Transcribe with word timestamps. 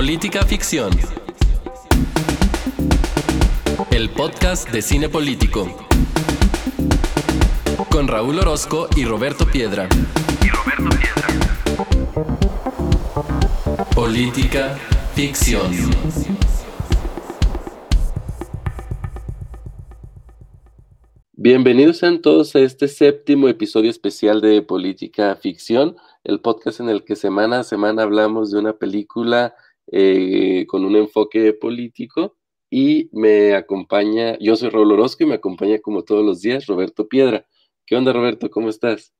Política 0.00 0.46
Ficción. 0.46 0.90
El 3.90 4.08
podcast 4.08 4.70
de 4.70 4.80
cine 4.80 5.10
político. 5.10 5.68
Con 7.90 8.08
Raúl 8.08 8.38
Orozco 8.38 8.88
y 8.96 9.04
Roberto 9.04 9.44
Piedra. 9.44 9.90
Y 10.42 10.48
Roberto 10.48 10.96
Piedra. 10.96 11.28
Política 13.94 14.78
Ficción. 15.14 15.70
Bienvenidos 21.34 21.98
sean 21.98 22.22
todos 22.22 22.56
a 22.56 22.60
este 22.60 22.88
séptimo 22.88 23.48
episodio 23.48 23.90
especial 23.90 24.40
de 24.40 24.62
Política 24.62 25.36
Ficción, 25.36 25.96
el 26.24 26.40
podcast 26.40 26.80
en 26.80 26.88
el 26.88 27.04
que 27.04 27.16
semana 27.16 27.60
a 27.60 27.64
semana 27.64 28.02
hablamos 28.02 28.50
de 28.50 28.60
una 28.60 28.72
película 28.78 29.54
eh, 29.90 30.66
con 30.66 30.84
un 30.84 30.96
enfoque 30.96 31.52
político 31.52 32.36
y 32.70 33.08
me 33.12 33.54
acompaña, 33.54 34.38
yo 34.38 34.56
soy 34.56 34.70
Raúl 34.70 34.92
Orozco 34.92 35.24
y 35.24 35.26
me 35.26 35.34
acompaña 35.34 35.80
como 35.80 36.04
todos 36.04 36.24
los 36.24 36.40
días 36.40 36.66
Roberto 36.66 37.08
Piedra. 37.08 37.46
¿Qué 37.86 37.96
onda 37.96 38.12
Roberto? 38.12 38.50
¿Cómo 38.50 38.68
estás? 38.68 39.12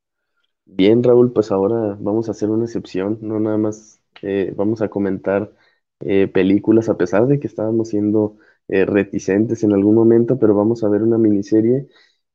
Bien 0.65 1.03
Raúl, 1.03 1.33
pues 1.33 1.51
ahora 1.51 1.97
vamos 2.01 2.29
a 2.29 2.33
hacer 2.33 2.49
una 2.51 2.65
excepción, 2.65 3.19
no 3.23 3.41
nada 3.41 3.57
más 3.59 4.01
eh, 4.23 4.53
vamos 4.57 4.83
a 4.83 4.89
comentar 4.89 5.53
eh, 6.01 6.29
películas 6.29 6.89
a 6.89 6.97
pesar 6.97 7.27
de 7.27 7.41
que 7.41 7.47
estábamos 7.47 7.89
siendo 7.89 8.37
reticentes 8.69 9.65
en 9.65 9.73
algún 9.73 9.97
momento, 9.97 10.39
pero 10.39 10.55
vamos 10.55 10.85
a 10.85 10.89
ver 10.89 11.03
una 11.03 11.19
miniserie 11.19 11.89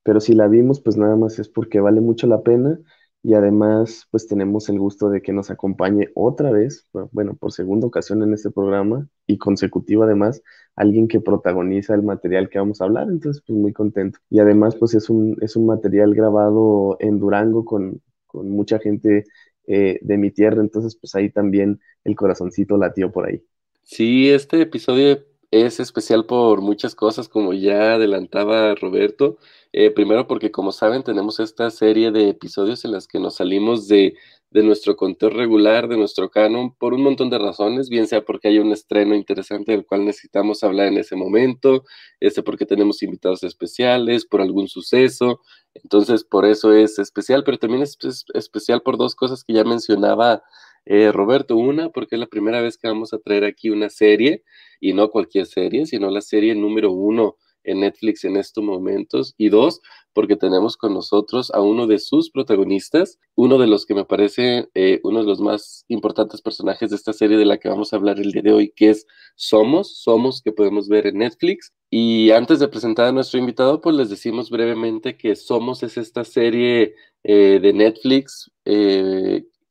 pero 0.06 0.20
si 0.22 0.36
la 0.36 0.48
vimos, 0.48 0.80
pues 0.82 0.98
nada 0.98 1.16
más 1.16 1.40
es 1.40 1.50
porque 1.50 1.80
vale 1.80 2.00
mucho 2.00 2.28
la 2.28 2.44
pena 2.44 2.80
y 3.26 3.34
además 3.34 4.08
pues 4.12 4.28
tenemos 4.28 4.70
el 4.70 4.78
gusto 4.78 5.10
de 5.10 5.24
que 5.24 5.34
nos 5.34 5.50
acompañe 5.50 6.10
otra 6.14 6.52
vez, 6.52 6.88
bueno, 7.12 7.36
por 7.36 7.52
segunda 7.52 7.88
ocasión 7.88 8.22
en 8.22 8.36
este 8.36 8.52
programa 8.52 9.08
y 9.26 9.40
consecutiva 9.40 10.06
además, 10.06 10.44
alguien 10.76 11.08
que 11.08 11.20
protagoniza 11.20 11.96
el 11.96 12.04
material 12.04 12.50
que 12.50 12.60
vamos 12.60 12.82
a 12.82 12.84
hablar, 12.84 13.08
entonces 13.10 13.42
pues 13.48 13.58
muy 13.58 13.74
contento. 13.74 14.20
Y 14.30 14.38
además 14.38 14.76
pues 14.76 14.94
es 14.94 15.10
un, 15.10 15.38
es 15.42 15.56
un 15.56 15.66
material 15.66 16.14
grabado 16.14 16.98
en 17.00 17.18
Durango 17.18 17.66
con, 17.66 18.00
con 18.28 18.52
mucha 18.52 18.78
gente 18.78 19.24
eh, 19.66 19.98
de 20.04 20.18
mi 20.20 20.30
tierra, 20.30 20.62
entonces 20.62 20.96
pues 20.96 21.16
ahí 21.16 21.32
también 21.32 21.80
el 22.04 22.16
corazoncito 22.16 22.78
latió 22.78 23.12
por 23.12 23.28
ahí. 23.28 23.42
Sí, 23.82 24.30
este 24.30 24.62
episodio 24.62 25.18
es 25.64 25.80
especial 25.80 26.26
por 26.26 26.62
muchas 26.62 26.96
cosas, 26.96 27.30
como 27.30 27.54
ya 27.54 27.96
adelantaba 27.96 28.76
Roberto. 28.76 29.38
Eh, 29.72 29.92
primero 29.92 30.28
porque, 30.28 30.52
como 30.52 30.72
saben, 30.72 31.04
tenemos 31.04 31.40
esta 31.40 31.70
serie 31.70 32.12
de 32.12 32.30
episodios 32.30 32.86
en 32.86 32.92
las 32.92 33.08
que 33.08 33.20
nos 33.20 33.36
salimos 33.36 33.88
de, 33.88 34.16
de, 34.52 34.64
nuestro 34.64 34.96
conteo 34.96 35.30
regular, 35.30 35.88
de 35.88 35.98
nuestro 35.98 36.30
canon, 36.30 36.74
por 36.76 36.94
un 36.94 37.04
montón 37.04 37.30
de 37.30 37.38
razones, 37.38 37.90
bien 37.90 38.08
sea 38.08 38.24
porque 38.24 38.48
hay 38.50 38.60
un 38.60 38.72
estreno 38.72 39.16
interesante 39.16 39.72
del 39.72 39.86
cual 39.86 40.06
necesitamos 40.06 40.64
hablar 40.64 40.88
en 40.88 40.98
ese 40.98 41.16
momento, 41.16 41.84
este 42.20 42.42
porque 42.44 42.66
tenemos 42.66 43.04
invitados 43.04 43.44
especiales, 43.44 44.26
por 44.26 44.42
algún 44.42 44.68
suceso. 44.68 45.42
Entonces, 45.74 46.24
por 46.24 46.46
eso 46.46 46.74
es 46.74 47.00
especial, 47.00 47.44
pero 47.44 47.58
también 47.58 47.84
es, 47.84 47.98
es 48.04 48.26
especial 48.34 48.82
por 48.82 48.98
dos 48.98 49.16
cosas 49.16 49.44
que 49.44 49.54
ya 49.54 49.64
mencionaba 49.64 50.44
eh, 50.86 51.12
Roberto, 51.12 51.56
una, 51.58 51.90
porque 51.90 52.16
es 52.16 52.20
la 52.20 52.28
primera 52.28 52.62
vez 52.62 52.78
que 52.78 52.88
vamos 52.88 53.14
a 53.14 53.20
traer 53.20 53.44
aquí 53.44 53.70
una 53.70 53.90
serie, 53.90 54.44
y 54.80 54.94
no 54.94 55.10
cualquier 55.10 55.46
serie, 55.46 55.86
sino 55.86 56.10
la 56.10 56.22
serie 56.22 56.56
número 56.56 56.92
uno 56.92 57.38
en 57.64 57.80
Netflix 57.80 58.24
en 58.24 58.38
estos 58.38 58.64
momentos. 58.64 59.34
Y 59.38 59.50
dos, 59.50 59.82
porque 60.14 60.36
tenemos 60.36 60.78
con 60.78 60.94
nosotros 60.94 61.52
a 61.52 61.62
uno 61.62 61.88
de 61.88 62.00
sus 62.00 62.30
protagonistas, 62.30 63.20
uno 63.36 63.58
de 63.58 63.68
los 63.68 63.86
que 63.86 63.96
me 63.96 64.06
parece 64.06 64.70
eh, 64.76 65.00
uno 65.04 65.20
de 65.20 65.26
los 65.26 65.40
más 65.40 65.86
importantes 65.88 66.42
personajes 66.42 66.92
de 66.92 66.96
esta 66.96 67.14
serie 67.14 67.38
de 67.38 67.46
la 67.46 67.58
que 67.58 67.70
vamos 67.70 67.92
a 67.92 67.98
hablar 67.98 68.20
el 68.20 68.32
día 68.32 68.44
de 68.44 68.54
hoy, 68.54 68.74
que 68.76 68.92
es 68.92 69.06
Somos, 69.36 69.98
Somos, 70.02 70.42
que 70.42 70.52
podemos 70.52 70.88
ver 70.88 71.08
en 71.08 71.18
Netflix. 71.18 71.74
Y 71.90 72.32
antes 72.32 72.60
de 72.60 72.68
presentar 72.68 73.08
a 73.08 73.12
nuestro 73.12 73.40
invitado, 73.40 73.82
pues 73.82 73.96
les 73.96 74.10
decimos 74.10 74.50
brevemente 74.50 75.18
que 75.18 75.36
Somos 75.36 75.84
es 75.84 75.98
esta 75.98 76.24
serie 76.24 76.96
eh, 77.24 77.60
de 77.62 77.74
Netflix 77.74 78.52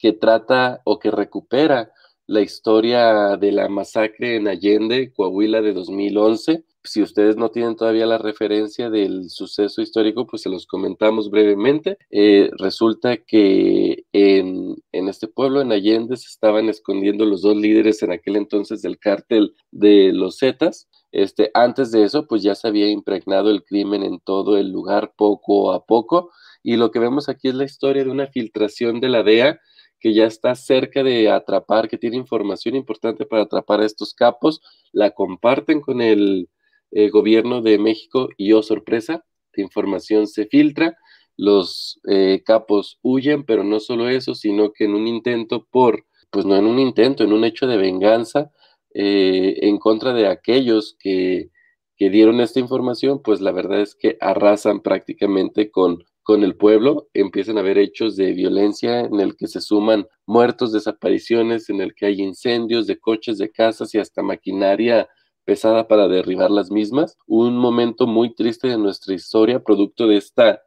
que 0.04 0.12
trata 0.12 0.82
o 0.84 0.98
que 0.98 1.10
recupera 1.10 1.91
la 2.26 2.42
historia 2.42 3.38
de 3.38 3.53
la 3.53 3.70
masacre 3.70 4.37
en 4.37 4.48
Allende, 4.48 5.15
Coahuila 5.15 5.62
de 5.62 5.72
2011. 5.72 6.62
Si 6.82 7.00
ustedes 7.00 7.38
no 7.38 7.50
tienen 7.50 7.75
todavía 7.75 8.04
la 8.04 8.19
referencia 8.19 8.91
del 8.91 9.31
suceso 9.31 9.81
histórico, 9.81 10.26
pues 10.26 10.43
se 10.43 10.50
los 10.50 10.66
comentamos 10.66 11.31
brevemente. 11.31 11.97
Eh, 12.10 12.50
resulta 12.59 13.16
que 13.16 14.04
en, 14.12 14.76
en, 14.93 15.09
este 15.09 15.26
pueblo, 15.26 15.62
en 15.62 15.72
Allende, 15.72 16.19
se 16.19 16.28
estaban 16.28 16.69
escondiendo 16.69 17.25
los 17.25 17.41
dos 17.41 17.56
líderes 17.56 18.03
en 18.03 18.12
aquel 18.12 18.37
entonces 18.37 18.82
del 18.82 18.98
cártel 18.98 19.54
de 19.70 20.12
los 20.12 20.38
Zetas. 20.38 20.87
Este, 21.12 21.50
antes 21.54 21.93
de 21.93 22.04
eso, 22.04 22.26
pues 22.26 22.43
ya 22.43 22.54
se 22.54 22.69
había 22.69 22.91
impregnado 22.91 23.50
el 23.50 23.64
crimen 23.64 24.03
en 24.03 24.20
todo 24.20 24.59
el 24.59 24.69
lugar 24.69 25.14
poco 25.16 25.72
a 25.72 25.87
poco. 25.87 26.31
Y 26.62 26.76
lo 26.76 26.91
que 26.91 26.98
vemos 26.98 27.31
aquí 27.31 27.48
es 27.48 27.54
la 27.54 27.64
historia 27.64 28.04
de 28.04 28.10
una 28.10 28.26
filtración 28.26 29.00
de 29.00 29.09
la 29.09 29.22
DEA 29.22 29.59
que 30.04 30.12
ya 30.12 30.26
está 30.26 30.54
cerca 30.54 31.03
de 31.03 31.31
atrapar, 31.31 31.88
que 31.88 31.97
tiene 31.97 32.19
información 32.19 32.76
importante 32.76 33.25
para 33.25 33.44
atrapar 33.44 33.81
a 33.81 33.87
estos 33.87 34.12
capos, 34.12 34.60
la 34.92 35.12
comparten 35.12 35.81
con 35.81 36.03
el 36.03 36.50
eh, 36.91 37.09
gobierno 37.09 37.62
de 37.62 37.78
México 37.78 38.28
y, 38.37 38.53
oh 38.53 38.62
sorpresa, 38.62 39.25
la 39.54 39.62
información 39.62 40.26
se 40.26 40.44
filtra, 40.44 40.98
los 41.38 42.03
eh, 42.06 42.43
capos 42.44 42.98
huyen, 43.00 43.44
pero 43.44 43.64
no 43.64 43.81
solo 43.81 44.10
eso, 44.10 44.34
sino 44.34 44.75
que 44.75 44.84
en 44.84 44.94
un 44.94 45.06
intento 45.06 45.66
por, 45.70 46.04
pues 46.28 46.44
no 46.44 46.54
en 46.54 46.66
un 46.66 46.81
intento, 46.81 47.25
en 47.25 47.32
un 47.32 47.43
hecho 47.43 47.66
de 47.66 47.78
venganza 47.78 48.50
eh, 48.93 49.56
en 49.62 49.78
contra 49.78 50.12
de 50.12 50.26
aquellos 50.26 50.98
que, 50.98 51.48
que 51.97 52.10
dieron 52.10 52.43
esta 52.43 52.60
información, 52.60 53.22
pues 53.22 53.41
la 53.41 53.53
verdad 53.53 53.81
es 53.81 53.94
que 53.94 54.19
arrasan 54.20 54.81
prácticamente 54.81 55.70
con 55.70 56.04
con 56.24 56.42
el 56.42 56.56
pueblo, 56.56 57.08
empiezan 57.12 57.58
a 57.58 57.60
haber 57.60 57.78
hechos 57.78 58.16
de 58.16 58.32
violencia 58.32 59.00
en 59.00 59.20
el 59.20 59.36
que 59.36 59.46
se 59.46 59.60
suman 59.60 60.06
muertos, 60.26 60.72
desapariciones, 60.72 61.68
en 61.68 61.80
el 61.82 61.94
que 61.94 62.06
hay 62.06 62.20
incendios 62.20 62.86
de 62.86 62.98
coches, 62.98 63.38
de 63.38 63.52
casas 63.52 63.94
y 63.94 63.98
hasta 63.98 64.22
maquinaria 64.22 65.08
pesada 65.44 65.86
para 65.86 66.08
derribar 66.08 66.50
las 66.50 66.70
mismas. 66.70 67.18
Un 67.26 67.58
momento 67.58 68.06
muy 68.06 68.34
triste 68.34 68.68
de 68.68 68.78
nuestra 68.78 69.14
historia, 69.14 69.62
producto 69.62 70.06
de 70.08 70.16
esta, 70.16 70.62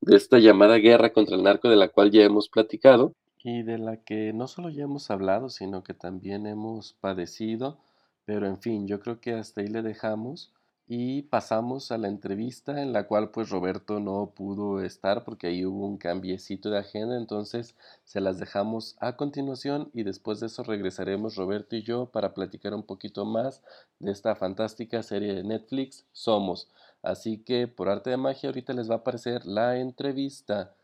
de 0.00 0.16
esta 0.16 0.38
llamada 0.38 0.76
guerra 0.76 1.12
contra 1.12 1.36
el 1.36 1.42
narco 1.42 1.68
de 1.68 1.76
la 1.76 1.88
cual 1.88 2.12
ya 2.12 2.22
hemos 2.22 2.48
platicado. 2.48 3.12
Y 3.42 3.62
de 3.62 3.78
la 3.78 3.96
que 3.96 4.32
no 4.32 4.46
solo 4.46 4.70
ya 4.70 4.84
hemos 4.84 5.10
hablado, 5.10 5.48
sino 5.48 5.82
que 5.82 5.92
también 5.92 6.46
hemos 6.46 6.92
padecido. 7.00 7.78
Pero 8.24 8.46
en 8.46 8.60
fin, 8.60 8.86
yo 8.86 9.00
creo 9.00 9.20
que 9.20 9.32
hasta 9.32 9.60
ahí 9.60 9.66
le 9.66 9.82
dejamos 9.82 10.52
y 10.92 11.22
pasamos 11.22 11.92
a 11.92 11.98
la 11.98 12.08
entrevista 12.08 12.82
en 12.82 12.92
la 12.92 13.06
cual 13.06 13.30
pues 13.30 13.48
Roberto 13.48 14.00
no 14.00 14.32
pudo 14.34 14.82
estar 14.82 15.22
porque 15.22 15.46
ahí 15.46 15.64
hubo 15.64 15.86
un 15.86 15.98
cambiecito 15.98 16.68
de 16.68 16.78
agenda, 16.78 17.16
entonces 17.16 17.76
se 18.02 18.20
las 18.20 18.40
dejamos 18.40 18.96
a 18.98 19.14
continuación 19.14 19.88
y 19.94 20.02
después 20.02 20.40
de 20.40 20.48
eso 20.48 20.64
regresaremos 20.64 21.36
Roberto 21.36 21.76
y 21.76 21.82
yo 21.82 22.06
para 22.06 22.34
platicar 22.34 22.74
un 22.74 22.82
poquito 22.82 23.24
más 23.24 23.62
de 24.00 24.10
esta 24.10 24.34
fantástica 24.34 25.04
serie 25.04 25.32
de 25.32 25.44
Netflix 25.44 26.06
Somos. 26.10 26.68
Así 27.04 27.38
que 27.38 27.68
por 27.68 27.88
arte 27.88 28.10
de 28.10 28.16
magia 28.16 28.48
ahorita 28.48 28.72
les 28.72 28.90
va 28.90 28.94
a 28.94 28.98
aparecer 28.98 29.46
la 29.46 29.76
entrevista. 29.76 30.74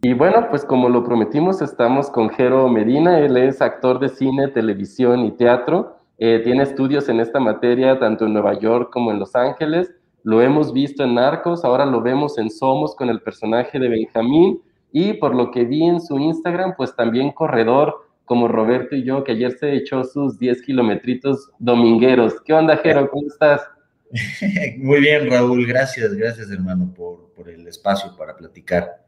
Y 0.00 0.14
bueno, 0.14 0.46
pues 0.48 0.64
como 0.64 0.88
lo 0.88 1.04
prometimos, 1.04 1.60
estamos 1.60 2.08
con 2.08 2.30
Jero 2.30 2.66
Medina, 2.70 3.18
él 3.18 3.36
es 3.36 3.60
actor 3.60 3.98
de 3.98 4.08
cine, 4.08 4.48
televisión 4.48 5.26
y 5.26 5.32
teatro. 5.32 5.95
Eh, 6.18 6.40
tiene 6.42 6.62
estudios 6.62 7.08
en 7.08 7.20
esta 7.20 7.40
materia 7.40 7.98
tanto 7.98 8.26
en 8.26 8.32
Nueva 8.32 8.58
York 8.58 8.90
como 8.92 9.10
en 9.10 9.18
Los 9.18 9.34
Ángeles. 9.34 9.92
Lo 10.22 10.42
hemos 10.42 10.72
visto 10.72 11.04
en 11.04 11.14
Narcos, 11.14 11.64
ahora 11.64 11.86
lo 11.86 12.00
vemos 12.00 12.38
en 12.38 12.50
Somos 12.50 12.96
con 12.96 13.08
el 13.10 13.20
personaje 13.20 13.78
de 13.78 13.88
Benjamín 13.88 14.60
y 14.92 15.12
por 15.14 15.34
lo 15.34 15.50
que 15.50 15.64
vi 15.64 15.84
en 15.84 16.00
su 16.00 16.18
Instagram, 16.18 16.74
pues 16.76 16.96
también 16.96 17.32
corredor 17.32 18.06
como 18.24 18.48
Roberto 18.48 18.96
y 18.96 19.04
yo, 19.04 19.22
que 19.22 19.32
ayer 19.32 19.52
se 19.52 19.74
echó 19.74 20.02
sus 20.02 20.38
10 20.38 20.62
kilometritos 20.62 21.50
domingueros. 21.58 22.40
¿Qué 22.44 22.52
onda, 22.52 22.76
Jero? 22.78 23.08
¿Cómo 23.08 23.28
estás? 23.28 23.62
Muy 24.78 25.00
bien, 25.00 25.30
Raúl. 25.30 25.64
Gracias, 25.66 26.12
gracias, 26.14 26.50
hermano, 26.50 26.92
por, 26.94 27.30
por 27.34 27.48
el 27.48 27.66
espacio 27.68 28.16
para 28.16 28.36
platicar. 28.36 29.06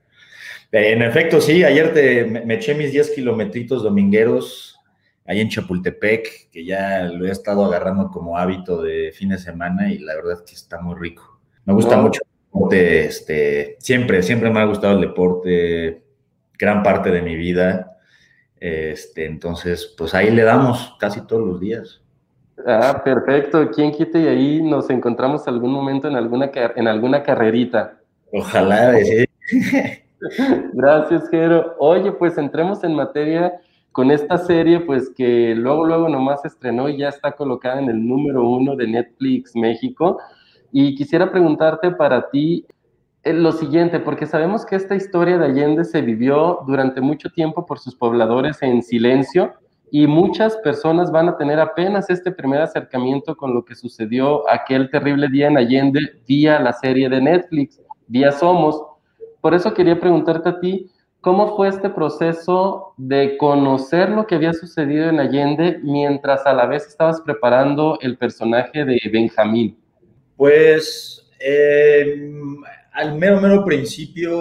En 0.70 1.02
efecto, 1.02 1.40
sí, 1.40 1.64
ayer 1.64 1.92
te, 1.94 2.24
me, 2.24 2.54
eché 2.54 2.74
mis 2.74 2.92
10 2.92 3.10
kilometritos 3.10 3.82
domingueros 3.82 4.77
ahí 5.28 5.40
en 5.40 5.50
Chapultepec, 5.50 6.50
que 6.50 6.64
ya 6.64 7.02
lo 7.04 7.26
he 7.26 7.30
estado 7.30 7.64
agarrando 7.64 8.10
como 8.10 8.38
hábito 8.38 8.82
de 8.82 9.12
fin 9.12 9.28
de 9.28 9.38
semana 9.38 9.92
y 9.92 9.98
la 9.98 10.14
verdad 10.16 10.32
es 10.32 10.40
que 10.40 10.54
está 10.54 10.80
muy 10.80 10.98
rico. 10.98 11.38
Me 11.66 11.74
gusta 11.74 11.98
mucho 11.98 12.22
el 12.24 12.46
deporte, 12.46 13.04
este, 13.04 13.76
siempre, 13.78 14.22
siempre 14.22 14.50
me 14.50 14.60
ha 14.60 14.64
gustado 14.64 14.94
el 14.94 15.02
deporte, 15.02 16.02
gran 16.58 16.82
parte 16.82 17.10
de 17.10 17.20
mi 17.20 17.36
vida. 17.36 17.98
Este, 18.58 19.26
entonces, 19.26 19.94
pues 19.98 20.14
ahí 20.14 20.30
le 20.30 20.44
damos 20.44 20.96
casi 20.98 21.20
todos 21.26 21.46
los 21.46 21.60
días. 21.60 22.00
Ah, 22.66 23.02
perfecto. 23.04 23.70
¿Quién 23.70 23.92
quite 23.92 24.20
y 24.20 24.26
ahí 24.26 24.62
nos 24.62 24.88
encontramos 24.88 25.46
algún 25.46 25.72
momento 25.72 26.08
en 26.08 26.16
alguna, 26.16 26.50
en 26.54 26.88
alguna 26.88 27.22
carrerita? 27.22 27.98
Ojalá, 28.32 28.96
sí. 28.96 29.26
Gracias, 30.72 31.28
Jero. 31.30 31.76
Oye, 31.78 32.12
pues 32.12 32.38
entremos 32.38 32.82
en 32.82 32.94
materia 32.94 33.60
con 33.92 34.10
esta 34.10 34.38
serie, 34.38 34.80
pues 34.80 35.10
que 35.16 35.54
luego, 35.54 35.84
luego 35.84 36.08
nomás 36.08 36.44
estrenó 36.44 36.88
y 36.88 36.98
ya 36.98 37.08
está 37.08 37.32
colocada 37.32 37.80
en 37.80 37.88
el 37.88 38.06
número 38.06 38.48
uno 38.48 38.76
de 38.76 38.86
Netflix 38.86 39.56
México. 39.56 40.18
Y 40.70 40.94
quisiera 40.94 41.30
preguntarte 41.30 41.90
para 41.90 42.30
ti 42.30 42.66
eh, 43.24 43.32
lo 43.32 43.52
siguiente, 43.52 44.00
porque 44.00 44.26
sabemos 44.26 44.64
que 44.64 44.76
esta 44.76 44.94
historia 44.94 45.38
de 45.38 45.46
Allende 45.46 45.84
se 45.84 46.02
vivió 46.02 46.60
durante 46.66 47.00
mucho 47.00 47.30
tiempo 47.30 47.66
por 47.66 47.78
sus 47.78 47.94
pobladores 47.94 48.62
en 48.62 48.82
silencio 48.82 49.54
y 49.90 50.06
muchas 50.06 50.56
personas 50.58 51.10
van 51.10 51.28
a 51.28 51.36
tener 51.36 51.58
apenas 51.58 52.10
este 52.10 52.30
primer 52.30 52.60
acercamiento 52.60 53.36
con 53.36 53.54
lo 53.54 53.64
que 53.64 53.74
sucedió 53.74 54.48
aquel 54.48 54.90
terrible 54.90 55.28
día 55.28 55.48
en 55.48 55.56
Allende 55.56 56.00
vía 56.26 56.60
la 56.60 56.72
serie 56.72 57.08
de 57.08 57.20
Netflix, 57.20 57.80
vía 58.06 58.32
Somos. 58.32 58.80
Por 59.40 59.54
eso 59.54 59.72
quería 59.72 59.98
preguntarte 59.98 60.48
a 60.48 60.60
ti, 60.60 60.90
¿cómo 61.20 61.56
fue 61.56 61.68
este 61.68 61.90
proceso 61.90 62.94
de 62.96 63.36
conocer 63.36 64.10
lo 64.10 64.26
que 64.26 64.36
había 64.36 64.52
sucedido 64.52 65.08
en 65.08 65.20
Allende 65.20 65.80
mientras 65.82 66.46
a 66.46 66.52
la 66.52 66.66
vez 66.66 66.86
estabas 66.86 67.20
preparando 67.20 67.98
el 68.00 68.16
personaje 68.16 68.84
de 68.84 69.00
Benjamín? 69.12 69.78
Pues 70.36 71.28
eh, 71.40 72.30
al 72.92 73.14
mero, 73.16 73.40
mero 73.40 73.64
principio, 73.64 74.38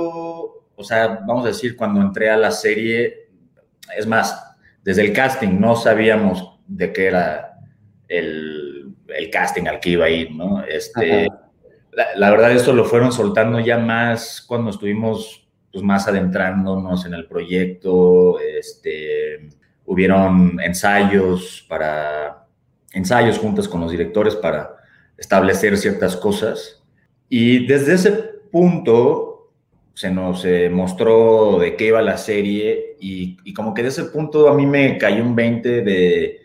o 0.76 0.84
sea, 0.84 1.20
vamos 1.26 1.46
a 1.46 1.50
decir, 1.50 1.76
cuando 1.76 2.02
entré 2.02 2.30
a 2.30 2.38
la 2.38 2.52
serie, 2.52 3.30
es 3.96 4.06
más, 4.06 4.58
desde 4.84 5.04
el 5.06 5.14
casting 5.14 5.60
no 5.60 5.76
sabíamos 5.76 6.60
de 6.68 6.94
qué 6.94 7.08
era 7.08 7.60
el, 8.08 8.96
casting 9.32 9.68
al 9.68 9.80
que 9.80 9.92
iba 9.92 10.06
a 10.06 10.10
ir, 10.10 10.32
¿no? 10.32 10.64
Este, 10.64 11.28
la, 12.16 12.30
verdad, 12.30 12.52
esto 12.52 12.74
lo 12.74 12.86
fueron 12.86 13.12
soltando 13.12 13.60
ya 13.60 13.78
más 13.78 14.42
cuando 14.42 14.70
estuvimos 14.70 15.47
pues, 15.78 15.86
más 15.86 16.08
adentrándonos 16.08 17.06
en 17.06 17.14
el 17.14 17.28
proyecto, 17.28 18.40
este, 18.40 19.48
hubieron 19.86 20.60
ensayos 20.60 21.64
para, 21.70 22.48
ensayos 22.94 23.38
juntos 23.38 23.68
con 23.68 23.82
los 23.82 23.92
directores 23.92 24.36
para 24.36 24.76
establecer 25.16 25.78
ciertas 25.78 26.18
cosas. 26.18 26.84
Y 27.30 27.68
desde 27.68 27.94
ese 27.94 28.12
punto, 28.52 29.52
se 29.94 30.10
nos 30.10 30.46
eh, 30.46 30.70
mostró 30.72 31.60
de 31.60 31.76
qué 31.76 31.88
iba 31.88 32.02
la 32.02 32.18
serie 32.18 32.96
y, 33.00 33.54
como 33.54 33.76
que 33.76 33.84
de 33.84 33.90
ese 33.90 34.06
punto 34.06 34.50
a 34.50 34.56
mí 34.56 34.66
me 34.66 34.98
cayó 34.98 35.24
un 35.24 35.36
20 35.36 35.82
de, 35.84 36.42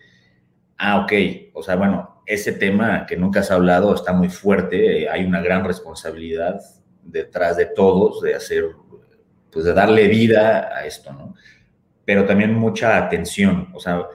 ah, 0.76 1.00
ok, 1.04 1.12
o 1.54 1.62
sea, 1.62 1.76
bueno, 1.76 2.22
ese 2.26 2.52
tema 2.52 3.06
que 3.06 3.16
nunca 3.16 3.40
has 3.40 3.50
hablado 3.50 3.94
está 3.94 4.12
muy 4.12 4.28
fuerte, 4.28 5.08
hay 5.08 5.24
una 5.24 5.40
gran 5.40 5.64
responsabilidad 5.64 6.60
detrás 7.02 7.56
de 7.56 7.66
todos 7.66 8.20
de 8.20 8.34
hacer, 8.34 8.64
pues 9.52 9.64
de 9.66 9.74
darle 9.74 10.08
vida 10.08 10.70
a 10.74 10.86
esto, 10.86 11.12
¿no? 11.12 11.34
Pero 12.04 12.24
también 12.24 12.54
mucha 12.54 12.96
atención, 12.96 13.68
o 13.74 13.78
sea, 13.78 14.06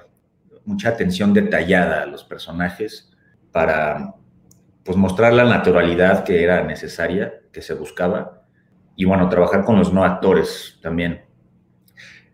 mucha 0.66 0.89
atención 0.89 1.34
detallada 1.34 2.01
a 2.01 2.06
los 2.07 2.24
personajes 2.24 3.12
para, 3.51 4.16
pues 4.84 4.98
mostrar 4.98 5.34
la 5.34 5.44
naturalidad 5.44 6.24
que 6.24 6.44
era 6.44 6.63
necesaria, 6.63 7.42
que 7.51 7.62
se 7.62 7.74
buscaba 7.74 8.44
y 8.95 9.06
bueno, 9.06 9.30
trabajar 9.30 9.63
con 9.63 9.78
los 9.78 9.94
no 9.94 10.04
actores 10.04 10.80
también. 10.81 11.25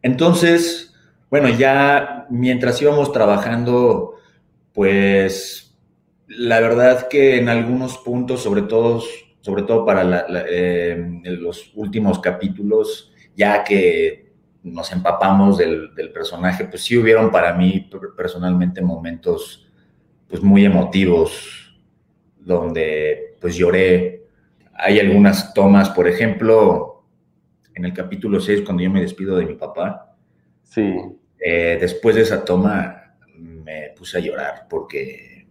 Entonces, 0.01 0.93
bueno, 1.29 1.49
ya 1.49 2.25
mientras 2.29 2.81
íbamos 2.81 3.11
trabajando, 3.11 4.15
pues 4.71 5.75
la 6.27 6.59
verdad 6.59 7.07
que 7.07 7.37
en 7.37 7.49
algunos 7.49 7.97
puntos, 7.97 8.43
sobre 8.43 8.61
todo, 8.61 9.01
sobre 9.43 9.63
todo 9.63 9.85
para 9.85 10.25
eh, 10.47 11.21
los 11.23 11.71
últimos 11.75 12.19
capítulos, 12.19 13.13
ya 13.35 13.63
que 13.63 14.31
nos 14.63 14.91
empapamos 14.91 15.57
del, 15.57 15.93
del, 15.93 16.11
personaje, 16.11 16.63
pues 16.65 16.83
sí 16.83 16.97
hubieron 16.97 17.29
para 17.29 17.53
mí 17.53 17.89
personalmente 18.15 18.81
momentos 18.81 19.67
pues 20.27 20.41
muy 20.41 20.63
emotivos, 20.63 21.77
donde 22.39 23.35
pues 23.41 23.55
lloré 23.55 24.23
hay 24.75 24.99
algunas 24.99 25.53
tomas, 25.53 25.89
por 25.89 26.07
ejemplo, 26.07 27.05
en 27.75 27.85
el 27.85 27.93
capítulo 27.93 28.39
6, 28.39 28.61
cuando 28.61 28.83
yo 28.83 28.89
me 28.89 29.01
despido 29.01 29.37
de 29.37 29.45
mi 29.45 29.55
papá. 29.55 30.15
Sí. 30.63 30.95
Eh, 31.39 31.77
después 31.79 32.15
de 32.15 32.21
esa 32.21 32.43
toma 32.43 33.15
me 33.37 33.93
puse 33.95 34.17
a 34.17 34.21
llorar 34.21 34.67
porque, 34.69 35.47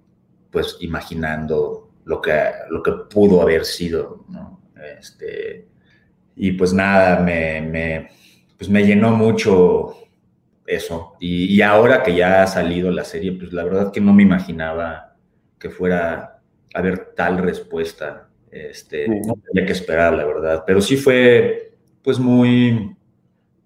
pues, 0.51 0.79
imaginando 0.81 1.91
lo 2.05 2.21
que, 2.21 2.33
lo 2.71 2.83
que 2.83 2.93
pudo 3.11 3.43
haber 3.43 3.65
sido, 3.65 4.25
¿no? 4.29 4.61
Este, 4.99 5.69
y 6.37 6.53
pues 6.53 6.73
nada, 6.73 7.21
me, 7.21 7.61
me, 7.61 8.09
pues 8.57 8.69
me 8.69 8.85
llenó 8.85 9.11
mucho 9.11 9.95
eso. 10.67 11.15
Y, 11.21 11.55
y, 11.55 11.63
ahora 11.63 12.03
que 12.03 12.15
ya 12.15 12.43
ha 12.43 12.47
salido 12.47 12.91
la 12.91 13.05
serie, 13.05 13.33
pues 13.33 13.53
la 13.53 13.65
verdad 13.65 13.93
que 13.93 14.01
no 14.01 14.13
me 14.13 14.23
imaginaba 14.23 15.17
que 15.59 15.71
fuera 15.71 16.41
a 16.75 16.79
haber 16.79 17.15
tal 17.15 17.39
respuesta 17.39 18.29
este, 18.53 19.09
No 19.09 19.35
tenía 19.47 19.67
que 19.67 19.73
esperar, 19.73 20.13
la 20.13 20.27
verdad. 20.27 20.65
Pero 20.67 20.81
sí 20.83 20.97
fue, 20.97 21.73
pues, 22.03 22.19
muy 22.19 22.95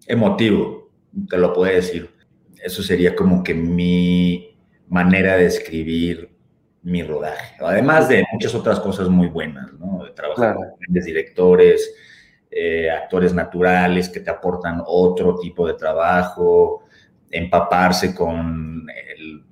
emotivo, 0.06 0.90
te 1.28 1.36
lo 1.36 1.52
puedo 1.52 1.72
decir. 1.72 2.10
Eso 2.62 2.82
sería 2.82 3.14
como 3.16 3.42
que 3.42 3.52
mi 3.52 4.56
manera 4.88 5.36
de 5.36 5.46
escribir 5.46 6.30
mi 6.86 7.02
rodaje. 7.02 7.56
Además 7.58 8.08
de 8.08 8.24
muchas 8.32 8.54
otras 8.54 8.78
cosas 8.78 9.08
muy 9.08 9.26
buenas, 9.26 9.72
¿no? 9.72 10.04
De 10.04 10.12
trabajar 10.12 10.54
con 10.54 10.66
grandes 10.78 11.04
directores, 11.04 11.92
eh, 12.48 12.88
actores 12.88 13.34
naturales 13.34 14.08
que 14.08 14.20
te 14.20 14.30
aportan 14.30 14.82
otro 14.86 15.36
tipo 15.36 15.66
de 15.66 15.74
trabajo, 15.74 16.84
empaparse 17.28 18.14
con 18.14 18.86
el, 18.88 19.42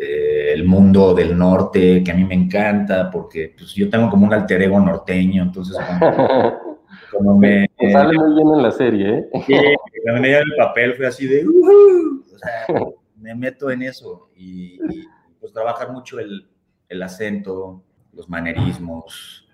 eh, 0.00 0.52
el, 0.54 0.64
mundo 0.64 1.12
del 1.12 1.36
norte, 1.36 2.02
que 2.02 2.10
a 2.10 2.14
mí 2.14 2.24
me 2.24 2.36
encanta, 2.36 3.10
porque 3.10 3.54
pues, 3.54 3.74
yo 3.74 3.90
tengo 3.90 4.08
como 4.08 4.26
un 4.26 4.32
alter 4.32 4.62
ego 4.62 4.80
norteño, 4.80 5.42
entonces 5.42 5.76
como, 7.12 7.36
me... 7.38 7.68
sale 7.92 8.18
muy 8.18 8.34
bien 8.34 8.48
en 8.48 8.62
la 8.62 8.70
serie, 8.70 9.18
¿eh? 9.18 9.28
Sí, 9.46 9.54
cuando 10.02 10.22
me 10.22 10.38
el 10.38 10.56
papel 10.56 10.94
fue 10.94 11.06
así 11.06 11.26
de... 11.26 11.44
o 11.46 12.38
sea, 12.38 12.86
me 13.20 13.34
meto 13.34 13.70
en 13.70 13.82
eso 13.82 14.30
y, 14.34 14.78
pues 15.48 15.54
trabajar 15.54 15.92
mucho 15.92 16.18
el, 16.18 16.46
el 16.88 17.02
acento, 17.02 17.82
los 18.12 18.28
manerismos, 18.28 19.48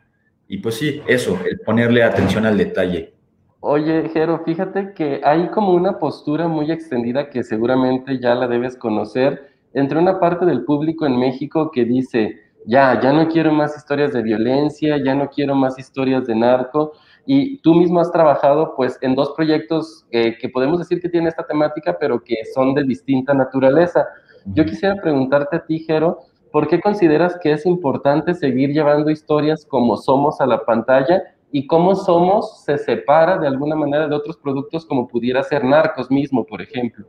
y 0.48 0.58
pues 0.58 0.74
sí, 0.74 1.00
eso, 1.06 1.38
el 1.48 1.60
ponerle 1.60 2.02
atención 2.02 2.44
al 2.46 2.58
detalle. 2.58 3.14
Oye, 3.60 4.10
Jero, 4.12 4.42
fíjate 4.44 4.92
que 4.92 5.20
hay 5.24 5.48
como 5.50 5.72
una 5.72 5.98
postura 5.98 6.48
muy 6.48 6.70
extendida 6.70 7.30
que 7.30 7.44
seguramente 7.44 8.18
ya 8.18 8.34
la 8.34 8.48
debes 8.48 8.76
conocer 8.76 9.50
entre 9.72 9.98
una 9.98 10.18
parte 10.18 10.44
del 10.44 10.64
público 10.64 11.06
en 11.06 11.18
México 11.18 11.70
que 11.70 11.84
dice, 11.84 12.40
ya, 12.66 13.00
ya 13.00 13.12
no 13.12 13.28
quiero 13.28 13.52
más 13.52 13.76
historias 13.76 14.12
de 14.12 14.22
violencia, 14.22 14.98
ya 15.02 15.14
no 15.14 15.30
quiero 15.30 15.54
más 15.54 15.78
historias 15.78 16.26
de 16.26 16.34
narco, 16.34 16.92
y 17.24 17.58
tú 17.58 17.74
mismo 17.74 18.00
has 18.00 18.10
trabajado 18.10 18.74
pues 18.76 18.98
en 19.00 19.14
dos 19.14 19.32
proyectos 19.36 20.06
que 20.10 20.50
podemos 20.52 20.80
decir 20.80 21.00
que 21.00 21.08
tienen 21.08 21.28
esta 21.28 21.46
temática, 21.46 21.96
pero 21.98 22.22
que 22.22 22.36
son 22.52 22.74
de 22.74 22.82
distinta 22.82 23.32
naturaleza. 23.32 24.06
Yo 24.46 24.64
quisiera 24.64 24.96
preguntarte 25.00 25.56
a 25.56 25.64
ti, 25.64 25.80
Jero, 25.80 26.20
¿por 26.52 26.68
qué 26.68 26.80
consideras 26.80 27.38
que 27.42 27.52
es 27.52 27.66
importante 27.66 28.34
seguir 28.34 28.70
llevando 28.70 29.10
historias 29.10 29.64
como 29.64 29.96
Somos 29.96 30.40
a 30.40 30.46
la 30.46 30.64
pantalla 30.64 31.22
y 31.50 31.66
cómo 31.66 31.94
Somos 31.94 32.64
se 32.64 32.78
separa 32.78 33.38
de 33.38 33.46
alguna 33.46 33.76
manera 33.76 34.08
de 34.08 34.14
otros 34.14 34.36
productos 34.36 34.84
como 34.86 35.08
pudiera 35.08 35.42
ser 35.42 35.64
Narcos 35.64 36.10
mismo, 36.10 36.44
por 36.44 36.60
ejemplo. 36.60 37.06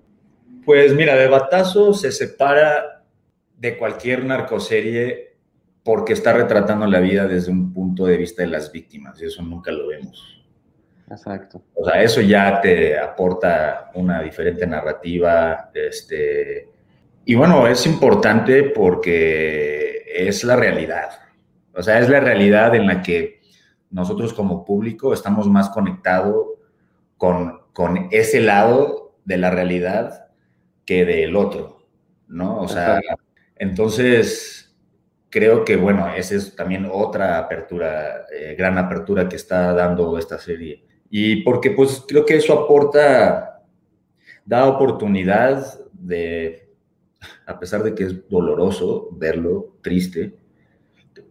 Pues 0.65 0.94
mira, 0.96 1.15
de 1.15 1.27
Batazo 1.27 1.94
se 1.94 2.12
separa 2.12 3.04
de 3.58 3.77
cualquier 3.77 4.24
narcoserie 4.25 5.36
porque 5.84 6.13
está 6.13 6.34
retratando 6.34 6.88
la 6.88 7.00
vida 7.00 7.27
desde 7.27 7.51
un 7.51 7.72
punto 7.72 8.06
de 8.06 8.18
vista 8.18 8.42
de 8.42 8.50
las 8.50 8.72
víctimas 8.72 9.22
y 9.22 9.25
eso 9.25 9.44
nunca 9.44 9.72
lo 9.72 9.88
vemos. 9.88 10.44
Exacto. 11.10 11.62
O 11.75 11.86
sea, 11.86 12.01
eso 12.01 12.22
ya 12.22 12.60
te 12.60 12.98
aporta 12.98 13.92
una 13.94 14.22
diferente 14.24 14.65
narrativa, 14.65 15.70
este, 15.74 16.70
y 17.25 17.36
bueno, 17.36 17.67
es 17.67 17.86
importante 17.88 18.63
porque 18.63 20.03
es 20.15 20.44
la 20.44 20.55
realidad. 20.55 21.10
O 21.74 21.82
sea, 21.82 22.00
es 22.00 22.10
la 22.10 22.20
realidad 22.20 22.75
en 22.75 22.88
la 22.88 23.01
que 23.01 23.41
nosotros 23.89 24.34
como 24.34 24.63
público 24.63 25.13
estamos 25.13 25.48
más 25.50 25.70
conectados 25.70 26.48
con, 27.17 27.62
con 27.74 28.10
ese 28.12 28.39
lado 28.41 29.17
de 29.25 29.38
la 29.38 29.50
realidad 29.50 30.27
que 30.86 31.03
del 31.03 31.36
otro, 31.36 31.88
¿no? 32.27 32.62
O 32.62 32.67
sea, 32.67 33.01
entonces 33.55 34.75
creo 35.29 35.65
que, 35.65 35.75
bueno, 35.75 36.13
esa 36.15 36.36
es 36.36 36.55
también 36.55 36.88
otra 36.89 37.39
apertura, 37.39 38.25
eh, 38.32 38.55
gran 38.58 38.77
apertura 38.77 39.27
que 39.27 39.36
está 39.36 39.74
dando 39.74 40.17
esta 40.17 40.38
serie. 40.38 40.86
Y 41.10 41.44
porque 41.44 41.72
pues 41.72 42.03
creo 42.08 42.25
que 42.25 42.38
eso 42.38 42.53
aporta, 42.53 43.63
da 44.46 44.67
oportunidad 44.67 45.79
de, 45.91 46.64
a 47.46 47.60
pesar 47.60 47.84
de 47.84 47.94
que 47.96 48.03
es 48.03 48.29
doloroso 48.29 49.10
verlo, 49.13 49.77
triste, 49.82 50.36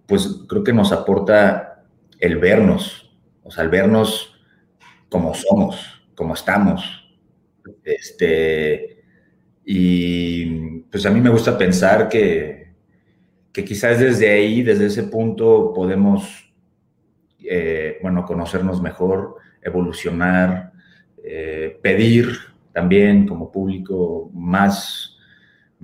pues 0.07 0.45
creo 0.49 0.65
que 0.65 0.73
nos 0.73 0.93
aporta 0.93 1.85
el 2.19 2.39
vernos, 2.39 3.15
o 3.43 3.51
sea, 3.51 3.65
el 3.65 3.71
vernos 3.71 4.35
como 5.09 5.35
somos, 5.35 6.03
como 6.15 6.35
estamos, 6.35 7.01
Este, 7.83 9.03
y 9.65 10.81
pues 10.91 11.07
a 11.07 11.11
mí 11.11 11.21
me 11.21 11.31
gusta 11.31 11.57
pensar 11.57 12.09
que, 12.09 12.75
que 13.53 13.65
quizás 13.65 14.01
desde 14.01 14.31
ahí, 14.31 14.63
desde 14.63 14.87
ese 14.87 15.05
punto, 15.05 15.73
podemos, 15.75 16.53
eh, 17.39 17.99
bueno, 18.03 18.25
conocernos 18.25 18.83
mejor, 18.83 19.37
evolucionar, 19.63 20.73
eh, 21.23 21.79
pedir 21.83 22.37
también 22.73 23.27
como 23.27 23.51
público 23.51 24.31
más, 24.35 25.13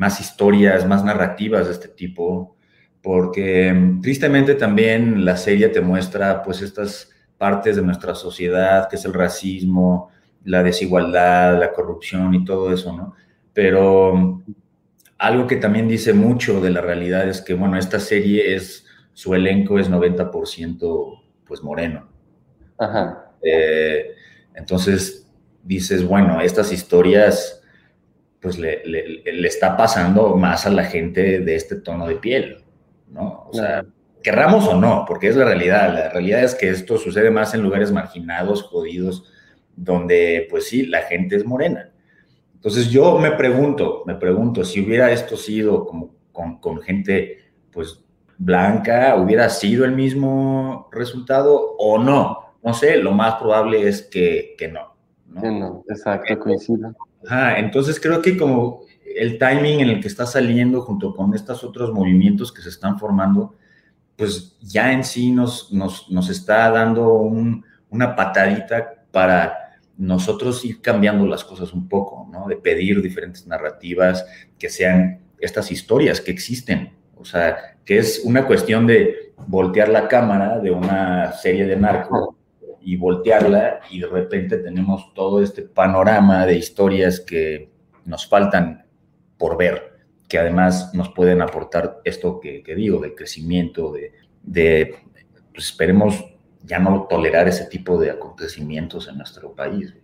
más 0.01 0.19
historias, 0.19 0.87
más 0.87 1.05
narrativas 1.05 1.67
de 1.67 1.75
este 1.75 1.89
tipo, 1.89 2.57
porque 3.03 3.71
mm, 3.71 4.01
tristemente 4.01 4.55
también 4.55 5.27
la 5.27 5.37
serie 5.37 5.69
te 5.69 5.83
muestra 5.83 6.43
pues 6.43 6.63
estas 6.63 7.11
partes 7.37 7.77
de 7.77 7.83
nuestra 7.83 8.15
sociedad, 8.15 8.89
que 8.89 8.97
es 8.97 9.05
el 9.05 9.13
racismo, 9.13 10.09
la 10.45 10.63
desigualdad, 10.63 11.61
la 11.61 11.75
corrupción 11.75 12.35
y 12.35 12.47
todo 12.47 12.73
eso, 12.73 12.97
¿no? 12.97 13.15
Pero 13.53 14.17
mm, 14.17 14.45
algo 15.19 15.47
que 15.47 15.57
también 15.57 15.87
dice 15.87 16.15
mucho 16.15 16.63
de 16.63 16.71
la 16.71 16.81
realidad 16.81 17.29
es 17.29 17.43
que, 17.43 17.53
bueno, 17.53 17.77
esta 17.77 18.01
serie 18.01 18.55
es, 18.55 18.87
su 19.13 19.35
elenco 19.35 19.79
es 19.79 19.91
90% 19.91 21.23
pues 21.45 21.63
moreno. 21.63 22.09
Ajá. 22.79 23.35
Eh, 23.43 24.15
entonces 24.55 25.31
dices, 25.63 26.03
bueno, 26.03 26.41
estas 26.41 26.73
historias 26.73 27.60
pues 28.41 28.59
le, 28.59 28.83
le, 28.87 29.47
está 29.47 29.77
pasando 29.77 30.35
más 30.37 30.67
a 30.67 30.71
la 30.71 30.85
gente 30.85 31.41
de 31.41 31.55
este 31.55 31.77
tono 31.77 32.07
de 32.07 32.17
piel, 32.17 32.65
¿no? 33.09 33.47
O 33.49 33.53
sea, 33.53 33.85
querramos 34.23 34.67
o 34.67 34.75
no, 34.81 35.05
porque 35.07 35.29
es 35.29 35.37
la 35.37 35.45
realidad. 35.45 35.93
La 35.93 36.09
realidad 36.11 36.43
es 36.43 36.55
que 36.55 36.71
esto 36.71 36.97
sucede 36.97 37.31
más 37.31 37.55
en 37.55 37.63
lugares 37.63 37.93
marginados, 37.93 38.63
jodidos, 38.63 39.31
donde 39.77 40.47
pues 40.51 40.69
sí, 40.69 40.87
la 40.87 41.03
gente 41.03 41.37
es 41.37 41.45
morena. 41.45 41.91
Entonces 42.55 42.91
yo 42.91 43.19
me 43.19 43.33
pregunto, 43.33 44.03
me 44.07 44.15
pregunto, 44.15 44.65
si 44.65 44.81
hubiera 44.81 45.11
esto 45.11 45.37
sido 45.37 45.87
como 45.87 46.15
con, 46.33 46.81
gente 46.81 47.39
pues 47.71 48.03
blanca, 48.39 49.17
¿hubiera 49.17 49.51
sido 49.51 49.85
el 49.85 49.93
mismo 49.93 50.89
resultado 50.93 51.75
o 51.79 51.99
no? 51.99 52.55
No 52.63 52.75
sé, 52.75 52.97
lo 52.97 53.13
más 53.13 53.35
probable 53.35 53.87
es 53.87 54.03
que, 54.03 54.55
que 54.59 54.69
no. 54.69 54.95
¿no? 55.27 55.85
exacto, 55.89 56.39
coincido. 56.39 56.95
Entonces 57.57 58.01
creo 58.01 58.23
que 58.23 58.37
como 58.37 58.83
el 59.17 59.39
timing 59.39 59.81
en 59.81 59.89
el 59.89 60.01
que 60.01 60.09
está 60.09 60.27
saliendo 60.27 60.83
junto 60.83 61.15
con 61.15 61.35
estos 61.35 61.65
otros 61.65 61.93
movimientos 61.93 62.53
que 62.53 62.63
se 62.63 62.69
están 62.69 62.99
formando, 62.99 63.55
pues 64.17 64.57
ya 64.61 64.93
en 64.93 65.05
sí 65.05 65.31
nos, 65.31 65.73
nos, 65.73 66.11
nos 66.11 66.29
está 66.29 66.71
dando 66.71 67.13
una 67.91 68.17
patadita 68.17 69.05
para 69.11 69.79
nosotros 69.97 70.65
ir 70.65 70.81
cambiando 70.81 71.27
las 71.27 71.45
cosas 71.45 71.73
un 71.73 71.89
poco, 71.89 72.27
¿no? 72.31 72.49
De 72.49 72.57
pedir 72.57 73.03
diferentes 73.03 73.47
narrativas 73.47 74.25
que 74.59 74.71
sean 74.71 75.21
estas 75.39 75.71
historias 75.71 76.21
que 76.21 76.31
existen. 76.31 76.95
O 77.17 77.25
sea, 77.25 77.77
que 77.85 77.99
es 77.99 78.23
una 78.25 78.47
cuestión 78.47 78.87
de 78.87 79.35
voltear 79.47 79.89
la 79.89 80.09
cámara 80.09 80.59
de 80.59 80.71
una 80.71 81.33
serie 81.33 81.67
de 81.67 81.77
narcos 81.77 82.31
y 82.83 82.97
voltearla 82.97 83.81
y 83.91 84.01
de 84.01 84.07
repente 84.07 84.59
tenemos 84.59 85.13
todo 85.15 85.43
este 85.43 85.63
panorama 85.63 86.47
de 86.47 86.57
historias 86.57 87.21
que 87.21 87.71
nos 88.05 88.27
faltan 88.27 88.87
por 89.39 89.57
ver, 89.57 89.99
que 90.29 90.39
además 90.39 90.95
nos 90.95 91.11
pueden 91.11 91.43
aportar 91.43 92.01
esto 92.05 92.41
que, 92.41 92.63
digo, 92.75 93.01
de 93.01 93.15
crecimiento, 93.15 93.93
de, 93.93 94.13
de 94.43 94.97
pues 95.53 95.67
esperemos 95.67 96.25
ya 96.63 96.79
no 96.79 97.07
tolerar 97.09 97.49
ese 97.49 97.67
tipo 97.67 97.99
de 97.99 98.11
acontecimientos 98.11 99.09
en 99.09 99.19
nuestro 99.19 99.53
país. 99.53 99.95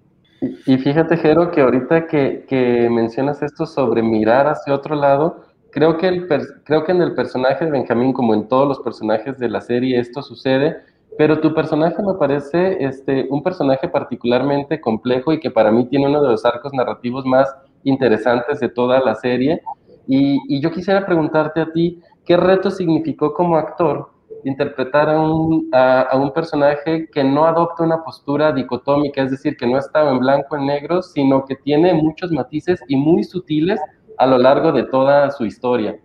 Y, 0.67 0.77
fíjate, 0.79 1.17
Jero, 1.17 1.51
que 1.51 1.61
ahorita 1.61 2.07
que, 2.07 2.45
que, 2.49 2.89
mencionas 2.91 3.43
esto 3.43 3.67
sobre 3.67 4.03
mirar 4.03 4.47
hacia 4.47 4.75
otro 4.75 4.95
lado, 4.95 5.45
creo 5.71 5.97
que, 5.97 6.09
el, 6.09 6.27
creo 6.65 6.85
que 6.85 6.93
en 6.93 7.03
el 7.03 7.15
personaje 7.15 7.65
de 7.65 7.71
Benjamín, 7.71 8.13
como 8.13 8.35
en 8.35 8.49
todos 8.49 8.69
los 8.69 8.81
personajes 8.81 9.39
de 9.39 9.49
la 9.49 9.61
serie, 9.61 9.99
esto 9.99 10.23
sucede, 10.23 10.77
pero 11.19 11.41
tu 11.41 11.55
personaje 11.55 12.03
me 12.03 12.15
parece 12.15 12.85
este, 12.85 13.27
un 13.31 13.43
personaje 13.43 13.89
particularmente 13.89 14.81
complejo 14.81 15.33
y 15.33 15.41
que 15.41 15.51
para 15.51 15.71
mí 15.71 15.87
tiene 15.87 16.07
uno 16.07 16.23
de 16.23 16.29
los 16.29 16.45
arcos 16.45 16.73
narrativos 16.75 17.25
más 17.25 17.49
interesantes 17.85 18.61
de 18.61 18.69
toda 18.69 19.01
la 19.01 19.15
serie. 19.15 19.63
Y, 20.07 20.61
yo 20.61 20.71
quisiera 20.71 21.07
preguntarte 21.07 21.61
a 21.61 21.73
ti, 21.73 22.01
¿qué 22.25 22.37
reto 22.37 22.71
significó 22.71 23.33
como 23.33 23.57
actor 23.57 24.11
interpretar 24.45 25.09
a 25.09 25.21
un, 25.21 25.69
a, 25.73 26.17
un, 26.17 26.33
personaje 26.33 27.09
que 27.11 27.25
no 27.25 27.47
adopta 27.47 27.83
una 27.83 28.05
postura 28.05 28.53
dicotómica, 28.53 29.23
es 29.23 29.33
decir, 29.33 29.57
que 29.57 29.67
no 29.67 29.79
está 29.79 30.09
en 30.09 30.21
blanco 30.21 30.57
en 30.57 30.67
negro, 30.67 31.03
sino 31.03 31.45
que 31.45 31.57
tiene 31.57 31.95
muchos 31.95 32.31
matices 32.31 32.81
y 32.87 32.95
muy 32.95 33.25
sutiles 33.25 33.81
a 34.19 34.27
lo 34.27 34.39
largo 34.39 34.71
de 34.71 34.85
toda 34.85 35.31
su 35.33 35.47
historia. 35.47 35.99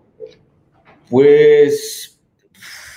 Pues 1.10 2.21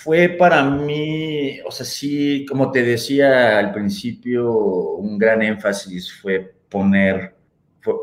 fue 0.04 0.28
para 0.28 0.62
mí, 0.62 1.60
o 1.66 1.70
sea, 1.70 1.86
sí, 1.86 2.44
como 2.46 2.70
te 2.70 2.82
decía 2.82 3.58
al 3.58 3.72
principio, 3.72 4.52
un 4.52 5.18
gran 5.18 5.42
énfasis 5.42 6.12
fue 6.12 6.54
poner, 6.68 7.34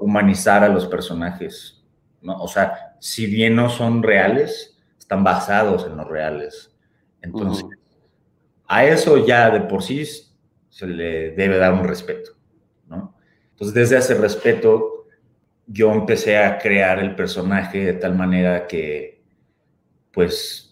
humanizar 0.02 0.64
a 0.64 0.70
los 0.70 0.88
personajes, 0.88 1.84
¿no? 2.22 2.42
O 2.42 2.48
sea, 2.48 2.96
si 3.00 3.28
bien 3.28 3.56
no 3.56 3.70
son 3.70 4.02
reales, 4.02 4.78
están 4.98 5.24
basados 5.24 5.86
en 5.86 5.98
los 5.98 6.08
reales 6.08 6.72
entonces, 7.22 7.66
a 8.68 8.86
eso 8.86 9.26
ya 9.26 9.50
de 9.52 9.62
por 9.62 9.84
sí 9.84 10.04
se 10.70 10.88
le 10.88 11.32
debe 11.32 11.58
dar 11.58 11.74
un 11.74 11.88
respeto, 11.88 12.32
¿no? 12.88 13.16
Entonces, 13.52 13.74
desde 13.74 13.98
ese 13.98 14.16
respeto, 14.16 15.06
yo 15.68 15.92
empecé 15.94 16.38
a 16.38 16.58
crear 16.58 17.00
el 17.00 17.16
personaje 17.16 17.86
de 17.86 17.94
tal 17.94 18.16
manera 18.16 18.68
que, 18.68 19.24
pues, 20.12 20.71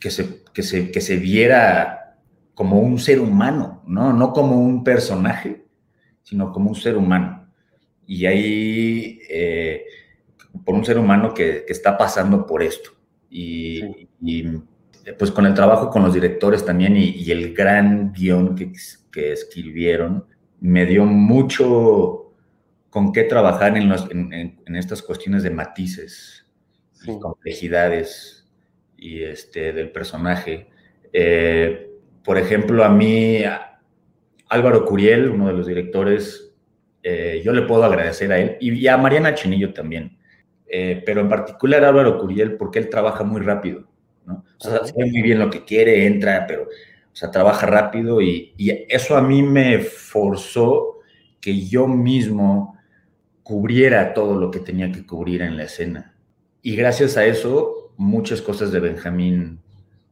que 0.00 0.10
se, 0.10 0.42
que 0.52 0.62
se, 0.62 0.90
que 0.90 1.00
se 1.00 1.16
viera 1.16 2.16
como 2.54 2.80
un 2.80 2.98
ser 2.98 3.20
humano, 3.20 3.82
¿no? 3.86 4.12
No 4.12 4.32
como 4.32 4.60
un 4.60 4.82
personaje, 4.82 5.66
sino 6.22 6.52
como 6.52 6.70
un 6.70 6.76
ser 6.76 6.96
humano. 6.96 7.48
Y 8.06 8.26
ahí, 8.26 9.20
eh, 9.28 9.84
por 10.64 10.74
un 10.74 10.84
ser 10.84 10.98
humano 10.98 11.32
que, 11.32 11.64
que, 11.66 11.72
está 11.72 11.96
pasando 11.96 12.46
por 12.46 12.62
esto. 12.62 12.90
Y, 13.28 14.08
y 14.20 14.44
pues 15.18 15.30
con 15.30 15.46
el 15.46 15.54
trabajo 15.54 15.90
con 15.90 16.02
los 16.02 16.14
directores 16.14 16.64
también 16.64 16.96
y, 16.96 17.30
el 17.30 17.54
gran 17.54 18.12
guion 18.12 18.54
que, 18.54 18.72
que, 19.10 19.32
escribieron, 19.32 20.26
me 20.60 20.86
dio 20.86 21.04
mucho 21.04 22.34
con 22.90 23.12
qué 23.12 23.24
trabajar 23.24 23.76
en, 23.76 23.92
en, 24.32 24.76
estas 24.76 25.02
cuestiones 25.02 25.42
de 25.42 25.50
matices 25.50 26.46
y 27.04 27.18
complejidades 27.18 28.39
y 29.00 29.22
este, 29.22 29.72
del 29.72 29.90
personaje. 29.90 30.68
Eh, 31.12 31.90
por 32.22 32.38
ejemplo, 32.38 32.84
a 32.84 32.90
mí, 32.90 33.42
Álvaro 34.48 34.84
Curiel, 34.84 35.30
uno 35.30 35.48
de 35.48 35.54
los 35.54 35.66
directores, 35.66 36.52
eh, 37.02 37.40
yo 37.44 37.52
le 37.52 37.62
puedo 37.62 37.82
agradecer 37.82 38.30
a 38.30 38.38
él 38.38 38.58
y, 38.60 38.86
a 38.86 38.98
Mariana 38.98 39.34
Chinillo 39.34 39.72
también, 39.72 40.18
eh, 40.66 41.02
pero 41.06 41.22
en 41.22 41.30
particular 41.30 41.82
Álvaro 41.82 42.18
Curiel 42.18 42.58
porque 42.58 42.78
él 42.78 42.90
trabaja 42.90 43.24
muy 43.24 43.40
rápido 43.40 43.88
¿no? 44.26 44.44
O 44.58 44.62
sea, 44.62 44.84
sabe 44.84 45.10
muy 45.10 45.22
bien 45.22 45.38
lo 45.38 45.48
que 45.48 45.64
quiere, 45.64 46.06
entra, 46.06 46.44
pero, 46.46 46.64
o 46.64 47.16
sea, 47.16 47.30
trabaja 47.30 47.66
rápido 47.66 48.20
y, 48.20 48.52
eso 48.88 49.16
a 49.16 49.22
mí 49.22 49.42
me 49.42 49.78
forzó 49.78 50.98
que 51.40 51.66
yo 51.66 51.88
mismo 51.88 52.78
cubriera 53.42 54.12
todo 54.12 54.38
lo 54.38 54.50
que 54.50 54.60
tenía 54.60 54.92
que 54.92 55.06
cubrir 55.06 55.40
en 55.40 55.56
la 55.56 55.64
escena. 55.64 56.14
Y 56.60 56.76
gracias 56.76 57.16
a 57.16 57.24
eso, 57.24 57.79
muchas 58.00 58.40
cosas 58.40 58.72
de 58.72 58.80
Benjamín 58.80 59.60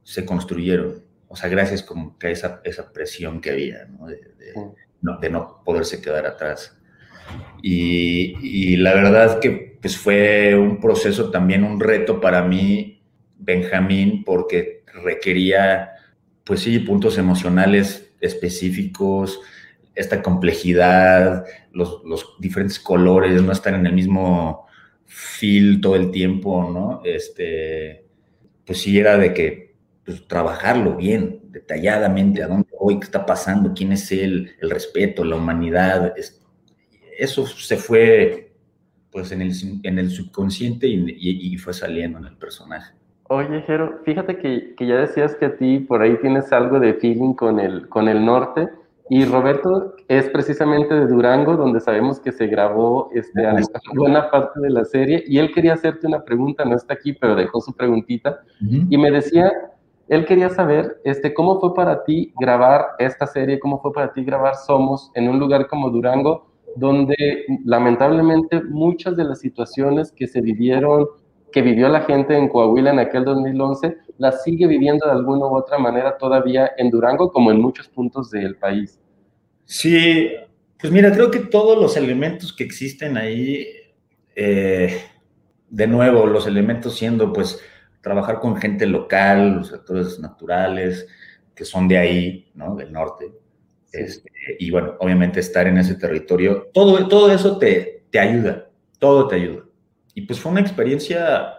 se 0.02 0.24
construyeron. 0.24 1.02
O 1.26 1.36
sea, 1.36 1.48
gracias 1.48 1.82
como 1.82 2.18
que 2.18 2.28
a 2.28 2.30
esa, 2.30 2.60
esa 2.64 2.92
presión 2.92 3.40
que 3.40 3.50
había, 3.50 3.86
¿no? 3.86 4.06
De, 4.06 4.20
no, 5.00 5.18
de 5.18 5.30
no 5.30 5.62
poderse 5.64 6.00
quedar 6.00 6.26
atrás. 6.26 6.76
Y, 7.62 8.36
y, 8.42 8.76
la 8.76 8.94
verdad 8.94 9.38
que 9.38 9.78
pues 9.80 9.96
fue 9.96 10.54
un 10.54 10.80
proceso 10.80 11.30
también, 11.30 11.64
un 11.64 11.78
reto 11.78 12.20
para 12.20 12.42
mí 12.42 13.02
Benjamín 13.38 14.24
porque 14.24 14.82
requería, 15.04 15.90
pues 16.44 16.60
sí, 16.60 16.78
puntos 16.78 17.18
emocionales 17.18 18.12
específicos, 18.20 19.40
esta 19.94 20.22
complejidad, 20.22 21.44
los, 21.72 22.02
diferentes 22.38 22.78
colores, 22.78 23.42
no 23.42 23.52
estar 23.52 23.74
en 23.74 23.86
el 23.86 23.92
mismo 23.92 24.67
feel 25.08 25.80
todo 25.80 25.96
el 25.96 26.12
tiempo, 26.12 26.70
¿no? 26.70 27.02
Este, 27.04 28.04
pues 28.64 28.80
sí 28.82 28.98
era 28.98 29.18
de 29.18 29.34
que 29.34 29.74
pues, 30.04 30.28
trabajarlo 30.28 30.94
bien, 30.94 31.40
detalladamente, 31.50 32.42
a 32.42 32.46
dónde 32.46 32.68
voy, 32.78 33.00
qué 33.00 33.04
está 33.04 33.26
pasando, 33.26 33.74
quién 33.74 33.92
es 33.92 34.12
él, 34.12 34.52
el 34.60 34.70
respeto, 34.70 35.24
la 35.24 35.36
humanidad. 35.36 36.14
eso 37.18 37.46
se 37.46 37.76
fue 37.76 38.52
pues 39.10 39.32
en 39.32 39.42
el, 39.42 39.52
en 39.82 39.98
el 39.98 40.10
subconsciente 40.10 40.86
y 40.86 41.56
fue 41.56 41.72
saliendo 41.72 42.18
en 42.18 42.26
el 42.26 42.36
personaje. 42.36 42.98
Oye, 43.30 43.62
Jero, 43.66 44.00
fíjate 44.04 44.38
que, 44.38 44.74
ya 44.86 44.96
decías 44.96 45.34
que 45.34 45.44
a 45.44 45.56
ti 45.56 45.80
por 45.80 46.00
ahí 46.00 46.16
tienes 46.22 46.50
algo 46.50 46.80
de 46.80 46.94
feeling 46.94 47.34
con 47.34 47.60
el, 47.60 47.86
con 47.88 48.08
el 48.08 48.24
norte, 48.24 48.70
Y 49.10 49.24
Roberto 49.24 49.94
es 50.06 50.28
precisamente 50.28 50.94
de 50.94 51.06
Durango, 51.06 51.56
donde 51.56 51.80
sabemos 51.80 52.20
que 52.20 52.32
se 52.32 52.46
grabó 52.46 53.10
este, 53.14 53.42
buena 53.94 54.30
parte 54.30 54.60
de 54.60 54.70
la 54.70 54.84
serie, 54.84 55.24
y 55.26 55.38
él 55.38 55.52
quería 55.52 55.74
hacerte 55.74 56.06
una 56.06 56.24
pregunta, 56.24 56.64
no 56.64 56.76
está 56.76 56.94
aquí, 56.94 57.12
pero 57.14 57.34
dejó 57.34 57.60
su 57.60 57.72
preguntita, 57.74 58.40
y 58.60 58.98
me 58.98 59.10
decía, 59.10 59.50
él 60.08 60.24
quería 60.26 60.48
saber, 60.48 61.00
este, 61.04 61.32
¿cómo 61.32 61.60
fue 61.60 61.74
para 61.74 62.04
ti 62.04 62.32
grabar 62.40 62.88
esta 62.98 63.26
serie, 63.26 63.58
cómo 63.58 63.80
fue 63.80 63.92
para 63.92 64.12
ti 64.12 64.24
grabar 64.24 64.56
Somos 64.56 65.10
en 65.14 65.28
un 65.28 65.38
lugar 65.38 65.66
como 65.68 65.90
Durango, 65.90 66.46
donde 66.76 67.14
lamentablemente 67.64 68.62
muchas 68.62 69.16
de 69.16 69.24
las 69.24 69.40
situaciones 69.40 70.12
que 70.12 70.26
se 70.26 70.40
vivieron, 70.40 71.08
que 71.52 71.62
vivió 71.62 71.88
la 71.88 72.02
gente 72.02 72.36
en 72.36 72.48
Coahuila 72.48 72.90
en 72.90 72.98
aquel 72.98 73.24
2011, 73.24 73.96
las 74.18 74.42
sigue 74.42 74.66
viviendo 74.66 75.06
de 75.06 75.12
alguna 75.12 75.46
u 75.46 75.56
otra 75.56 75.78
manera 75.78 76.16
todavía 76.18 76.72
en 76.76 76.90
Durango, 76.90 77.32
como 77.32 77.50
en 77.50 77.60
muchos 77.60 77.88
puntos 77.88 78.30
del 78.30 78.56
país. 78.56 79.00
Sí, 79.64 80.30
pues 80.80 80.92
mira, 80.92 81.12
creo 81.12 81.30
que 81.30 81.40
todos 81.40 81.78
los 81.78 81.96
elementos 81.96 82.52
que 82.52 82.64
existen 82.64 83.16
ahí, 83.16 83.66
eh, 84.34 85.02
de 85.68 85.86
nuevo, 85.86 86.26
los 86.26 86.46
elementos 86.46 86.96
siendo 86.96 87.32
pues 87.32 87.60
trabajar 88.00 88.38
con 88.40 88.56
gente 88.56 88.86
local, 88.86 89.56
los 89.56 89.72
actores 89.72 90.18
naturales, 90.18 91.06
que 91.54 91.64
son 91.64 91.88
de 91.88 91.98
ahí, 91.98 92.50
¿no? 92.54 92.76
Del 92.76 92.92
norte. 92.92 93.32
Este, 93.92 94.30
y 94.58 94.70
bueno, 94.70 94.94
obviamente 95.00 95.40
estar 95.40 95.66
en 95.66 95.78
ese 95.78 95.94
territorio, 95.94 96.68
todo, 96.72 97.08
todo 97.08 97.32
eso 97.32 97.58
te, 97.58 98.04
te 98.10 98.18
ayuda, 98.18 98.70
todo 98.98 99.26
te 99.28 99.36
ayuda. 99.36 99.67
Y 100.18 100.22
pues 100.22 100.40
fue 100.40 100.50
una 100.50 100.60
experiencia, 100.60 101.54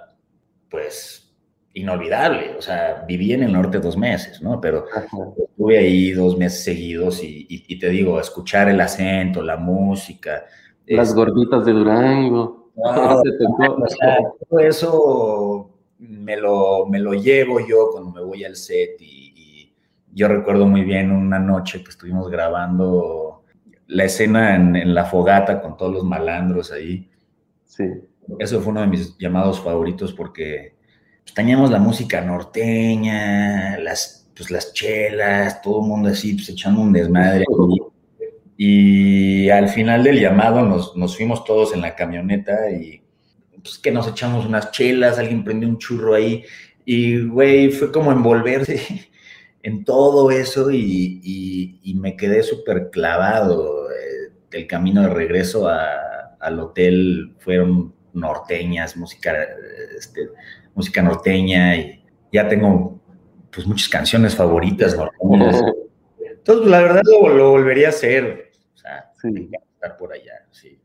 pues, 0.69 1.33
inolvidable. 1.73 2.57
O 2.57 2.61
sea, 2.61 3.05
viví 3.07 3.31
en 3.31 3.43
el 3.43 3.53
norte 3.53 3.79
dos 3.79 3.95
meses, 3.95 4.41
¿no? 4.41 4.59
Pero 4.59 4.83
estuve 5.37 5.77
ahí 5.77 6.11
dos 6.11 6.37
meses 6.37 6.65
seguidos 6.65 7.23
y, 7.23 7.47
y, 7.47 7.79
te 7.79 7.87
digo, 7.87 8.19
escuchar 8.19 8.67
el 8.67 8.81
acento, 8.81 9.41
la 9.41 9.55
música. 9.55 10.43
Las 10.87 11.15
gorditas 11.15 11.65
de 11.65 11.71
Durango. 11.71 12.73
todo 14.49 14.59
eso 14.59 15.71
me 15.99 16.35
lo, 16.35 16.85
me 16.87 16.99
lo 16.99 17.13
llevo 17.13 17.61
yo 17.65 17.91
cuando 17.93 18.11
me 18.11 18.21
voy 18.21 18.43
al 18.43 18.57
set 18.57 18.97
y, 18.99 19.73
yo 20.11 20.27
recuerdo 20.27 20.65
muy 20.65 20.83
bien 20.83 21.13
una 21.13 21.39
noche 21.39 21.81
que 21.81 21.91
estuvimos 21.91 22.29
grabando 22.29 23.45
la 23.87 24.03
escena 24.03 24.53
en, 24.57 24.93
la 24.93 25.05
fogata 25.05 25.61
con 25.61 25.77
todos 25.77 25.93
los 25.93 26.03
malandros 26.03 26.73
ahí. 26.73 27.09
Sí. 27.63 27.85
Eso 28.37 28.61
fue 28.61 28.71
uno 28.71 28.81
de 28.81 28.87
mis 28.87 29.17
llamados 29.17 29.59
favoritos 29.59 30.13
porque 30.13 30.75
pues, 31.23 31.33
teníamos 31.33 31.71
la 31.71 31.79
música 31.79 32.21
norteña, 32.21 33.77
las, 33.79 34.29
pues, 34.35 34.51
las 34.51 34.73
chelas, 34.73 35.61
todo 35.61 35.81
el 35.81 35.87
mundo 35.87 36.09
así 36.09 36.35
pues, 36.35 36.49
echando 36.49 36.81
un 36.81 36.93
desmadre. 36.93 37.45
Y 38.57 39.49
al 39.49 39.69
final 39.69 40.03
del 40.03 40.19
llamado 40.19 40.65
nos, 40.65 40.95
nos 40.95 41.15
fuimos 41.15 41.45
todos 41.45 41.73
en 41.73 41.81
la 41.81 41.95
camioneta 41.95 42.69
y 42.71 43.01
pues 43.61 43.77
que 43.77 43.91
nos 43.91 44.07
echamos 44.07 44.45
unas 44.45 44.71
chelas, 44.71 45.19
alguien 45.19 45.43
prendió 45.43 45.67
un 45.67 45.77
churro 45.77 46.13
ahí 46.13 46.43
y, 46.91 47.21
güey, 47.27 47.69
fue 47.69 47.91
como 47.91 48.11
envolverse 48.11 48.81
en 49.63 49.83
todo 49.85 50.31
eso 50.31 50.71
y, 50.71 51.91
me 52.01 52.15
quedé 52.15 52.41
súper 52.41 52.89
clavado. 52.91 53.91
Eh, 53.91 54.31
el 54.51 54.65
camino 54.65 55.03
de 55.03 55.09
regreso 55.09 55.67
al 55.67 56.59
hotel 56.59 57.35
fueron 57.37 57.93
norteñas, 58.19 58.97
música, 58.97 59.35
este, 59.97 60.29
música 60.75 61.01
norteña 61.01 61.75
y 61.75 62.03
ya 62.31 62.47
tengo 62.47 62.99
pues 63.51 63.65
muchas 63.65 63.89
canciones 63.89 64.35
favoritas 64.35 64.95
norteñas. 64.95 65.61
Entonces, 66.19 66.67
la 66.67 66.81
verdad 66.81 67.01
lo, 67.05 67.51
volvería 67.51 67.87
a 67.87 67.89
hacer. 67.89 68.51
O 68.73 68.77
sea, 68.77 69.11
estar 69.23 69.97
por 69.97 70.13
allá, 70.13 70.45
sí. 70.51 70.79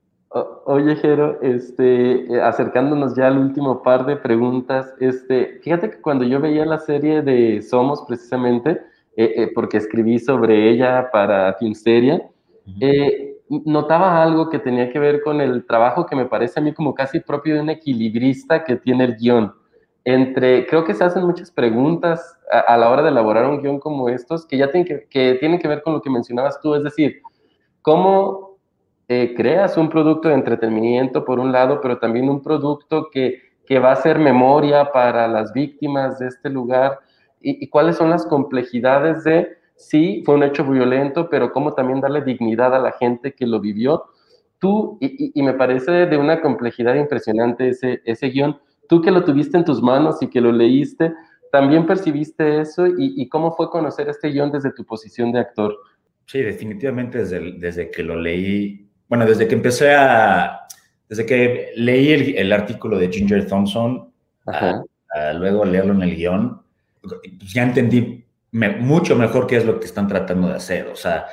Oye, 0.64 0.96
Jero, 0.96 1.40
este, 1.42 2.24
eh, 2.24 2.42
acercándonos 2.42 3.14
ya 3.14 3.28
al 3.28 3.38
último 3.38 3.84
par 3.84 4.04
de 4.04 4.16
preguntas, 4.16 4.92
este, 4.98 5.60
fíjate 5.62 5.90
que 5.90 6.00
cuando 6.00 6.24
yo 6.24 6.40
veía 6.40 6.66
la 6.66 6.80
serie 6.80 7.22
de 7.22 7.62
Somos, 7.62 8.02
precisamente, 8.02 8.80
eh, 9.16 9.32
eh, 9.36 9.50
porque 9.54 9.76
escribí 9.76 10.18
sobre 10.18 10.70
ella 10.70 11.08
para 11.12 11.54
Filmsteria, 11.54 12.20
notaba 13.48 14.22
algo 14.22 14.48
que 14.48 14.58
tenía 14.58 14.90
que 14.90 14.98
ver 14.98 15.22
con 15.22 15.40
el 15.40 15.66
trabajo 15.66 16.06
que 16.06 16.16
me 16.16 16.26
parece 16.26 16.60
a 16.60 16.62
mí 16.62 16.72
como 16.72 16.94
casi 16.94 17.20
propio 17.20 17.54
de 17.54 17.60
un 17.60 17.70
equilibrista 17.70 18.64
que 18.64 18.76
tiene 18.76 19.04
el 19.04 19.16
guion. 19.16 19.54
Entre, 20.04 20.66
creo 20.66 20.84
que 20.84 20.94
se 20.94 21.04
hacen 21.04 21.24
muchas 21.24 21.50
preguntas 21.50 22.36
a, 22.50 22.76
la 22.76 22.90
hora 22.90 23.02
de 23.02 23.08
elaborar 23.08 23.46
un 23.46 23.62
guion 23.62 23.78
como 23.78 24.08
estos 24.08 24.46
que 24.46 24.58
ya 24.58 24.70
tienen 24.70 25.06
que, 25.08 25.34
tienen 25.34 25.58
que 25.58 25.68
ver 25.68 25.82
con 25.82 25.94
lo 25.94 26.02
que 26.02 26.10
mencionabas 26.10 26.60
tú, 26.60 26.74
es 26.74 26.82
decir, 26.82 27.22
cómo 27.80 28.58
eh, 29.08 29.34
creas 29.36 29.76
un 29.76 29.88
producto 29.88 30.28
de 30.28 30.34
entretenimiento 30.34 31.24
por 31.24 31.38
un 31.38 31.52
lado, 31.52 31.80
pero 31.80 31.98
también 31.98 32.28
un 32.28 32.42
producto 32.42 33.08
que, 33.10 33.40
que 33.66 33.78
va 33.78 33.92
a 33.92 33.96
ser 33.96 34.18
memoria 34.18 34.92
para 34.92 35.28
las 35.28 35.52
víctimas 35.52 36.18
de 36.18 36.28
este 36.28 36.50
lugar 36.50 37.00
y, 37.44 37.68
cuáles 37.68 37.96
son 37.96 38.08
las 38.10 38.24
complejidades 38.24 39.22
de, 39.24 39.58
sí, 39.76 40.22
fue 40.24 40.34
un 40.34 40.42
hecho 40.42 40.64
violento, 40.64 41.28
pero 41.28 41.52
cómo 41.52 41.74
también 41.74 42.00
darle 42.00 42.22
dignidad 42.22 42.74
a 42.74 42.78
la 42.78 42.92
gente 42.92 43.34
que 43.34 43.46
lo 43.46 43.60
vivió. 43.60 44.04
Tú, 44.58 44.98
y, 45.00 45.42
me 45.42 45.52
parece 45.52 45.90
de 46.06 46.16
una 46.16 46.40
complejidad 46.40 46.94
impresionante 46.94 47.68
ese, 47.68 48.00
ese 48.04 48.28
guion, 48.28 48.58
tú 48.88 49.02
que 49.02 49.10
lo 49.10 49.24
tuviste 49.24 49.58
en 49.58 49.64
tus 49.64 49.82
manos 49.82 50.22
y 50.22 50.28
que 50.28 50.40
lo 50.40 50.52
leíste, 50.52 51.12
también 51.52 51.86
percibiste 51.86 52.60
eso 52.60 52.86
y, 52.86 53.28
cómo 53.28 53.52
fue 53.52 53.70
conocer 53.70 54.08
este 54.08 54.28
guion 54.28 54.50
desde 54.50 54.72
tu 54.72 54.84
posición 54.84 55.32
de 55.32 55.40
actor. 55.40 55.76
Sí, 56.26 56.40
definitivamente 56.40 57.18
desde, 57.18 57.52
desde 57.58 57.90
que 57.90 58.02
lo 58.02 58.16
leí 58.16 58.84
bueno, 59.08 59.26
desde 59.26 59.46
que 59.46 59.54
empecé 59.54 59.94
a, 59.94 60.66
desde 61.08 61.26
que 61.26 61.72
leí 61.76 62.34
el, 62.36 62.52
artículo 62.52 62.98
de 62.98 63.12
Ginger 63.12 63.46
Thompson, 63.46 64.12
a, 64.46 64.82
luego 65.34 65.64
leerlo 65.64 65.94
en 65.94 66.02
el 66.02 66.16
guion, 66.16 66.62
pues 67.00 67.52
ya 67.52 67.62
entendí 67.62 68.23
mucho 68.54 69.16
mejor 69.16 69.46
qué 69.46 69.56
es 69.56 69.64
lo 69.64 69.80
que 69.80 69.86
están 69.86 70.08
tratando 70.08 70.48
de 70.48 70.54
hacer. 70.54 70.86
O 70.86 70.96
sea, 70.96 71.26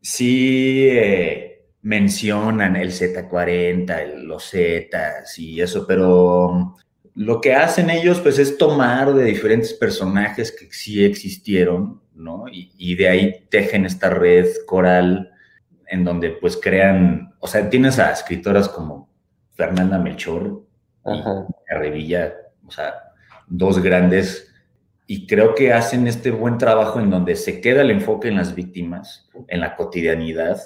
sí 0.00 0.86
eh, 0.90 1.68
mencionan 1.82 2.76
el 2.76 2.90
Z40, 2.90 4.14
los 4.16 4.50
Zetas 4.50 5.38
y 5.38 5.60
eso, 5.60 5.86
pero 5.86 6.76
lo 7.14 7.40
que 7.40 7.54
hacen 7.54 7.90
ellos 7.90 8.20
pues 8.20 8.38
es 8.38 8.58
tomar 8.58 9.14
de 9.14 9.24
diferentes 9.24 9.72
personajes 9.72 10.50
que 10.50 10.72
sí 10.72 11.04
existieron, 11.04 12.02
¿no? 12.14 12.46
Y, 12.50 12.72
y 12.76 12.96
de 12.96 13.08
ahí 13.08 13.46
tejen 13.48 13.86
esta 13.86 14.10
red 14.10 14.48
coral 14.66 15.30
en 15.86 16.04
donde 16.04 16.30
pues 16.30 16.56
crean, 16.56 17.34
o 17.38 17.46
sea, 17.46 17.70
tienes 17.70 17.98
a 17.98 18.10
escritoras 18.10 18.68
como 18.68 19.08
Fernanda 19.54 19.98
Melchor 19.98 20.64
y 21.06 21.74
Revilla, 21.74 22.34
o 22.66 22.70
sea, 22.70 22.94
dos 23.46 23.80
grandes, 23.80 24.53
y 25.06 25.26
creo 25.26 25.54
que 25.54 25.72
hacen 25.72 26.06
este 26.06 26.30
buen 26.30 26.58
trabajo 26.58 27.00
en 27.00 27.10
donde 27.10 27.36
se 27.36 27.60
queda 27.60 27.82
el 27.82 27.90
enfoque 27.90 28.28
en 28.28 28.36
las 28.36 28.54
víctimas, 28.54 29.28
en 29.48 29.60
la 29.60 29.76
cotidianidad, 29.76 30.58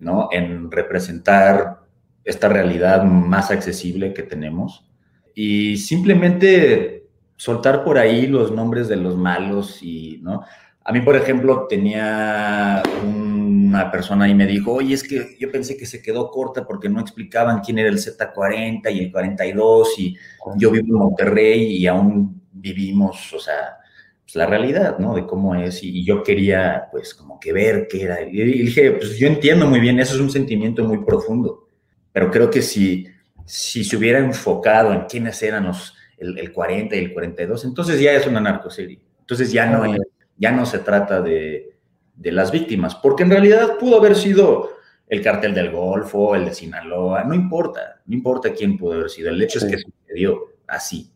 ¿no? 0.00 0.28
En 0.32 0.70
representar 0.70 1.80
esta 2.24 2.48
realidad 2.48 3.04
más 3.04 3.50
accesible 3.50 4.14
que 4.14 4.22
tenemos 4.22 4.88
y 5.34 5.76
simplemente 5.76 7.06
soltar 7.36 7.84
por 7.84 7.98
ahí 7.98 8.26
los 8.26 8.50
nombres 8.50 8.88
de 8.88 8.96
los 8.96 9.16
malos 9.16 9.82
y, 9.82 10.20
¿no? 10.22 10.42
A 10.82 10.92
mí, 10.92 11.00
por 11.00 11.16
ejemplo, 11.16 11.66
tenía 11.68 12.82
una 13.04 13.90
persona 13.90 14.28
y 14.28 14.34
me 14.34 14.46
dijo, 14.46 14.72
oye, 14.72 14.94
es 14.94 15.02
que 15.02 15.36
yo 15.38 15.50
pensé 15.50 15.76
que 15.76 15.84
se 15.84 16.00
quedó 16.00 16.30
corta 16.30 16.64
porque 16.64 16.88
no 16.88 17.00
explicaban 17.00 17.60
quién 17.60 17.78
era 17.78 17.88
el 17.88 17.98
Z40 17.98 18.94
y 18.94 19.00
el 19.00 19.12
42 19.12 19.98
y 19.98 20.16
yo 20.56 20.70
vivo 20.70 20.86
en 20.86 20.94
Monterrey 20.94 21.76
y 21.76 21.86
aún 21.88 22.45
vivimos, 22.56 23.32
o 23.32 23.38
sea, 23.38 23.78
pues 24.24 24.34
la 24.36 24.46
realidad, 24.46 24.98
¿no? 24.98 25.14
De 25.14 25.26
cómo 25.26 25.54
es 25.54 25.82
y, 25.82 26.04
yo 26.04 26.22
quería, 26.22 26.88
pues, 26.90 27.14
como 27.14 27.38
que 27.38 27.52
ver 27.52 27.86
qué 27.88 28.02
era. 28.02 28.20
Y 28.22 28.32
dije, 28.32 28.92
pues 28.92 29.16
yo 29.18 29.26
entiendo 29.28 29.66
muy 29.66 29.80
bien, 29.80 30.00
eso 30.00 30.14
es 30.14 30.20
un 30.20 30.30
sentimiento 30.30 30.84
muy 30.84 31.04
profundo, 31.04 31.68
pero 32.12 32.30
creo 32.30 32.50
que 32.50 32.62
si, 32.62 33.06
si 33.44 33.84
se 33.84 33.96
hubiera 33.96 34.18
enfocado 34.18 34.92
en 34.92 35.02
quiénes 35.02 35.42
eran 35.42 35.66
los, 35.66 35.94
el, 36.18 36.52
40 36.52 36.96
y 36.96 36.98
el 36.98 37.12
42, 37.12 37.64
entonces 37.64 38.00
ya 38.00 38.12
es 38.12 38.26
una 38.26 38.40
narcoserie. 38.40 39.00
Entonces 39.20 39.52
ya 39.52 39.66
no 39.66 39.84
es 39.84 40.00
ya 40.38 40.52
no 40.52 40.66
se 40.66 40.80
trata 40.80 41.20
de, 41.20 41.72
las 42.18 42.50
víctimas, 42.50 42.94
porque 42.94 43.22
en 43.22 43.30
realidad 43.30 43.78
pudo 43.78 43.98
haber 43.98 44.16
sido 44.16 44.70
el 45.08 45.22
cartel 45.22 45.54
del 45.54 45.70
Golfo, 45.70 46.34
el 46.34 46.46
de 46.46 46.54
Sinaloa, 46.54 47.24
no 47.24 47.34
importa, 47.34 48.00
no 48.06 48.14
importa 48.14 48.52
quién 48.52 48.76
pudo 48.76 48.94
haber 48.94 49.10
sido, 49.10 49.30
el 49.30 49.42
hecho 49.42 49.58
es 49.58 49.64
que 49.66 49.78
sucedió 49.78 50.54
así, 50.66 51.12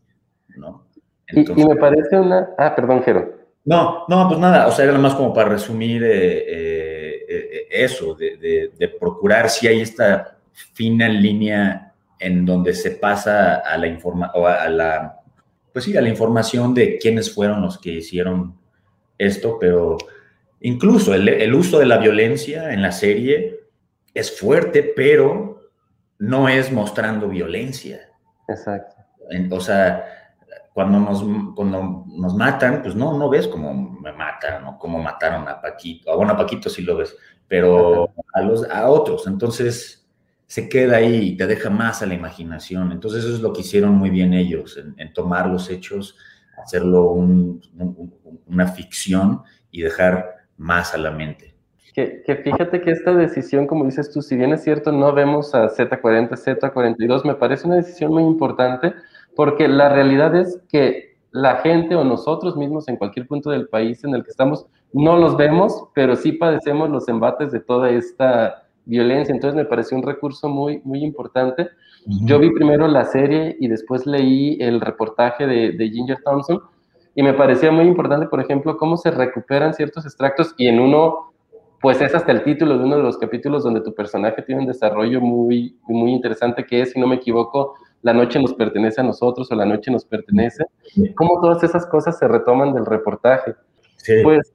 ¿no? 0.57 0.87
Y, 1.33 1.65
me 1.65 1.77
parece 1.77 2.19
una... 2.19 2.51
Ah, 2.59 2.75
perdón, 2.75 3.03
Jero. 3.03 3.41
No, 3.65 4.05
no, 4.09 4.29
pues 4.29 4.41
nada, 4.41 4.67
o 4.67 4.73
sea, 4.73 4.87
era 4.87 4.99
más 4.99 5.15
como 5.15 5.35
para 5.35 5.51
resumir 5.51 6.03
eh, 6.03 6.39
eh, 6.49 7.27
eh, 7.29 7.67
eso, 7.71 8.15
de, 8.15 8.71
de, 8.77 8.89
procurar 8.89 9.51
si 9.51 9.69
hay 9.69 9.83
esta 9.83 10.39
fina 10.53 11.09
línea 11.09 11.93
en 12.19 12.47
donde 12.47 12.73
se 12.73 12.93
pasa 12.93 13.57
a 13.57 13.77
la 13.77 13.87
información, 13.87 14.47
a 14.47 14.69
la, 14.69 15.21
pues 15.73 15.85
sí, 15.85 15.97
a 15.97 16.01
la 16.01 16.09
información 16.09 16.75
de 16.75 16.99
quiénes 16.99 17.35
fueron 17.35 17.61
los 17.61 17.79
que 17.79 17.91
hicieron 17.91 18.55
esto, 19.19 19.59
pero 19.61 19.99
Incluso 20.61 21.15
el, 21.15 21.55
uso 21.55 21.79
de 21.79 21.87
la 21.87 21.97
violencia 21.97 22.73
en 22.73 22.83
la 22.83 22.93
serie 22.93 23.61
es 24.13 24.39
fuerte, 24.39 24.83
pero 24.83 25.71
no 26.19 26.49
es 26.51 26.71
mostrando 26.71 27.29
violencia. 27.29 28.11
Exacto. 28.47 28.97
o 29.51 29.61
sea, 29.61 30.20
cuando 30.73 31.01
nos, 31.01 31.25
cuando 31.55 32.05
nos 32.07 32.35
matan, 32.35 32.83
pues 32.83 32.95
no, 32.95 33.17
no 33.19 33.29
ves 33.29 33.49
cómo 33.49 33.75
me 33.75 34.13
matan 34.13 34.65
o 34.67 34.79
cómo 34.79 35.03
mataron 35.03 35.49
a 35.49 35.61
Paquito. 35.61 36.17
Bueno, 36.17 36.33
a 36.33 36.37
Paquito 36.37 36.71
sí 36.71 36.83
lo 36.83 36.97
ves, 36.97 37.17
pero 37.49 38.13
a, 38.33 38.41
los, 38.43 38.69
a 38.71 38.89
otros. 38.89 39.27
Entonces 39.27 40.09
se 40.47 40.69
queda 40.69 40.99
ahí 40.99 41.29
y 41.29 41.37
te 41.37 41.47
deja 41.47 41.71
más 41.71 42.03
a 42.03 42.07
la 42.07 42.15
imaginación. 42.15 42.93
Entonces 42.93 43.25
eso 43.25 43.35
es 43.35 43.41
lo 43.41 43.53
que 43.53 43.61
hicieron 43.61 43.95
muy 43.95 44.11
bien 44.11 44.33
ellos, 44.33 44.81
en, 44.97 45.13
tomar 45.13 45.49
los 45.49 45.71
hechos, 45.71 46.17
hacerlo 46.63 47.11
una 48.47 48.67
ficción 48.69 49.43
y 49.71 49.83
dejar 49.83 50.47
más 50.57 50.95
a 50.95 50.99
la 50.99 51.11
mente. 51.11 51.55
Que, 51.95 52.41
fíjate 52.43 52.81
que 52.81 52.93
esta 52.93 53.13
decisión, 53.13 53.67
como 53.67 53.85
dices 53.85 54.11
tú, 54.13 54.23
si 54.23 54.37
bien 54.37 54.53
es 54.53 54.63
cierto, 54.63 54.93
no 54.93 55.13
vemos 55.13 55.55
a 55.55 55.69
Z40, 55.69 56.31
Z42, 56.31 57.25
me 57.25 57.35
parece 57.35 57.67
una 57.67 57.77
decisión 57.77 58.13
muy 58.13 58.23
importante 58.23 58.95
porque 59.41 59.69
la 59.69 59.89
realidad 59.89 60.37
es 60.37 60.61
que 60.69 61.17
la 61.31 61.57
gente 61.63 61.97
o 61.97 62.05
nosotros 62.05 62.59
mismos 62.59 62.89
en 62.89 62.99
cualquier 62.99 63.27
punto 63.27 63.49
del 63.49 63.69
país 63.69 64.05
en 64.05 64.15
el 64.15 64.23
que 64.23 64.29
estamos, 64.29 64.67
no 64.93 65.17
los 65.17 65.39
vemos, 65.39 65.85
pero 65.95 66.15
sí 66.15 66.33
padecemos 66.33 66.91
los 66.91 67.09
embates 67.09 67.51
de 67.51 67.61
toda 67.61 67.89
esta 67.89 68.65
violencia. 68.85 69.35
Entonces 69.35 69.57
me 69.57 69.65
pareció 69.65 69.97
un 69.97 70.03
recurso 70.03 70.51
muy, 70.51 70.83
muy 70.85 71.03
importante. 71.03 71.71
Yo 72.05 72.39
vi 72.39 72.51
primero 72.51 72.87
la 72.87 73.07
serie 73.07 73.57
y 73.59 73.69
después 73.69 74.05
leí 74.05 74.59
el 74.61 74.79
reportaje 74.79 75.47
de, 75.47 75.73
de 75.73 75.89
Ginger 75.89 76.19
Thompson 76.23 76.61
y 77.15 77.23
me 77.23 77.33
parecía 77.33 77.73
muy 77.73 77.87
importante, 77.87 78.27
por 78.27 78.43
ejemplo, 78.43 78.77
cómo 78.77 78.99
se 78.99 79.11
recuperan 79.11 79.73
ciertos 79.73 80.05
extractos 80.05 80.55
y 80.59 80.69
en 80.69 80.81
uno, 80.81 81.33
pues 81.81 82.03
es 82.03 82.15
hasta 82.15 82.31
el 82.31 82.45
título 82.45 82.77
de 82.77 82.85
uno 82.85 82.99
de 82.99 83.05
los 83.05 83.17
capítulos 83.17 83.65
donde 83.65 83.81
tu 83.81 83.95
personaje 83.95 84.43
tiene 84.43 84.61
un 84.61 84.67
desarrollo 84.67 85.23
muy, 85.23 85.79
muy 85.89 86.13
interesante 86.13 86.67
que 86.67 86.83
es, 86.83 86.93
si 86.93 87.01
no 87.01 87.07
me 87.07 87.17
equivoco, 87.17 87.77
la 88.03 88.13
noche 88.13 88.41
nos 88.41 88.55
pertenece 88.55 89.01
a 89.01 89.05
nosotros 89.05 89.51
o 89.51 89.55
la 89.55 89.67
noche 89.67 89.91
nos 89.91 90.05
pertenece. 90.05 90.65
Cómo 91.15 91.41
todas 91.41 91.63
esas 91.63 91.87
cosas 91.87 92.19
se 92.19 92.27
retoman 92.27 92.73
del 92.73 92.87
reportaje. 92.87 93.55
Pues, 94.23 94.53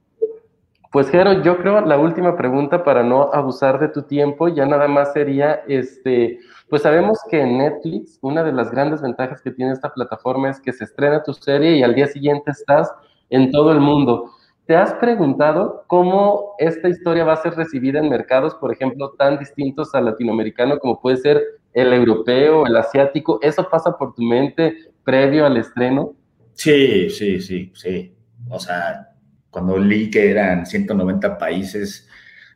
pues 0.92 1.10
Jero, 1.10 1.44
yo 1.44 1.58
creo 1.58 1.82
la 1.82 1.98
última 1.98 2.36
pregunta 2.36 2.84
para 2.84 3.04
no 3.04 3.30
abusar 3.34 3.80
de 3.80 3.90
tu 3.90 4.04
tiempo 4.04 4.48
ya 4.48 4.66
nada 4.66 4.88
más 4.88 5.14
sería, 5.14 5.64
este, 5.68 6.40
pues 6.70 6.82
sabemos 6.82 7.20
que 7.30 7.42
en 7.42 7.58
Netflix 7.58 8.18
una 8.22 8.44
de 8.44 8.54
las 8.54 8.72
grandes 8.72 9.02
ventajas 9.02 9.42
que 9.42 9.52
tiene 9.52 9.74
esta 9.74 9.94
plataforma 9.94 10.50
es 10.50 10.60
que 10.60 10.74
se 10.74 10.86
estrena 10.86 11.22
tu 11.22 11.34
serie 11.34 11.76
y 11.76 11.84
al 11.84 11.94
día 11.94 12.08
siguiente 12.08 12.52
estás 12.52 12.92
en 13.30 13.52
todo 13.52 13.72
el 13.72 13.80
mundo. 13.80 14.32
¿Te 14.66 14.76
has 14.76 14.94
preguntado 14.96 15.84
cómo 15.86 16.56
esta 16.58 16.90
historia 16.90 17.24
va 17.24 17.34
a 17.34 17.42
ser 17.44 17.54
recibida 17.54 18.00
en 18.00 18.10
mercados, 18.10 18.56
por 18.56 18.72
ejemplo, 18.72 19.12
tan 19.12 19.38
distintos 19.38 19.94
al 19.94 20.06
latinoamericano 20.06 20.80
como 20.80 21.00
puede 21.00 21.18
ser 21.18 21.44
el 21.76 21.94
europeo, 21.94 22.66
el 22.66 22.76
asiático? 22.78 23.38
¿Eso 23.42 23.68
pasa 23.70 23.98
por 23.98 24.16
tu 24.16 24.24
mente 24.24 24.94
previo 25.04 25.46
al 25.46 25.58
estreno? 25.58 26.16
Sí, 26.54 27.10
sí, 27.10 27.42
sí, 27.42 27.72
sí. 27.76 28.16
O 28.50 28.60
sea, 28.60 29.10
cuando 29.52 29.78
leí 29.78 30.10
que 30.10 30.32
eran 30.32 30.66
190 30.66 31.38
países, 31.38 32.08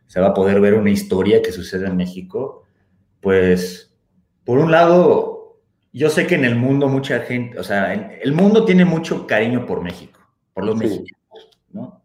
se 0.08 0.22
va 0.22 0.28
a 0.28 0.34
poder 0.34 0.62
ver 0.62 0.74
una 0.74 0.90
historia 0.90 1.42
que 1.42 1.52
sucede 1.52 1.88
en 1.88 1.98
México, 1.98 2.64
pues 3.20 3.94
por 4.46 4.58
un 4.58 4.72
lado, 4.72 5.60
yo 5.92 6.10
sé 6.10 6.26
que 6.26 6.36
en 6.36 6.46
el 6.46 6.56
mundo 6.56 6.88
mucha 6.88 7.20
gente, 7.20 7.60
o 7.60 7.64
sea, 7.64 7.94
el 7.94 8.32
mundo 8.32 8.64
tiene 8.64 8.86
mucho 8.86 9.28
cariño 9.28 9.66
por 9.66 9.82
México, 9.82 10.20
por 10.54 10.66
los 10.66 10.78
mexicanos, 10.78 11.60
¿no? 11.72 12.02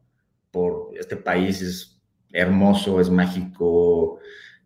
Por 0.51 0.91
este 0.99 1.17
país 1.17 1.63
es 1.63 2.03
hermoso, 2.33 3.01
es 3.01 3.09
mágico, 3.09 4.19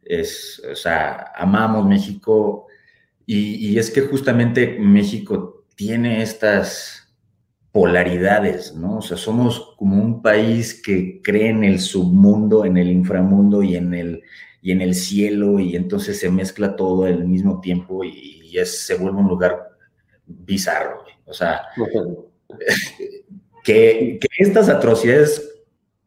es, 0.09 0.63
o 0.71 0.75
sea, 0.75 1.33
amamos 1.37 1.87
México 1.87 2.67
y, 3.27 3.55
y 3.71 3.79
es 3.79 3.91
que 3.91 4.01
justamente 4.03 4.79
México 4.79 5.67
tiene 5.77 6.23
estas 6.23 6.99
polaridades, 7.73 8.75
¿no? 8.75 8.99
O 8.99 9.03
sea, 9.03 9.17
somos 9.17 9.75
como 9.77 10.03
un 10.03 10.23
país 10.23 10.83
que 10.83 11.21
cree 11.23 11.51
en 11.51 11.65
el 11.65 11.79
submundo, 11.81 12.65
en 12.65 12.77
el 12.77 12.89
inframundo 12.91 13.63
y 13.63 13.77
en 13.77 13.95
el, 13.95 14.23
y 14.61 14.73
en 14.73 14.81
el 14.81 14.95
cielo 14.95 15.61
y 15.61 15.77
entonces 15.77 16.19
se 16.19 16.31
mezcla 16.31 16.77
todo 16.77 17.05
al 17.05 17.27
mismo 17.27 17.61
tiempo 17.61 18.05
y, 18.05 18.37
es, 18.59 18.87
se 18.87 18.97
vuelve 18.97 19.21
un 19.21 19.29
lugar 19.29 19.69
bizarro. 20.27 21.05
O 21.27 21.35
sea, 21.35 21.63
que, 23.65 24.19
estas 24.39 24.69
atrocidades 24.69 25.49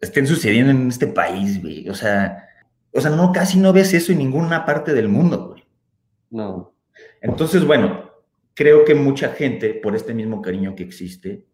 estén 0.02 0.28
sucediendo 0.28 0.72
en 0.72 0.90
este 0.90 1.08
país, 1.08 1.62
güey. 1.62 1.88
O 1.88 1.94
sea, 1.94 2.50
o 2.94 3.02
sea, 3.02 3.12
no, 3.12 3.32
casi 3.32 3.60
no 3.60 3.74
ves 3.74 3.94
eso 3.94 4.12
en 4.12 4.20
ninguna 4.20 4.66
parte 4.66 4.94
del 4.94 5.08
mundo, 5.08 5.50
güey. 5.50 5.64
No. 6.30 6.74
Entonces, 7.22 7.66
bueno, 7.66 8.12
creo 8.54 8.86
que 8.86 8.96
mucha 8.96 9.30
gente, 9.30 9.74
por 9.74 9.96
este 9.96 10.14
mismo 10.14 10.42
cariño 10.42 10.76
que 10.76 10.84
existe, 10.84 11.46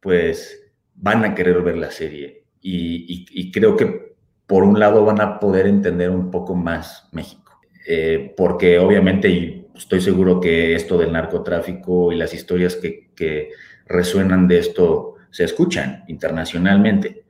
pues 0.00 0.72
van 0.94 1.24
a 1.24 1.34
querer 1.34 1.62
ver 1.62 1.76
la 1.76 1.90
serie. 1.90 2.44
y 2.62 3.50
creo 3.52 3.76
que 3.76 4.10
por 4.50 4.64
un 4.64 4.80
lado 4.80 5.04
van 5.04 5.20
a 5.20 5.38
poder 5.38 5.68
entender 5.68 6.10
un 6.10 6.28
poco 6.28 6.56
más 6.56 7.08
México, 7.12 7.60
eh, 7.86 8.34
porque 8.36 8.80
obviamente, 8.80 9.28
y 9.28 9.68
estoy 9.76 10.00
seguro 10.00 10.40
que 10.40 10.74
esto 10.74 10.98
del 10.98 11.12
narcotráfico 11.12 12.10
y 12.10 12.16
las 12.16 12.34
historias 12.34 12.74
que, 12.74 13.10
que 13.14 13.50
resuenan 13.86 14.48
de 14.48 14.58
esto 14.58 15.14
se 15.30 15.44
escuchan 15.44 16.02
internacionalmente. 16.08 17.22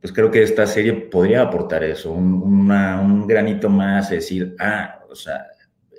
Pues 0.00 0.12
creo 0.12 0.30
que 0.30 0.42
esta 0.42 0.66
serie 0.66 0.94
podría 0.94 1.42
aportar 1.42 1.84
eso, 1.84 2.12
un, 2.12 2.70
un 2.70 3.26
granito 3.26 3.68
más, 3.68 4.10
decir, 4.10 4.56
ah, 4.58 5.00
o 5.10 5.14
sea, 5.14 5.46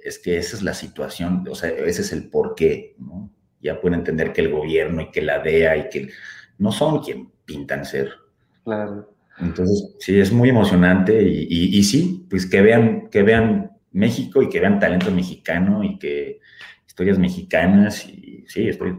es 0.04 0.18
que 0.18 0.38
esa 0.38 0.56
es 0.56 0.64
la 0.64 0.74
situación, 0.74 1.46
o 1.50 1.56
sea, 1.56 1.70
ese 1.70 2.02
es 2.02 2.12
el 2.12 2.30
porqué, 2.30 2.96
¿no? 2.98 3.32
Ya 3.62 3.80
pueden 3.80 4.00
entender 4.00 4.34
que 4.34 4.42
el 4.42 4.52
gobierno 4.52 5.02
y 5.02 5.12
que 5.12 5.22
la 5.22 5.40
DEA 5.40 5.78
y 5.78 5.90
que 5.90 6.10
no 6.58 6.72
son 6.72 7.04
quien 7.04 7.30
pintan 7.46 7.86
ser. 7.86 8.12
Claro. 8.64 9.14
Entonces, 9.40 9.96
sí, 10.00 10.20
es 10.20 10.32
muy 10.32 10.50
emocionante 10.50 11.22
y, 11.22 11.78
y, 11.78 11.84
sí, 11.84 12.26
pues 12.30 12.46
que 12.46 12.62
vean, 12.62 13.10
que 13.10 13.24
vean 13.24 13.72
México 13.92 14.42
y 14.42 14.50
que 14.50 14.60
vean 14.60 14.80
talento 14.80 15.12
mexicano 15.12 15.84
y 15.84 15.98
que 15.98 16.40
historias 16.88 17.18
mexicanas 17.18 18.08
y 18.08 18.46
sí, 18.48 18.68
estoy... 18.68 18.98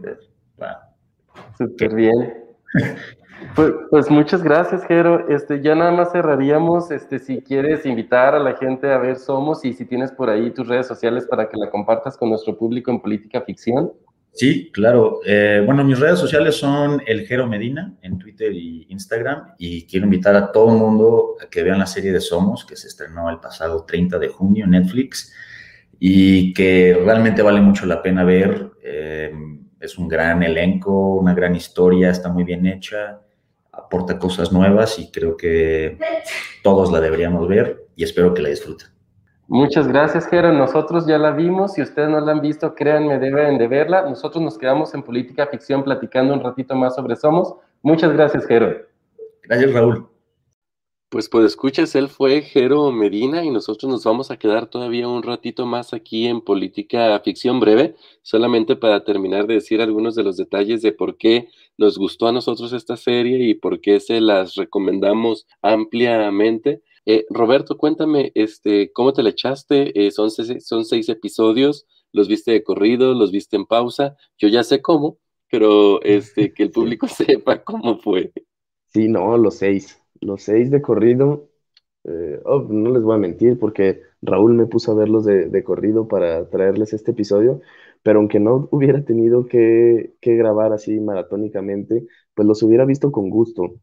Súper 1.57 1.95
bien. 1.95 2.33
Pues, 3.55 3.71
pues, 3.89 4.09
muchas 4.09 4.41
gracias, 4.43 4.85
Jero. 4.85 5.27
Este, 5.29 5.61
ya 5.61 5.75
nada 5.75 5.91
más 5.91 6.11
cerraríamos, 6.11 6.91
este, 6.91 7.19
si 7.19 7.41
quieres 7.41 7.85
invitar 7.85 8.35
a 8.35 8.39
la 8.39 8.55
gente 8.55 8.91
a 8.91 8.97
ver 8.97 9.17
Somos 9.17 9.63
y 9.65 9.73
si 9.73 9.85
tienes 9.85 10.11
por 10.11 10.29
ahí 10.29 10.51
tus 10.51 10.67
redes 10.67 10.87
sociales 10.87 11.27
para 11.27 11.49
que 11.49 11.57
la 11.57 11.69
compartas 11.69 12.17
con 12.17 12.29
nuestro 12.29 12.57
público 12.57 12.91
en 12.91 12.99
Política 12.99 13.41
Ficción. 13.41 13.91
Sí, 14.31 14.71
claro. 14.73 15.19
Eh, 15.25 15.61
bueno, 15.63 15.83
mis 15.83 15.99
redes 15.99 16.17
sociales 16.17 16.55
son 16.55 17.01
El 17.05 17.27
Jero 17.27 17.45
Medina 17.45 17.93
en 18.01 18.17
Twitter 18.17 18.51
y 18.51 18.87
Instagram 18.89 19.53
y 19.59 19.85
quiero 19.85 20.05
invitar 20.05 20.35
a 20.35 20.51
todo 20.51 20.73
el 20.73 20.79
mundo 20.79 21.35
a 21.39 21.47
que 21.47 21.61
vean 21.61 21.77
la 21.77 21.85
serie 21.85 22.11
de 22.11 22.19
Somos 22.19 22.65
que 22.65 22.75
se 22.75 22.87
estrenó 22.87 23.29
el 23.29 23.39
pasado 23.39 23.85
30 23.85 24.17
de 24.17 24.29
junio 24.29 24.65
en 24.65 24.71
Netflix 24.71 25.31
y 25.99 26.51
que 26.53 26.99
realmente 27.05 27.43
vale 27.43 27.61
mucho 27.61 27.85
la 27.85 28.01
pena 28.01 28.23
ver. 28.23 28.71
Eh, 28.83 29.31
es 29.79 29.97
un 29.97 30.07
gran 30.07 30.41
elenco, 30.41 31.15
una 31.15 31.33
gran 31.33 31.55
historia, 31.55 32.09
está 32.09 32.29
muy 32.29 32.43
bien 32.43 32.65
hecha, 32.65 33.19
aporta 33.73 34.19
cosas 34.19 34.51
nuevas 34.51 34.99
y 34.99 35.11
creo 35.11 35.35
que 35.35 35.97
todos 36.63 36.91
la 36.91 37.01
deberíamos 37.01 37.47
ver 37.47 37.87
y 37.95 38.03
espero 38.03 38.33
que 38.33 38.41
la 38.41 38.49
disfruten. 38.49 38.87
Muchas 39.47 39.87
gracias, 39.87 40.27
Jero. 40.27 40.53
Nosotros 40.53 41.05
ya 41.05 41.17
la 41.17 41.31
vimos. 41.31 41.73
Si 41.73 41.81
ustedes 41.81 42.09
no 42.09 42.19
la 42.21 42.31
han 42.31 42.41
visto, 42.41 42.73
créanme, 42.73 43.19
deben 43.19 43.57
de 43.57 43.67
verla. 43.67 44.03
Nosotros 44.03 44.41
nos 44.41 44.57
quedamos 44.57 44.93
en 44.93 45.03
Política 45.03 45.47
Ficción 45.47 45.83
platicando 45.83 46.33
un 46.33 46.39
ratito 46.39 46.75
más 46.75 46.95
sobre 46.95 47.15
Somos. 47.15 47.53
Muchas 47.81 48.13
gracias, 48.13 48.45
Jero. 48.45 48.87
Gracias, 49.43 49.73
Raúl. 49.73 50.07
Pues 51.13 51.29
pues 51.29 51.45
escuchas, 51.45 51.93
él 51.93 52.07
fue 52.09 52.41
Jero 52.41 52.91
Medina 52.91 53.43
y 53.43 53.51
nosotros 53.51 53.91
nos 53.91 54.03
vamos 54.03 54.31
a 54.31 54.37
quedar 54.37 54.65
todavía 54.65 55.07
un 55.07 55.21
ratito 55.21 55.67
más 55.67 55.93
aquí 55.93 56.25
en 56.25 56.41
Política 56.41 57.19
Ficción 57.19 57.59
Breve, 57.59 57.93
solamente 58.23 58.75
para 58.75 59.03
terminar 59.03 59.45
de 59.45 59.53
decir 59.53 59.79
algunos 59.79 60.15
de 60.15 60.23
los 60.23 60.37
detalles 60.37 60.81
de 60.81 60.91
por 60.91 61.15
qué 61.15 61.49
nos 61.77 61.97
gustó 61.97 62.27
a 62.27 62.31
nosotros 62.31 62.73
esta 62.73 62.97
serie 62.97 63.39
y 63.49 63.53
por 63.55 63.81
qué 63.81 63.99
se 63.99 64.21
las 64.21 64.55
recomendamos 64.55 65.47
ampliamente. 65.61 66.81
Eh, 67.05 67.25
Roberto, 67.29 67.77
cuéntame, 67.77 68.31
este, 68.35 68.91
¿cómo 68.93 69.13
te 69.13 69.23
le 69.23 69.31
echaste? 69.31 70.05
Eh, 70.05 70.11
son, 70.11 70.31
seis, 70.31 70.65
son 70.65 70.85
seis 70.85 71.09
episodios, 71.09 71.85
los 72.11 72.27
viste 72.27 72.51
de 72.51 72.63
corrido, 72.63 73.13
los 73.13 73.31
viste 73.31 73.55
en 73.57 73.65
pausa. 73.65 74.15
Yo 74.37 74.47
ya 74.47 74.63
sé 74.63 74.81
cómo, 74.81 75.17
pero 75.51 76.01
este, 76.03 76.53
que 76.53 76.63
el 76.63 76.71
público 76.71 77.07
sepa 77.09 77.63
cómo 77.63 77.97
fue. 77.97 78.31
Sí, 78.93 79.07
no, 79.07 79.37
los 79.37 79.55
seis. 79.55 79.99
Los 80.21 80.43
seis 80.43 80.71
de 80.71 80.81
corrido, 80.81 81.49
eh, 82.05 82.39
oh, 82.45 82.65
no 82.69 82.91
les 82.91 83.03
voy 83.03 83.15
a 83.15 83.19
mentir 83.19 83.59
porque 83.59 84.01
Raúl 84.21 84.53
me 84.53 84.67
puso 84.67 84.91
a 84.91 84.95
verlos 84.95 85.25
de, 85.25 85.49
de, 85.49 85.63
corrido 85.63 86.07
para 86.07 86.49
traerles 86.49 86.93
este 86.93 87.11
episodio, 87.11 87.61
pero 88.03 88.19
aunque 88.19 88.39
no 88.39 88.67
hubiera 88.71 89.03
tenido 89.03 89.45
que, 89.47 90.13
que 90.21 90.35
grabar 90.35 90.73
así 90.73 90.99
maratónicamente, 90.99 92.05
pues 92.35 92.47
los 92.47 92.61
hubiera 92.63 92.85
visto 92.85 93.11
con 93.11 93.29
gusto, 93.29 93.75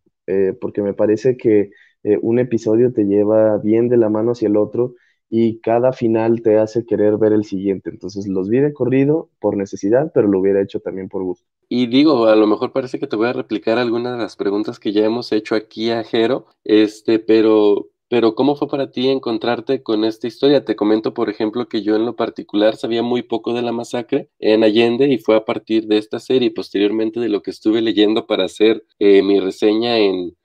porque 0.61 0.80
me 0.83 0.94
parece 0.94 1.37
que 1.37 1.70
eh, 2.02 2.18
un 2.22 2.38
episodio 2.38 2.92
te 2.92 3.04
lleva 3.04 3.59
bien 3.59 3.88
de 3.88 3.96
la 3.96 4.09
mano 4.09 4.33
hacia 4.33 4.48
el 4.48 4.56
otro 4.56 4.94
y 5.28 5.61
cada 5.61 5.92
final 5.92 6.42
te 6.42 6.59
hace 6.59 6.85
querer 6.85 7.16
ver 7.18 7.33
el 7.33 7.44
siguiente. 7.44 7.90
Entonces 7.90 8.26
los 8.26 8.48
vi 8.48 8.59
de 8.59 8.72
corrido 8.72 9.30
por 9.38 9.56
necesidad, 9.56 10.11
pero 10.12 10.26
lo 10.26 10.40
hubiera 10.40 10.61
hecho 10.61 10.80
también 10.80 11.09
por 11.09 11.22
gusto. 11.22 11.46
Y 11.68 11.87
digo, 11.87 12.26
a 12.26 12.35
lo 12.35 12.48
mejor 12.48 12.72
parece 12.72 12.98
que 12.98 13.06
te 13.06 13.14
voy 13.14 13.28
a 13.28 13.33
replicar 13.33 13.78
algunas 13.78 14.14
de 14.14 14.18
las 14.18 14.35
preguntas 14.35 14.80
que 14.80 14.92
ya 14.92 15.04
hemos 15.04 15.30
hecho 15.30 15.54
aquí 15.54 15.90
a 15.90 16.02
Jero, 16.02 16.46
este, 16.64 17.20
pero, 17.20 17.89
pero 18.11 18.35
¿cómo 18.35 18.57
fue 18.57 18.66
para 18.66 18.90
ti 18.90 19.09
encontrarte 19.09 19.85
con 19.85 20.05
esta 20.05 20.27
historia? 20.27 20.64
Te 20.64 20.75
comento, 20.75 21.14
por 21.14 21.31
ejemplo, 21.31 21.68
que 21.68 21.83
yo 21.83 21.94
en 21.94 22.05
lo 22.05 22.16
particular 22.16 22.75
sabía 22.75 23.05
muy 23.05 23.23
poco 23.23 23.55
de 23.55 23.62
la 23.62 23.70
masacre 23.70 24.29
en 24.40 24.64
Allende 24.64 25.07
y 25.07 25.18
fue 25.18 25.37
a 25.37 25.44
partir 25.44 25.87
de 25.87 25.99
esta 25.99 26.18
serie 26.18 26.49
y 26.49 26.51
posteriormente 26.51 27.20
de 27.20 27.29
lo 27.29 27.40
que 27.40 27.53
estuve 27.53 27.81
leyendo 27.81 28.27
para 28.27 28.46
hacer 28.46 28.85
eh, 28.99 29.23
mi 29.23 29.38
reseña 29.38 29.99
en, 29.99 30.37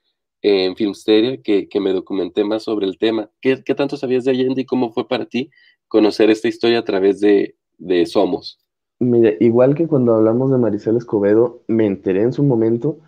en 0.42 0.76
Filmsteria 0.76 1.42
que, 1.42 1.68
que, 1.68 1.80
me 1.80 1.92
documenté 1.92 2.44
más 2.44 2.62
sobre 2.62 2.86
el 2.86 2.98
tema. 2.98 3.32
¿Qué, 3.40 3.60
¿Qué, 3.64 3.74
tanto 3.74 3.96
sabías 3.96 4.22
de 4.24 4.30
Allende 4.30 4.60
y 4.60 4.64
cómo 4.64 4.92
fue 4.92 5.08
para 5.08 5.26
ti 5.26 5.50
conocer 5.88 6.30
esta 6.30 6.46
historia 6.46 6.78
a 6.78 6.84
través 6.84 7.18
de, 7.18 7.56
de 7.78 8.06
Somos? 8.06 8.60
Mira, 9.00 9.32
igual 9.40 9.74
que 9.74 9.88
cuando 9.88 10.14
hablamos 10.14 10.52
de 10.52 10.58
Maricel 10.58 10.98
Escobedo, 10.98 11.64
me 11.66 11.84
enteré 11.84 12.22
en 12.22 12.32
su 12.32 12.44
momento, 12.44 13.00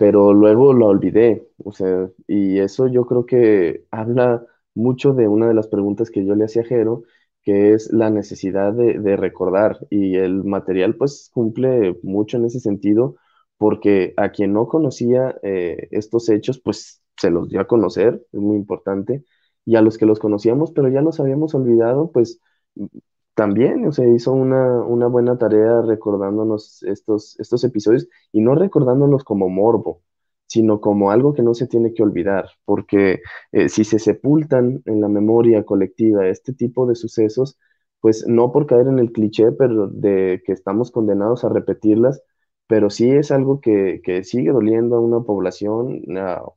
pero 0.00 0.32
luego 0.34 0.72
lo 0.72 0.88
olvidé. 0.88 1.46
O 1.64 1.72
sea, 1.72 2.10
y 2.26 2.58
eso 2.60 2.88
yo 2.88 3.06
creo 3.06 3.26
que 3.26 3.86
habla 3.92 4.46
mucho 4.74 5.12
de 5.14 5.28
una 5.28 5.48
de 5.48 5.54
las 5.54 5.68
preguntas 5.68 6.10
que 6.10 6.24
yo 6.26 6.34
le 6.34 6.46
hacía 6.46 6.62
a 6.62 6.64
Jero, 6.66 7.02
que 7.42 7.74
es 7.74 7.92
la 7.92 8.08
necesidad 8.10 8.72
de, 8.72 8.98
de 8.98 9.16
recordar. 9.18 9.78
Y 9.90 10.16
el 10.16 10.44
material 10.44 10.96
pues 10.96 11.30
cumple 11.34 11.98
mucho 12.02 12.38
en 12.38 12.46
ese 12.46 12.60
sentido 12.60 13.16
porque 13.58 14.14
a 14.16 14.30
quien 14.32 14.54
no 14.54 14.68
conocía 14.68 15.36
eh, 15.42 15.88
estos 15.90 16.30
hechos, 16.30 16.60
pues 16.60 17.02
se 17.18 17.30
los 17.30 17.50
dio 17.50 17.60
a 17.60 17.66
conocer, 17.66 18.26
es 18.32 18.40
muy 18.40 18.56
importante, 18.56 19.24
y 19.66 19.76
a 19.76 19.82
los 19.82 19.98
que 19.98 20.06
los 20.06 20.18
conocíamos, 20.18 20.72
pero 20.72 20.88
ya 20.88 21.02
los 21.02 21.20
habíamos 21.20 21.54
olvidado, 21.54 22.10
pues 22.12 22.40
también, 23.40 23.86
o 23.86 23.92
sea, 23.92 24.06
hizo 24.06 24.32
una, 24.32 24.82
una 24.84 25.06
buena 25.06 25.38
tarea 25.38 25.80
recordándonos 25.82 26.82
estos, 26.82 27.40
estos 27.40 27.64
episodios 27.64 28.06
y 28.32 28.42
no 28.42 28.54
recordándonos 28.54 29.24
como 29.24 29.48
morbo, 29.48 30.02
sino 30.46 30.80
como 30.82 31.10
algo 31.10 31.32
que 31.34 31.42
no 31.42 31.54
se 31.54 31.66
tiene 31.66 31.94
que 31.94 32.02
olvidar, 32.02 32.50
porque 32.66 33.20
eh, 33.52 33.68
si 33.70 33.84
se 33.84 33.98
sepultan 33.98 34.82
en 34.84 35.00
la 35.00 35.08
memoria 35.08 35.64
colectiva 35.64 36.28
este 36.28 36.52
tipo 36.52 36.86
de 36.86 36.96
sucesos, 36.96 37.58
pues 38.00 38.26
no 38.28 38.52
por 38.52 38.66
caer 38.66 38.88
en 38.88 38.98
el 38.98 39.10
cliché, 39.12 39.52
pero 39.52 39.88
de 39.88 40.42
que 40.44 40.52
estamos 40.52 40.90
condenados 40.90 41.44
a 41.44 41.48
repetirlas, 41.48 42.22
pero 42.66 42.90
sí 42.90 43.10
es 43.10 43.30
algo 43.30 43.60
que, 43.60 44.02
que 44.04 44.22
sigue 44.24 44.50
doliendo 44.52 44.96
a 44.96 45.00
una 45.00 45.20
población, 45.22 46.02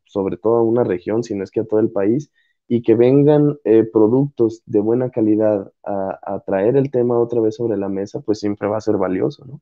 sobre 0.06 0.38
todo 0.38 0.58
a 0.58 0.64
una 0.64 0.84
región, 0.84 1.24
si 1.24 1.36
no 1.36 1.44
es 1.46 1.52
que 1.52 1.62
a 1.62 1.66
todo 1.66 1.80
el 1.80 1.92
país, 1.92 2.32
y 2.68 2.82
que 2.82 2.96
vengan 2.96 3.58
eh, 3.66 3.84
productos 3.84 4.62
de 4.66 4.80
buena 4.80 5.10
calidad 5.10 5.72
a, 5.84 6.20
a, 6.22 6.40
traer 6.42 6.78
el 6.78 6.92
tema 6.92 7.20
otra 7.20 7.42
vez 7.42 7.56
sobre 7.56 7.78
la 7.78 7.90
mesa, 7.90 8.22
pues 8.22 8.40
siempre 8.40 8.68
va 8.68 8.78
a 8.78 8.82
ser 8.82 8.98
valioso, 8.98 9.46
¿no? 9.46 9.62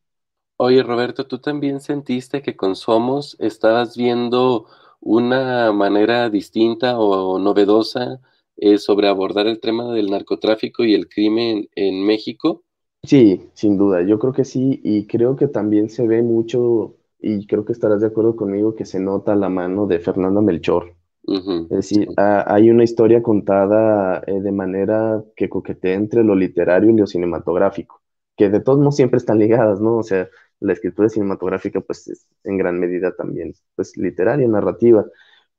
Oye, 0.58 0.84
Roberto, 0.84 1.26
¿tú 1.26 1.40
también 1.40 1.80
sentiste 1.80 2.44
que 2.44 2.56
con 2.56 2.76
Somos 2.76 3.36
estabas 3.40 3.98
viendo 3.98 4.68
una 5.00 5.72
manera 5.72 6.30
distinta 6.30 7.00
o 7.00 7.40
novedosa 7.40 8.22
eh, 8.58 8.78
sobre 8.78 9.08
abordar 9.08 9.48
el 9.48 9.60
tema 9.60 9.92
del 9.92 10.12
narcotráfico 10.12 10.86
y 10.86 10.94
el 10.94 11.10
crimen 11.10 11.68
en 11.76 12.06
México? 12.06 12.64
Sí, 13.04 13.50
sin 13.56 13.78
duda, 13.78 14.04
yo 14.04 14.20
creo 14.20 14.34
que 14.34 14.46
sí, 14.46 14.80
y 14.84 15.08
creo 15.08 15.36
que 15.36 15.48
también 15.48 15.90
se 15.90 16.06
ve 16.06 16.22
mucho, 16.22 16.96
y 17.20 17.48
creo 17.48 17.66
que 17.66 17.74
estarás 17.74 18.02
de 18.02 18.08
acuerdo 18.08 18.36
conmigo, 18.36 18.76
que 18.76 18.86
se 18.86 19.00
nota 19.00 19.36
la 19.36 19.50
mano 19.50 19.88
de 19.88 20.00
Fernanda 20.00 20.42
Melchor. 20.42 20.96
Es 21.70 21.78
decir, 21.78 22.12
ha- 22.18 22.54
hay 22.54 22.70
una 22.70 22.84
historia 22.84 23.22
contada 23.24 24.22
eh, 24.28 24.42
de 24.42 24.52
manera 24.52 25.24
que 25.36 25.50
coquetea 25.50 25.94
entre 25.96 26.24
lo 26.24 26.36
literario 26.36 26.90
y 26.90 26.98
lo 26.98 27.08
cinematográfico, 27.08 28.02
que 28.38 28.50
de 28.50 28.60
todos 28.60 28.80
modos 28.80 28.98
siempre 28.98 29.18
están 29.18 29.40
ligadas, 29.40 29.80
¿no? 29.82 29.98
O 29.98 30.04
sea, 30.04 30.30
la 30.60 30.74
escritura 30.74 31.08
cinematográfica, 31.10 31.80
pues, 31.82 32.08
es 32.10 32.28
en 32.44 32.58
gran 32.58 32.80
medida 32.80 33.16
también, 33.16 33.54
pues, 33.76 33.96
literaria, 33.98 34.48
narrativa, 34.48 35.06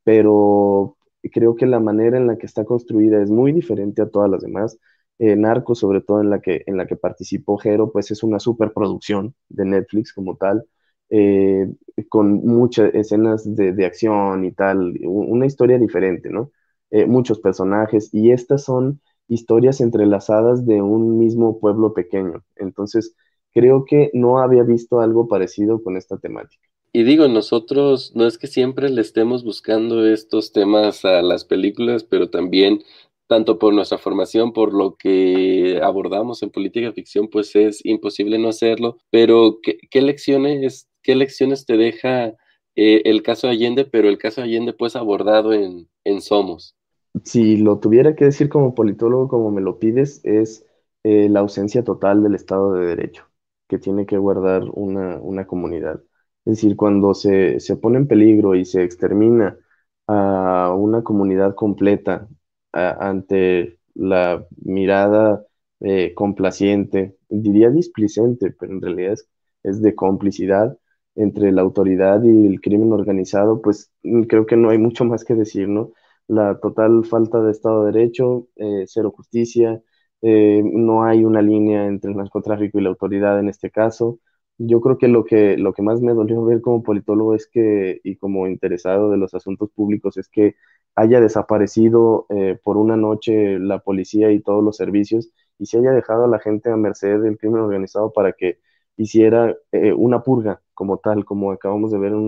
pero 0.04 0.96
creo 1.32 1.56
que 1.56 1.66
la 1.66 1.80
manera 1.80 2.18
en 2.18 2.26
la 2.26 2.36
que 2.38 2.46
está 2.46 2.64
construida 2.64 3.22
es 3.22 3.30
muy 3.30 3.52
diferente 3.52 4.02
a 4.02 4.08
todas 4.10 4.30
las 4.30 4.42
demás. 4.42 4.78
Eh, 5.18 5.36
Narcos, 5.36 5.78
sobre 5.80 6.00
todo 6.02 6.20
en 6.20 6.30
la 6.30 6.40
que, 6.40 6.64
en 6.66 6.76
la 6.76 6.86
que 6.86 6.96
participó 6.96 7.56
Jero, 7.58 7.92
pues 7.92 8.10
es 8.10 8.22
una 8.22 8.38
superproducción 8.40 9.34
de 9.48 9.64
Netflix 9.64 10.12
como 10.12 10.36
tal, 10.36 10.64
eh, 11.12 11.68
con 12.08 12.44
muchas 12.44 12.92
escenas 12.94 13.44
de, 13.54 13.72
de 13.72 13.86
acción 13.86 14.44
y 14.44 14.52
tal, 14.52 14.94
una 15.04 15.46
historia 15.46 15.78
diferente, 15.78 16.30
¿no? 16.30 16.50
Eh, 16.90 17.06
muchos 17.06 17.38
personajes, 17.40 18.10
y 18.12 18.32
estas 18.32 18.64
son 18.64 19.00
historias 19.28 19.80
entrelazadas 19.80 20.66
de 20.66 20.82
un 20.82 21.18
mismo 21.18 21.58
pueblo 21.60 21.94
pequeño. 21.94 22.44
Entonces, 22.56 23.14
creo 23.54 23.84
que 23.84 24.10
no 24.14 24.38
había 24.38 24.62
visto 24.62 25.00
algo 25.00 25.28
parecido 25.28 25.82
con 25.82 25.96
esta 25.96 26.18
temática. 26.18 26.66
Y 26.92 27.04
digo, 27.04 27.28
nosotros 27.28 28.12
no 28.14 28.26
es 28.26 28.36
que 28.36 28.46
siempre 28.46 28.90
le 28.90 29.00
estemos 29.00 29.44
buscando 29.44 30.06
estos 30.06 30.52
temas 30.52 31.04
a 31.06 31.22
las 31.22 31.44
películas, 31.46 32.04
pero 32.04 32.28
también, 32.28 32.82
tanto 33.26 33.58
por 33.58 33.72
nuestra 33.72 33.96
formación, 33.96 34.52
por 34.52 34.74
lo 34.74 34.96
que 34.96 35.80
abordamos 35.82 36.42
en 36.42 36.50
política 36.50 36.92
ficción, 36.92 37.28
pues 37.28 37.56
es 37.56 37.80
imposible 37.86 38.38
no 38.38 38.48
hacerlo. 38.48 38.98
Pero, 39.10 39.60
¿qué, 39.62 39.78
qué 39.90 40.02
lecciones, 40.02 40.90
qué 41.02 41.14
lecciones 41.16 41.66
te 41.66 41.76
deja 41.76 42.28
eh, 42.76 43.02
el 43.04 43.22
caso 43.22 43.46
de 43.48 43.54
Allende, 43.54 43.84
pero 43.84 44.08
el 44.08 44.18
caso 44.18 44.40
de 44.40 44.48
Allende, 44.48 44.72
pues 44.72 44.96
abordado 44.96 45.52
en, 45.52 45.88
en 46.04 46.20
Somos? 46.22 46.76
Si 47.24 47.56
lo 47.58 47.78
tuviera 47.78 48.14
que 48.16 48.24
decir 48.26 48.48
como 48.48 48.74
politólogo, 48.74 49.28
como 49.28 49.50
me 49.50 49.60
lo 49.60 49.78
pides, 49.78 50.20
es 50.24 50.66
eh, 51.04 51.28
la 51.28 51.40
ausencia 51.40 51.84
total 51.84 52.22
del 52.22 52.34
Estado 52.34 52.72
de 52.74 52.86
Derecho 52.86 53.26
que 53.68 53.78
tiene 53.78 54.06
que 54.06 54.18
guardar 54.18 54.64
una, 54.72 55.18
una 55.20 55.46
comunidad. 55.46 56.02
Es 56.44 56.56
decir, 56.56 56.76
cuando 56.76 57.14
se, 57.14 57.60
se 57.60 57.76
pone 57.76 57.98
en 57.98 58.08
peligro 58.08 58.54
y 58.54 58.64
se 58.64 58.82
extermina 58.84 59.58
a 60.06 60.74
una 60.76 61.02
comunidad 61.02 61.54
completa 61.54 62.28
ante 62.72 63.78
la 63.94 64.46
mirada 64.64 65.46
eh, 65.80 66.14
complaciente, 66.14 67.16
diría 67.28 67.70
displicente, 67.70 68.50
pero 68.58 68.72
en 68.72 68.80
realidad 68.82 69.16
es 69.62 69.82
de 69.82 69.94
complicidad 69.94 70.76
entre 71.14 71.52
la 71.52 71.62
autoridad 71.62 72.22
y 72.24 72.46
el 72.46 72.60
crimen 72.60 72.92
organizado, 72.92 73.60
pues 73.62 73.92
mm, 74.02 74.22
creo 74.24 74.46
que 74.46 74.56
no 74.56 74.70
hay 74.70 74.78
mucho 74.78 75.04
más 75.04 75.24
que 75.24 75.34
decir, 75.34 75.68
¿no? 75.68 75.92
La 76.28 76.58
total 76.60 77.04
falta 77.04 77.42
de 77.42 77.50
Estado 77.52 77.84
de 77.84 77.92
Derecho, 77.92 78.48
eh, 78.56 78.84
cero 78.86 79.12
justicia, 79.14 79.82
eh, 80.22 80.62
no 80.64 81.04
hay 81.04 81.24
una 81.24 81.42
línea 81.42 81.86
entre 81.86 82.10
el 82.10 82.16
narcotráfico 82.16 82.78
y 82.78 82.82
la 82.82 82.90
autoridad 82.90 83.38
en 83.40 83.48
este 83.48 83.70
caso. 83.70 84.20
Yo 84.58 84.80
creo 84.80 84.98
que 84.98 85.08
lo 85.08 85.24
que, 85.24 85.56
lo 85.58 85.72
que 85.72 85.82
más 85.82 86.00
me 86.00 86.14
dolió 86.14 86.44
ver 86.44 86.60
como 86.60 86.82
politólogo 86.82 87.34
es 87.34 87.48
que, 87.48 88.00
y 88.04 88.16
como 88.16 88.46
interesado 88.46 89.10
de 89.10 89.16
los 89.16 89.34
asuntos 89.34 89.70
públicos, 89.72 90.16
es 90.16 90.28
que 90.28 90.54
haya 90.94 91.20
desaparecido 91.20 92.26
eh, 92.30 92.58
por 92.62 92.76
una 92.76 92.96
noche 92.96 93.58
la 93.58 93.78
policía 93.80 94.30
y 94.32 94.40
todos 94.40 94.62
los 94.62 94.76
servicios 94.76 95.30
y 95.58 95.66
se 95.66 95.78
haya 95.78 95.92
dejado 95.92 96.24
a 96.24 96.28
la 96.28 96.38
gente 96.38 96.70
a 96.70 96.76
merced 96.76 97.20
del 97.20 97.38
crimen 97.38 97.60
organizado 97.62 98.12
para 98.12 98.32
que 98.32 98.58
hiciera 98.96 99.56
eh, 99.72 99.92
una 99.92 100.22
purga 100.22 100.62
como 100.74 100.98
tal, 100.98 101.24
como 101.24 101.52
acabamos 101.52 101.92
de 101.92 101.98
ver 101.98 102.12
en, 102.12 102.18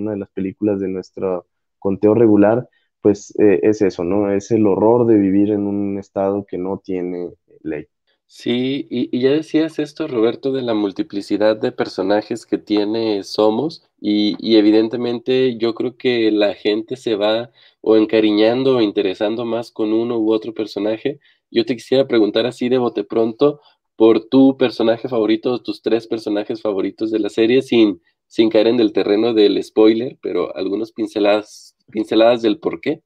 una 0.00 0.12
de 0.12 0.16
las 0.18 0.30
películas 0.30 0.80
de 0.80 0.88
nuestro 0.88 1.46
conteo 1.78 2.14
regular, 2.14 2.68
pues 3.00 3.34
eh, 3.38 3.60
es 3.62 3.82
eso, 3.82 4.04
¿no? 4.04 4.32
Es 4.32 4.50
el 4.50 4.66
horror 4.66 5.06
de 5.06 5.16
vivir 5.16 5.50
en 5.50 5.66
un 5.66 5.98
estado 5.98 6.44
que 6.46 6.58
no 6.58 6.78
tiene 6.78 7.30
ley. 7.62 7.86
Sí, 8.26 8.86
y, 8.88 9.14
y 9.14 9.20
ya 9.20 9.30
decías 9.30 9.78
esto, 9.78 10.08
Roberto, 10.08 10.52
de 10.52 10.62
la 10.62 10.72
multiplicidad 10.72 11.54
de 11.56 11.70
personajes 11.70 12.46
que 12.46 12.56
tiene 12.56 13.22
Somos, 13.24 13.84
y, 14.00 14.36
y 14.38 14.56
evidentemente 14.56 15.58
yo 15.58 15.74
creo 15.74 15.96
que 15.98 16.30
la 16.30 16.54
gente 16.54 16.96
se 16.96 17.14
va 17.14 17.50
o 17.82 17.96
encariñando 17.96 18.78
o 18.78 18.80
interesando 18.80 19.44
más 19.44 19.70
con 19.70 19.92
uno 19.92 20.18
u 20.18 20.32
otro 20.32 20.54
personaje. 20.54 21.20
Yo 21.50 21.66
te 21.66 21.76
quisiera 21.76 22.08
preguntar 22.08 22.46
así 22.46 22.70
de 22.70 22.78
bote 22.78 23.04
pronto 23.04 23.60
por 23.96 24.28
tu 24.28 24.56
personaje 24.56 25.08
favorito 25.08 25.62
tus 25.62 25.82
tres 25.82 26.06
personajes 26.06 26.62
favoritos 26.62 27.10
de 27.10 27.18
la 27.18 27.28
serie, 27.28 27.62
sin, 27.62 28.00
sin 28.26 28.50
caer 28.50 28.68
en 28.68 28.80
el 28.80 28.92
terreno 28.92 29.34
del 29.34 29.62
spoiler, 29.62 30.18
pero 30.22 30.54
algunas 30.56 30.92
pinceladas, 30.92 31.76
pinceladas 31.90 32.42
del 32.42 32.58
por 32.58 32.80
qué. 32.80 33.02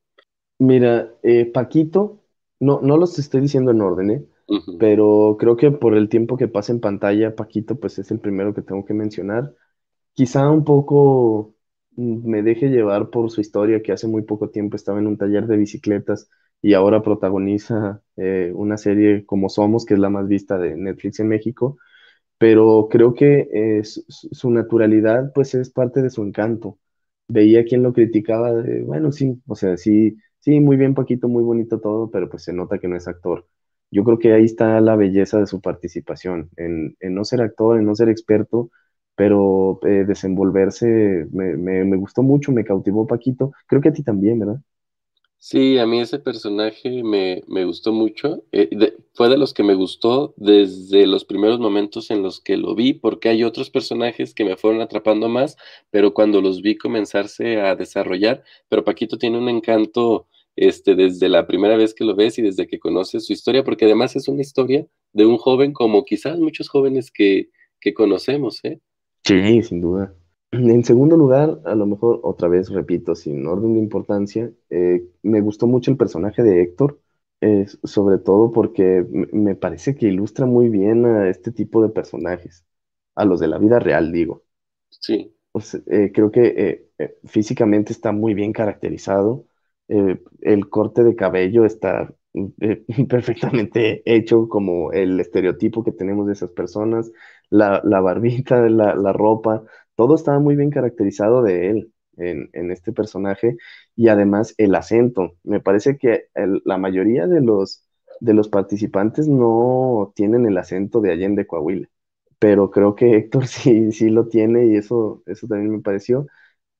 Mira, 0.59 1.13
eh, 1.23 1.47
Paquito, 1.47 2.23
no, 2.61 2.81
no 2.83 2.97
los 2.97 3.19
estoy 3.19 3.43
diciendo 3.43 3.71
en 3.73 3.81
orden, 3.83 4.11
¿eh? 4.11 4.25
Pero 4.79 5.37
creo 5.41 5.57
que 5.57 5.73
por 5.73 5.97
el 5.97 6.09
tiempo 6.09 6.37
que 6.37 6.47
pasa 6.47 6.73
en 6.73 6.81
pantalla, 6.81 7.35
Paquito, 7.35 7.79
pues 7.81 7.99
es 7.99 8.11
el 8.13 8.21
primero 8.21 8.55
que 8.55 8.63
tengo 8.63 8.85
que 8.85 8.95
mencionar. 8.95 9.53
Quizá 10.15 10.49
un 10.49 10.65
poco 10.65 11.57
me 11.97 12.43
deje 12.43 12.69
llevar 12.69 13.11
por 13.11 13.31
su 13.31 13.41
historia, 13.41 13.83
que 13.83 13.93
hace 13.93 14.07
muy 14.07 14.23
poco 14.23 14.51
tiempo 14.51 14.77
estaba 14.77 14.99
en 14.99 15.07
un 15.07 15.19
taller 15.19 15.47
de 15.47 15.57
bicicletas 15.57 16.29
y 16.63 16.75
ahora 16.75 17.03
protagoniza 17.03 18.03
eh, 18.17 18.53
una 18.55 18.77
serie 18.79 19.25
como 19.27 19.49
Somos, 19.49 19.85
que 19.87 19.95
es 19.95 20.01
la 20.01 20.11
más 20.11 20.29
vista 20.29 20.59
de 20.59 20.77
Netflix 20.77 21.21
en 21.21 21.29
México, 21.29 21.79
pero 22.39 22.89
creo 22.91 23.15
que 23.15 23.49
eh, 23.53 23.83
su, 23.85 24.51
naturalidad 24.51 25.33
pues 25.35 25.55
es 25.55 25.71
parte 25.71 26.03
de 26.03 26.11
su 26.11 26.23
encanto. 26.25 26.79
veía 27.29 27.65
quien 27.65 27.83
lo 27.83 27.93
criticaba, 27.93 28.53
de, 28.53 28.83
bueno, 28.83 29.13
sí, 29.13 29.41
o 29.47 29.55
sea, 29.57 29.77
sí, 29.77 30.17
sí, 30.41 30.61
muy 30.61 30.77
bien 30.77 30.95
Paquito, 30.95 31.29
muy 31.29 31.43
bonito 31.43 31.81
todo, 31.81 32.11
pero 32.11 32.29
pues 32.29 32.45
se 32.45 32.53
nota 32.53 32.79
que 32.79 32.89
no 32.89 32.97
es 32.97 33.09
actor. 33.09 33.47
Yo 33.91 34.05
creo 34.05 34.19
que 34.19 34.33
ahí 34.33 34.45
está 34.45 34.81
la 34.81 34.97
belleza 34.97 35.39
de 35.39 35.47
su 35.47 35.61
participación, 35.61 36.51
en, 36.57 36.97
en 37.01 37.15
no 37.15 37.25
ser 37.25 37.41
actor, 37.41 37.79
en 37.79 37.87
no 37.87 37.95
ser 37.95 38.09
experto, 38.09 38.71
pero 39.15 39.79
eh, 39.87 40.05
desenvolverse 40.07 41.27
me, 41.33 41.57
me, 41.57 41.85
me 41.85 41.97
gustó 41.97 42.23
mucho, 42.23 42.53
me 42.53 42.65
cautivó 42.65 43.07
Paquito. 43.07 43.53
Creo 43.67 43.81
que 43.81 43.89
a 43.91 43.93
ti 43.93 44.03
también, 44.03 44.39
¿verdad? 44.39 44.61
Sí, 45.39 45.79
a 45.79 45.87
mí 45.87 46.01
ese 46.01 46.19
personaje 46.19 47.03
me, 47.05 47.43
me 47.47 47.65
gustó 47.65 47.93
mucho. 47.93 48.43
Eh, 48.53 48.69
de- 48.73 48.97
fue 49.15 49.29
de 49.29 49.39
los 49.39 49.55
que 49.55 49.63
me 49.63 49.75
gustó 49.75 50.35
desde 50.37 51.07
los 51.07 51.25
primeros 51.25 51.61
momentos 51.61 52.11
en 52.11 52.23
los 52.23 52.41
que 52.41 52.57
lo 52.57 52.75
vi, 52.75 52.95
porque 52.95 53.29
hay 53.29 53.45
otros 53.45 53.71
personajes 53.71 54.35
que 54.35 54.45
me 54.45 54.57
fueron 54.57 54.81
atrapando 54.81 55.29
más, 55.29 55.57
pero 55.91 56.13
cuando 56.15 56.41
los 56.41 56.63
vi 56.63 56.77
comenzarse 56.77 57.61
a 57.61 57.77
desarrollar, 57.77 58.43
pero 58.69 58.83
Paquito 58.85 59.19
tiene 59.19 59.39
un 59.39 59.49
encanto 59.49 60.27
este, 60.57 60.95
desde 60.97 61.29
la 61.29 61.47
primera 61.47 61.77
vez 61.77 61.95
que 61.95 62.05
lo 62.05 62.17
ves 62.17 62.39
y 62.39 62.43
desde 62.43 62.67
que 62.67 62.79
conoces 62.81 63.27
su 63.27 63.33
historia, 63.33 63.63
porque 63.63 63.85
además 63.85 64.17
es 64.17 64.27
una 64.29 64.41
historia 64.43 64.87
de 65.13 65.27
un 65.27 65.37
joven 65.39 65.73
como 65.73 66.05
quizás 66.05 66.39
muchos 66.41 66.69
jóvenes 66.69 67.11
que, 67.13 67.51
que 67.81 67.95
conocemos, 67.95 68.65
¿eh? 68.65 68.81
Sí, 69.27 69.63
sin 69.63 69.81
duda. 69.83 70.15
En 70.53 70.85
segundo 70.85 71.17
lugar, 71.17 71.61
a 71.65 71.75
lo 71.75 71.87
mejor 71.87 72.21
otra 72.23 72.49
vez 72.49 72.71
repito, 72.71 73.15
sin 73.15 73.47
orden 73.47 73.75
de 73.75 73.81
importancia, 73.81 74.51
eh, 74.71 75.07
me 75.23 75.41
gustó 75.41 75.67
mucho 75.67 75.91
el 75.91 75.97
personaje 75.97 76.43
de 76.43 76.63
Héctor, 76.63 77.01
eh, 77.41 77.67
sobre 77.85 78.19
todo 78.19 78.53
porque 78.53 79.05
me 79.33 79.55
parece 79.55 79.95
que 79.95 80.07
ilustra 80.09 80.47
muy 80.47 80.69
bien 80.69 81.05
a 81.05 81.29
este 81.29 81.53
tipo 81.53 81.83
de 81.83 81.91
personajes, 81.91 82.65
a 83.15 83.25
los 83.25 83.41
de 83.41 83.49
la 83.49 83.59
vida 83.59 83.79
real, 83.81 84.13
digo. 84.13 84.45
Sí, 85.01 85.37
O 85.53 85.61
sea, 85.61 85.81
eh, 85.87 86.13
creo 86.13 86.31
que 86.31 86.91
físicamente 87.25 87.93
está 87.93 88.13
muy 88.13 88.35
bien 88.35 88.53
caracterizado. 88.53 89.47
el 89.89 90.69
corte 90.69 91.05
de 91.05 91.15
cabello 91.17 91.65
está 91.65 92.13
perfectamente 93.09 94.03
hecho 94.05 94.49
como 94.49 94.93
el 94.93 95.21
estereotipo 95.21 95.85
que 95.85 95.93
tenemos 95.93 96.27
de 96.27 96.33
esas 96.35 96.51
personas. 96.51 97.11
La, 97.51 97.81
la 97.85 98.01
barbita, 98.01 98.69
la, 98.69 98.95
la 98.97 99.13
ropa, 99.13 99.65
todo 99.97 100.15
estaba 100.15 100.39
muy 100.39 100.57
bien 100.57 100.71
caracterizado 100.71 101.43
de 101.43 101.71
él 101.71 101.93
en, 102.19 102.71
este 102.71 102.93
personaje. 102.93 103.57
Y 103.97 104.09
además 104.09 104.55
el 104.59 104.75
acento. 104.75 105.37
Me 105.45 105.61
parece 105.61 105.99
que 105.99 106.27
la 106.65 106.79
mayoría 106.79 107.27
de 107.27 107.41
los, 107.41 107.85
de 108.21 108.35
los 108.35 108.49
participantes 108.49 109.29
no 109.29 110.13
tienen 110.17 110.47
el 110.47 110.59
acento 110.59 111.01
de 111.01 111.13
Allende, 111.13 111.47
Coahuila 111.47 111.89
pero 112.39 112.71
creo 112.71 112.95
que 112.95 113.17
Héctor 113.17 113.47
sí, 113.49 113.93
sí 113.93 114.11
lo 114.11 114.29
tiene 114.29 114.67
y 114.67 114.77
eso, 114.77 115.23
eso 115.27 115.47
también 115.47 115.73
me 115.73 115.81
pareció. 115.83 116.27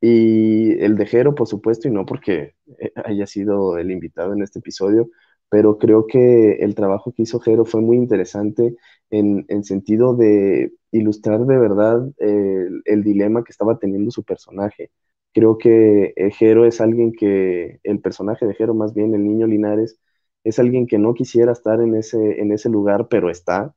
Y 0.01 0.73
el 0.83 0.97
de 0.97 1.07
Jero, 1.07 1.35
por 1.35 1.49
supuesto, 1.49 1.89
y 1.89 1.91
no 1.91 2.07
porque 2.07 2.55
eh, 2.79 2.93
haya 3.05 3.27
sido 3.27 3.79
el 3.79 3.91
invitado 3.91 4.35
en 4.35 4.43
este 4.43 4.59
episodio, 4.61 5.11
pero 5.49 5.79
creo 5.79 6.07
que 6.07 6.55
el 6.57 6.75
trabajo 6.75 7.13
que 7.13 7.23
hizo 7.23 7.41
Jero 7.41 7.65
fue 7.65 7.81
muy 7.81 7.97
interesante 7.97 8.77
en, 9.11 9.45
en 9.49 9.65
sentido 9.65 10.17
de 10.17 10.73
ilustrar 10.93 11.41
de 11.47 11.59
verdad 11.59 12.09
eh, 12.19 12.69
el, 12.85 13.03
dilema 13.05 13.45
que 13.45 13.53
estaba 13.53 13.79
teniendo 13.79 14.11
su 14.11 14.25
personaje. 14.25 14.91
Creo 15.33 15.59
que 15.59 16.15
eh, 16.17 16.31
Jero 16.33 16.67
es 16.67 16.81
alguien 16.81 17.13
que, 17.13 17.81
el 17.85 18.01
personaje 18.01 18.47
de 18.47 18.55
Jero, 18.55 18.75
más 18.75 18.95
bien 18.95 19.15
el 19.15 19.25
niño 19.25 19.47
Linares, 19.47 19.99
es 20.45 20.59
alguien 20.59 20.87
que 20.87 20.99
no 20.99 21.15
quisiera 21.15 21.53
estar 21.53 21.81
en 21.81 21.95
ese, 21.95 22.41
en 22.41 22.53
ese 22.53 22.69
lugar, 22.69 23.09
pero 23.09 23.31
está 23.31 23.75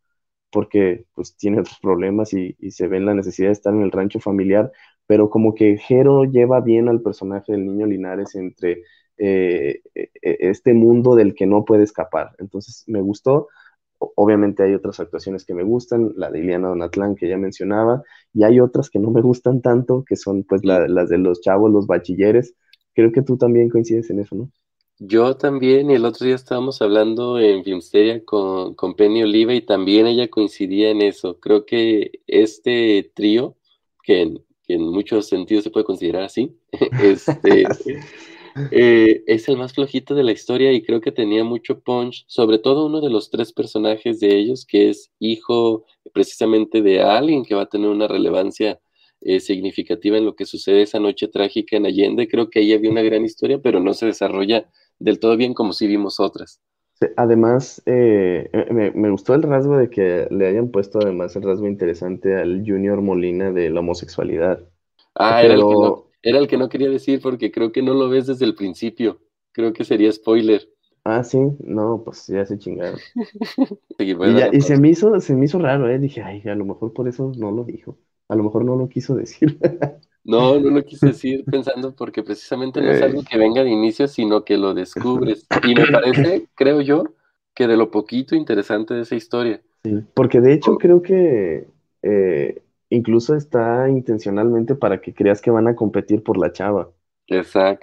porque 0.51 1.05
pues 1.13 1.35
tiene 1.37 1.59
otros 1.61 1.79
problemas 1.81 2.33
y, 2.33 2.55
y 2.59 2.71
se 2.71 2.87
ve 2.87 2.97
en 2.97 3.05
la 3.05 3.13
necesidad 3.13 3.49
de 3.49 3.53
estar 3.53 3.73
en 3.73 3.83
el 3.83 3.91
rancho 3.91 4.19
familiar, 4.19 4.71
pero 5.07 5.29
como 5.29 5.53
que 5.55 5.77
Jero 5.77 6.23
lleva 6.25 6.61
bien 6.61 6.89
al 6.89 7.01
personaje 7.01 7.51
del 7.51 7.65
niño 7.65 7.85
Linares 7.85 8.35
entre 8.35 8.83
eh, 9.19 9.81
e- 9.95 10.11
e- 10.21 10.37
este 10.49 10.73
mundo 10.73 11.15
del 11.15 11.35
que 11.35 11.45
no 11.45 11.65
puede 11.65 11.83
escapar. 11.83 12.31
Entonces 12.39 12.83
me 12.87 13.01
gustó. 13.01 13.47
Obviamente 13.99 14.63
hay 14.63 14.73
otras 14.75 14.99
actuaciones 15.01 15.45
que 15.45 15.53
me 15.53 15.63
gustan, 15.63 16.13
la 16.15 16.31
de 16.31 16.39
Iliana 16.39 16.69
Donatlán 16.69 17.15
que 17.15 17.27
ya 17.29 17.37
mencionaba, 17.37 18.01
y 18.33 18.43
hay 18.45 18.59
otras 18.61 18.89
que 18.89 18.99
no 18.99 19.11
me 19.11 19.21
gustan 19.21 19.61
tanto, 19.61 20.03
que 20.07 20.15
son 20.15 20.43
pues 20.43 20.63
la- 20.65 20.87
las 20.87 21.09
de 21.09 21.17
los 21.17 21.41
chavos, 21.41 21.71
los 21.71 21.85
bachilleres. 21.87 22.55
Creo 22.95 23.11
que 23.11 23.21
tú 23.21 23.37
también 23.37 23.69
coincides 23.69 24.09
en 24.09 24.19
eso, 24.21 24.35
¿no? 24.35 24.51
Yo 25.01 25.37
también, 25.37 25.89
y 25.89 25.95
el 25.95 26.03
otro 26.03 26.25
día 26.25 26.35
estábamos 26.35 26.81
hablando 26.81 27.39
en 27.39 27.63
Filmsteria 27.63 28.23
con, 28.25 28.73
con 28.75 28.95
Penny 28.95 29.23
Oliva 29.23 29.53
y 29.53 29.61
también 29.61 30.07
ella 30.07 30.29
coincidía 30.29 30.89
en 30.91 31.01
eso. 31.01 31.39
Creo 31.39 31.65
que 31.65 32.21
este 32.27 33.09
trío, 33.15 33.55
que 34.03 34.21
en, 34.23 34.45
que 34.67 34.73
en 34.73 34.81
muchos 34.83 35.27
sentidos 35.27 35.63
se 35.63 35.71
puede 35.71 35.85
considerar 35.85 36.23
así, 36.23 36.53
este, 37.01 37.65
eh, 38.71 39.23
es 39.27 39.47
el 39.49 39.57
más 39.57 39.73
flojito 39.73 40.15
de 40.15 40.23
la 40.23 40.31
historia 40.31 40.71
y 40.71 40.83
creo 40.83 41.01
que 41.01 41.11
tenía 41.11 41.43
mucho 41.43 41.79
punch, 41.79 42.25
sobre 42.27 42.59
todo 42.59 42.85
uno 42.85 43.01
de 43.01 43.09
los 43.09 43.29
tres 43.29 43.53
personajes 43.53 44.19
de 44.19 44.35
ellos, 44.37 44.65
que 44.65 44.89
es 44.89 45.11
hijo 45.19 45.85
precisamente 46.13 46.81
de 46.81 47.01
alguien 47.01 47.43
que 47.43 47.55
va 47.55 47.63
a 47.63 47.69
tener 47.69 47.89
una 47.89 48.07
relevancia 48.07 48.79
eh, 49.21 49.39
significativa 49.39 50.17
en 50.17 50.25
lo 50.25 50.35
que 50.35 50.45
sucede 50.45 50.83
esa 50.83 50.99
noche 50.99 51.27
trágica 51.27 51.77
en 51.77 51.85
Allende. 51.85 52.27
Creo 52.27 52.49
que 52.49 52.59
ahí 52.59 52.73
había 52.73 52.91
una 52.91 53.01
gran 53.01 53.25
historia, 53.25 53.59
pero 53.61 53.79
no 53.79 53.93
se 53.93 54.05
desarrolla 54.05 54.69
del 54.99 55.19
todo 55.19 55.37
bien 55.37 55.53
como 55.53 55.73
si 55.73 55.87
vimos 55.87 56.19
otras. 56.19 56.61
Además, 57.15 57.81
eh, 57.85 58.49
me, 58.71 58.91
me 58.91 59.09
gustó 59.09 59.33
el 59.33 59.43
rasgo 59.43 59.77
de 59.77 59.89
que 59.89 60.27
le 60.31 60.47
hayan 60.47 60.69
puesto 60.69 60.99
además 60.99 61.33
el 61.35 61.43
rasgo 61.43 61.67
interesante 61.67 62.35
al 62.35 62.63
Junior 62.65 63.01
Molina 63.01 63.51
de 63.51 63.69
la 63.69 63.79
homosexualidad. 63.79 64.67
Ah, 65.15 65.43
era 65.43 65.53
el 65.55 65.67
que 65.67 65.75
no, 65.77 65.95
Pero, 65.95 66.08
era 66.21 66.39
el 66.39 66.47
que 66.47 66.57
no 66.57 66.69
quería 66.69 66.89
decir 66.89 67.21
porque 67.21 67.51
creo 67.51 67.71
que 67.71 67.81
no 67.81 67.93
lo 67.93 68.09
ves 68.09 68.27
desde 68.27 68.45
el 68.45 68.55
principio. 68.55 69.19
Creo 69.51 69.73
que 69.73 69.83
sería 69.83 70.11
spoiler. 70.11 70.69
ah, 71.03 71.23
sí, 71.23 71.39
no, 71.59 72.03
pues 72.03 72.27
ya 72.27 72.45
se 72.45 72.57
chingaron. 72.57 72.99
A 73.99 74.03
Y, 74.03 74.15
ya, 74.35 74.51
se 74.61 74.77
me 74.77 74.89
hizo, 74.89 75.19
se 75.19 75.35
me 75.35 75.45
hizo 75.45 75.59
raro, 75.59 75.89
¿eh? 75.89 75.99
Dije, 75.99 76.21
ay, 76.21 76.41
a 76.45 76.55
lo 76.55 76.65
mejor 76.65 76.93
por 76.93 77.07
eso 77.07 77.31
no 77.37 77.51
lo 77.51 77.63
dijo. 77.63 77.97
A 78.27 78.35
lo 78.35 78.43
mejor 78.43 78.63
no 78.63 78.75
lo 78.75 78.87
quiso 78.89 79.15
decir. 79.15 79.57
No, 80.23 80.59
no 80.59 80.69
lo 80.69 80.83
quise 80.83 81.07
decir 81.07 81.43
pensando 81.45 81.95
porque 81.95 82.21
precisamente 82.21 82.81
no 82.81 82.91
es 82.91 83.01
algo 83.01 83.23
que 83.23 83.37
venga 83.37 83.63
de 83.63 83.71
inicio, 83.71 84.07
sino 84.07 84.43
que 84.43 84.57
lo 84.57 84.73
descubres. 84.73 85.47
Y 85.63 85.73
me 85.73 85.87
parece, 85.87 86.47
creo 86.55 86.81
yo, 86.81 87.03
que 87.55 87.67
de 87.67 87.77
lo 87.77 87.89
poquito 87.89 88.35
interesante 88.35 88.93
de 88.93 89.01
esa 89.01 89.15
historia. 89.15 89.61
sí, 89.83 90.03
porque 90.13 90.39
de 90.41 90.53
hecho 90.53 90.77
creo 90.77 91.01
que 91.01 91.67
eh, 92.03 92.61
incluso 92.89 93.35
está 93.35 93.89
intencionalmente 93.89 94.75
para 94.75 95.01
que 95.01 95.13
creas 95.13 95.41
que 95.41 95.51
van 95.51 95.67
a 95.67 95.75
competir 95.75 96.23
por 96.23 96.37
la 96.37 96.51
chava. 96.51 96.91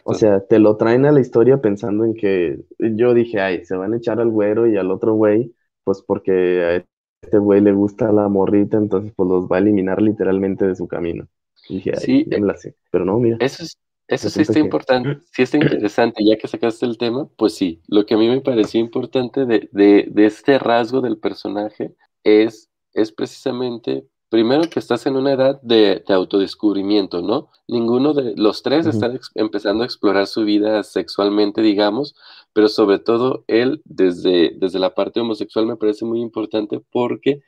O 0.04 0.14
Exacto. 0.14 0.14
sea, 0.14 0.40
te 0.46 0.58
lo 0.58 0.76
traen 0.76 1.04
a 1.06 1.12
la 1.12 1.20
historia 1.20 1.60
pensando 1.60 2.04
en 2.04 2.14
que 2.14 2.60
yo 2.78 3.14
dije, 3.14 3.40
ay, 3.40 3.64
se 3.64 3.76
van 3.76 3.92
a 3.94 3.96
echar 3.98 4.20
al 4.20 4.30
güero 4.30 4.66
y 4.68 4.76
al 4.76 4.90
otro 4.90 5.14
güey, 5.14 5.54
pues 5.84 6.02
porque 6.02 6.64
a 6.64 6.84
este 7.22 7.38
güey 7.38 7.60
le 7.60 7.72
gusta 7.72 8.12
la 8.12 8.28
morrita, 8.28 8.76
entonces 8.78 9.12
pues 9.16 9.28
los 9.28 9.46
va 9.48 9.56
a 9.56 9.60
eliminar 9.60 10.00
literalmente 10.02 10.66
de 10.66 10.76
su 10.76 10.86
camino. 10.88 11.28
Y 11.68 11.76
dije, 11.76 11.92
ay, 11.96 12.06
Sí, 12.06 12.24
ya 12.24 12.38
eh, 12.38 12.38
me 12.38 12.46
la 12.46 12.56
sé. 12.56 12.76
Pero 12.90 13.04
no, 13.04 13.18
mira, 13.18 13.38
eso 13.38 13.62
es, 13.62 13.78
eso 14.08 14.30
sí 14.30 14.42
está 14.42 14.60
que... 14.60 14.60
importante, 14.60 15.18
sí 15.32 15.42
está 15.42 15.58
interesante, 15.58 16.24
ya 16.24 16.36
que 16.36 16.48
sacaste 16.48 16.86
el 16.86 16.98
tema, 16.98 17.28
pues 17.36 17.54
sí, 17.54 17.82
lo 17.88 18.06
que 18.06 18.14
a 18.14 18.18
mí 18.18 18.28
me 18.28 18.40
pareció 18.40 18.80
importante 18.80 19.44
de, 19.46 19.68
de, 19.72 20.08
de 20.10 20.26
este 20.26 20.58
rasgo 20.58 21.00
del 21.00 21.18
personaje 21.18 21.94
es, 22.24 22.70
es 22.92 23.12
precisamente, 23.12 24.06
primero 24.28 24.68
que 24.70 24.78
estás 24.80 25.06
en 25.06 25.16
una 25.16 25.32
edad 25.32 25.60
de, 25.62 26.04
de 26.06 26.14
autodescubrimiento, 26.14 27.22
¿no? 27.22 27.50
Ninguno 27.68 28.14
de 28.14 28.34
los 28.36 28.62
tres 28.62 28.86
Ujú, 28.86 28.86
están 28.86 29.14
ex- 29.16 29.30
empezando 29.34 29.82
a 29.82 29.86
explorar 29.86 30.26
su 30.26 30.44
vida 30.44 30.82
sexualmente, 30.82 31.62
digamos, 31.62 32.14
pero 32.52 32.68
sobre 32.68 32.98
todo 32.98 33.44
él, 33.48 33.82
desde, 33.84 34.52
desde 34.58 34.78
la 34.78 34.94
parte 34.94 35.20
homosexual, 35.20 35.66
me 35.66 35.76
parece 35.76 36.04
muy 36.04 36.20
importante 36.20 36.80
porque, 36.92 37.42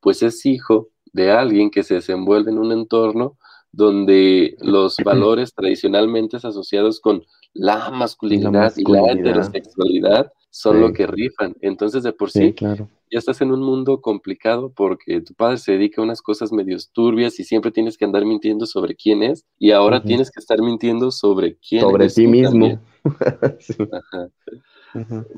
pues, 0.00 0.22
es 0.22 0.44
hijo 0.46 0.88
de 1.12 1.30
alguien 1.30 1.70
que 1.70 1.82
se 1.82 1.94
desenvuelve 1.94 2.50
en 2.50 2.58
un 2.58 2.72
entorno 2.72 3.38
donde 3.72 4.56
los 4.60 5.02
valores 5.02 5.52
tradicionalmente 5.54 6.36
asociados 6.36 7.00
con 7.00 7.24
la 7.54 7.90
La 8.28 8.50
masculinidad 8.50 8.72
y 8.76 8.84
la 8.86 9.00
heterosexualidad 9.12 10.32
son 10.50 10.80
lo 10.80 10.92
que 10.92 11.06
rifan. 11.06 11.54
Entonces, 11.60 12.02
de 12.04 12.12
por 12.12 12.30
sí, 12.30 12.52
sí, 12.52 12.52
claro. 12.54 12.90
Ya 13.10 13.18
estás 13.18 13.40
en 13.40 13.52
un 13.52 13.62
mundo 13.62 14.00
complicado 14.00 14.72
porque 14.74 15.20
tu 15.20 15.34
padre 15.34 15.58
se 15.58 15.72
dedica 15.72 16.00
a 16.00 16.04
unas 16.04 16.22
cosas 16.22 16.52
medio 16.52 16.76
turbias 16.92 17.38
y 17.38 17.44
siempre 17.44 17.70
tienes 17.70 17.96
que 17.96 18.04
andar 18.04 18.24
mintiendo 18.24 18.66
sobre 18.66 18.94
quién 18.94 19.22
es 19.22 19.44
y 19.58 19.70
ahora 19.70 20.02
tienes 20.02 20.30
que 20.30 20.40
estar 20.40 20.60
mintiendo 20.60 21.10
sobre 21.10 21.56
quién 21.56 21.82
Sobre 21.82 22.04
eres 22.04 22.14
ti 22.14 22.26
mismo. 22.26 22.80
Sí. 23.60 23.74
Ajá. 23.92 24.30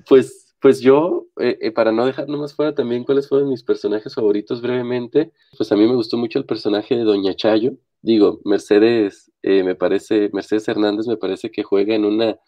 Pues, 0.08 0.54
pues 0.60 0.80
yo, 0.80 1.26
eh, 1.40 1.58
eh, 1.60 1.70
para 1.72 1.92
no 1.92 2.06
dejar 2.06 2.28
nomás 2.28 2.54
fuera 2.54 2.74
también 2.74 3.04
cuáles 3.04 3.28
fueron 3.28 3.48
mis 3.48 3.62
personajes 3.62 4.14
favoritos 4.14 4.60
brevemente, 4.60 5.32
pues 5.56 5.70
a 5.72 5.76
mí 5.76 5.86
me 5.86 5.94
gustó 5.94 6.16
mucho 6.16 6.38
el 6.38 6.44
personaje 6.44 6.96
de 6.96 7.04
Doña 7.04 7.34
Chayo. 7.34 7.72
Digo, 8.02 8.40
Mercedes, 8.44 9.32
eh, 9.42 9.64
me 9.64 9.74
parece, 9.74 10.30
Mercedes 10.32 10.68
Hernández 10.68 11.06
me 11.06 11.16
parece 11.16 11.50
que 11.50 11.62
juega 11.62 11.94
en 11.94 12.04
una, 12.04 12.38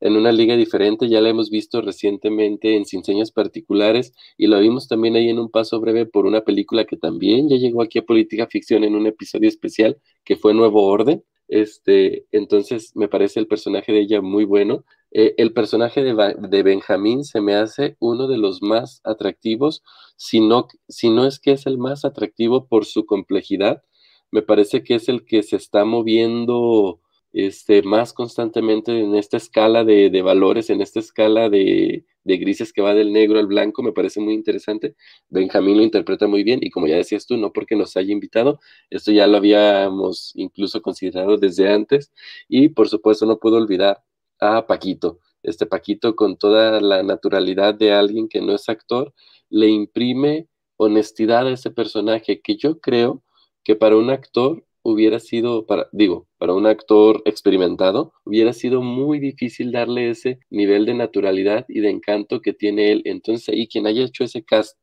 en 0.00 0.16
una 0.16 0.32
liga 0.32 0.56
diferente, 0.56 1.08
ya 1.08 1.20
la 1.20 1.28
hemos 1.28 1.50
visto 1.50 1.80
recientemente 1.80 2.76
en 2.76 2.84
Sin 2.84 3.04
Señas 3.04 3.32
Particulares 3.32 4.12
y 4.36 4.46
lo 4.46 4.60
vimos 4.60 4.88
también 4.88 5.16
ahí 5.16 5.28
en 5.28 5.38
un 5.38 5.50
paso 5.50 5.80
breve 5.80 6.06
por 6.06 6.26
una 6.26 6.42
película 6.42 6.84
que 6.84 6.96
también 6.96 7.48
ya 7.48 7.56
llegó 7.56 7.82
aquí 7.82 7.98
a 7.98 8.04
Política 8.04 8.46
Ficción 8.46 8.84
en 8.84 8.94
un 8.94 9.06
episodio 9.06 9.48
especial 9.48 9.98
que 10.24 10.36
fue 10.36 10.54
Nuevo 10.54 10.84
Orden. 10.86 11.24
Este, 11.48 12.26
entonces 12.30 12.92
me 12.94 13.08
parece 13.08 13.40
el 13.40 13.46
personaje 13.46 13.90
de 13.92 14.00
ella 14.00 14.20
muy 14.20 14.44
bueno. 14.44 14.84
Eh, 15.10 15.34
el 15.38 15.52
personaje 15.54 16.02
de, 16.02 16.14
de, 16.38 16.62
Benjamín 16.62 17.24
se 17.24 17.40
me 17.40 17.54
hace 17.54 17.96
uno 17.98 18.28
de 18.28 18.36
los 18.36 18.60
más 18.62 19.00
atractivos, 19.04 19.82
si 20.16 20.40
no, 20.40 20.68
si 20.88 21.08
no 21.08 21.26
es 21.26 21.40
que 21.40 21.52
es 21.52 21.66
el 21.66 21.78
más 21.78 22.04
atractivo 22.04 22.66
por 22.66 22.84
su 22.84 23.06
complejidad. 23.06 23.82
Me 24.30 24.42
parece 24.42 24.84
que 24.84 24.96
es 24.96 25.08
el 25.08 25.24
que 25.24 25.42
se 25.42 25.56
está 25.56 25.86
moviendo 25.86 27.00
este, 27.38 27.82
más 27.82 28.12
constantemente 28.12 28.98
en 28.98 29.14
esta 29.14 29.36
escala 29.36 29.84
de, 29.84 30.22
valores, 30.22 30.70
en 30.70 30.80
esta 30.80 30.98
escala 30.98 31.48
de, 31.48 32.04
de, 32.24 32.36
grises 32.36 32.72
que 32.72 32.82
va 32.82 32.94
del 32.94 33.12
negro 33.12 33.38
al 33.38 33.46
blanco, 33.46 33.84
me 33.84 33.92
parece 33.92 34.18
muy 34.20 34.34
interesante. 34.34 34.96
Benjamín 35.28 35.76
lo 35.76 35.84
interpreta 35.84 36.26
muy 36.26 36.42
bien 36.42 36.58
y 36.62 36.70
como 36.70 36.88
ya 36.88 36.96
decías 36.96 37.26
tú, 37.26 37.36
no 37.36 37.52
porque 37.52 37.76
nos 37.76 37.96
haya 37.96 38.12
invitado, 38.12 38.58
esto 38.90 39.12
ya 39.12 39.28
lo 39.28 39.36
habíamos 39.36 40.32
incluso 40.34 40.82
considerado 40.82 41.36
desde 41.36 41.72
antes 41.72 42.12
y 42.48 42.70
por 42.70 42.88
supuesto 42.88 43.24
no 43.24 43.38
puedo 43.38 43.56
olvidar 43.56 44.02
a 44.40 44.66
Paquito. 44.66 45.20
Este 45.44 45.64
Paquito 45.64 46.16
con 46.16 46.38
toda 46.38 46.80
la 46.80 47.04
naturalidad 47.04 47.72
de 47.72 47.92
alguien 47.92 48.28
que 48.28 48.40
no 48.40 48.52
es 48.52 48.68
actor, 48.68 49.14
le 49.48 49.68
imprime 49.68 50.48
honestidad 50.76 51.46
a 51.46 51.52
ese 51.52 51.70
personaje 51.70 52.40
que 52.40 52.56
yo 52.56 52.80
creo 52.80 53.22
que 53.62 53.76
para 53.76 53.96
un 53.96 54.10
actor 54.10 54.64
hubiera 54.82 55.18
sido, 55.18 55.66
para, 55.66 55.88
digo, 55.92 56.26
para 56.38 56.54
un 56.54 56.66
actor 56.66 57.22
experimentado, 57.24 58.12
hubiera 58.24 58.52
sido 58.52 58.82
muy 58.82 59.18
difícil 59.18 59.72
darle 59.72 60.10
ese 60.10 60.38
nivel 60.50 60.86
de 60.86 60.94
naturalidad 60.94 61.66
y 61.68 61.80
de 61.80 61.90
encanto 61.90 62.40
que 62.40 62.52
tiene 62.52 62.92
él. 62.92 63.02
Entonces 63.04 63.48
ahí 63.48 63.66
quien 63.66 63.86
haya 63.86 64.04
hecho 64.04 64.24
ese 64.24 64.42
cast, 64.42 64.78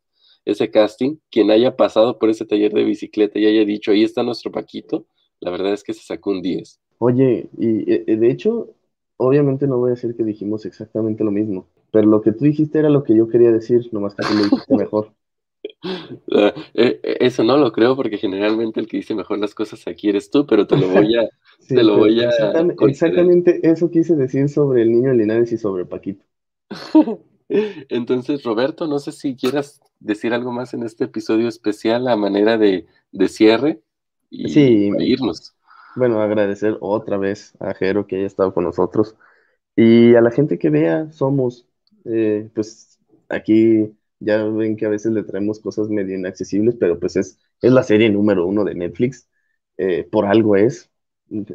ese 0.46 0.70
casting, 0.70 1.18
quien 1.32 1.52
haya 1.52 1.76
pasado 1.76 2.20
por 2.20 2.30
ese 2.30 2.46
taller 2.46 2.72
de 2.74 2.84
bicicleta 2.84 3.40
y 3.40 3.46
haya 3.46 3.66
dicho, 3.66 3.92
ahí 3.92 4.04
está 4.04 4.24
nuestro 4.24 4.52
Paquito, 4.52 5.08
la 5.40 5.52
verdad 5.52 5.74
es 5.74 5.84
que 5.84 5.94
se 5.94 6.04
sacó 6.04 6.32
un 6.32 6.42
10. 6.42 6.80
Oye, 7.00 7.50
y 7.58 7.92
eh, 7.92 8.16
de 8.16 8.32
hecho, 8.32 8.70
obviamente 9.18 9.68
no 9.68 9.78
voy 9.78 9.90
a 9.90 9.96
decir 9.96 10.16
que 10.16 10.24
dijimos 10.24 10.66
exactamente 10.66 11.24
lo 11.24 11.32
mismo, 11.32 11.68
pero 11.92 12.08
lo 12.08 12.22
que 12.22 12.32
tú 12.32 12.46
dijiste 12.46 12.80
era 12.80 12.90
lo 12.90 13.04
que 13.04 13.16
yo 13.16 13.28
quería 13.28 13.52
decir, 13.52 13.90
nomás 13.92 14.16
que 14.16 14.26
tú 14.28 14.34
lo 14.34 14.44
dijiste 14.44 14.76
mejor. 14.78 15.14
Eh, 16.32 16.54
eh, 16.74 17.18
eso 17.20 17.44
no 17.44 17.58
lo 17.58 17.72
creo 17.72 17.96
porque 17.96 18.18
generalmente 18.18 18.80
el 18.80 18.88
que 18.88 18.98
dice 18.98 19.16
mejor 19.16 19.40
las 19.40 19.54
cosas 19.54 19.88
aquí 19.88 20.10
eres 20.10 20.30
tú, 20.30 20.46
pero 20.46 20.66
te 20.68 20.78
lo 20.78 20.88
voy 20.88 21.16
a... 21.16 21.28
te 21.68 21.84
lo 21.84 21.98
voy 21.98 22.22
a 22.22 22.30
exactamente, 22.88 23.60
eso 23.64 23.90
quise 23.90 24.16
decir 24.16 24.50
sobre 24.50 24.82
el 24.82 24.92
niño 24.92 25.14
Linares 25.14 25.52
y 25.52 25.58
sobre 25.58 25.86
Paquito. 25.86 26.26
Entonces, 27.90 28.44
Roberto, 28.44 28.88
no 28.88 29.00
sé 29.00 29.12
si 29.12 29.36
quieras 29.36 29.82
decir 30.00 30.34
algo 30.34 30.52
más 30.52 30.74
en 30.74 30.84
este 30.84 31.06
episodio 31.06 31.48
especial 31.48 32.08
a 32.08 32.16
manera 32.16 32.58
de, 32.58 32.86
de 33.12 33.28
cierre 33.28 33.82
y 34.30 34.50
sí, 34.50 34.92
irnos. 35.00 35.54
Bueno, 35.96 36.22
agradecer 36.22 36.78
otra 36.82 37.18
vez 37.18 37.54
a 37.60 37.74
Jero 37.74 38.08
que 38.08 38.18
haya 38.18 38.26
estado 38.26 38.54
con 38.54 38.64
nosotros 38.64 39.16
y 39.76 40.16
a 40.16 40.22
la 40.22 40.32
gente 40.32 40.58
que 40.58 40.70
vea, 40.70 41.12
somos, 41.12 41.68
eh, 42.06 42.50
pues 42.54 43.00
aquí 43.30 43.92
ya 44.26 44.44
ven 44.46 44.76
que 44.78 44.86
a 44.86 44.90
veces 44.90 45.12
le 45.14 45.24
traemos 45.24 45.60
cosas 45.60 45.90
medio 45.90 46.16
inaccesibles, 46.18 46.76
pero 46.80 47.00
pues 47.00 47.16
es, 47.18 47.40
es 47.62 47.72
la 47.72 47.84
serie 47.84 48.10
número 48.10 48.46
uno 48.48 48.64
de 48.66 48.76
Netflix. 48.76 49.30
Eh, 49.78 50.08
por 50.12 50.26
algo 50.26 50.56
es. 50.56 50.92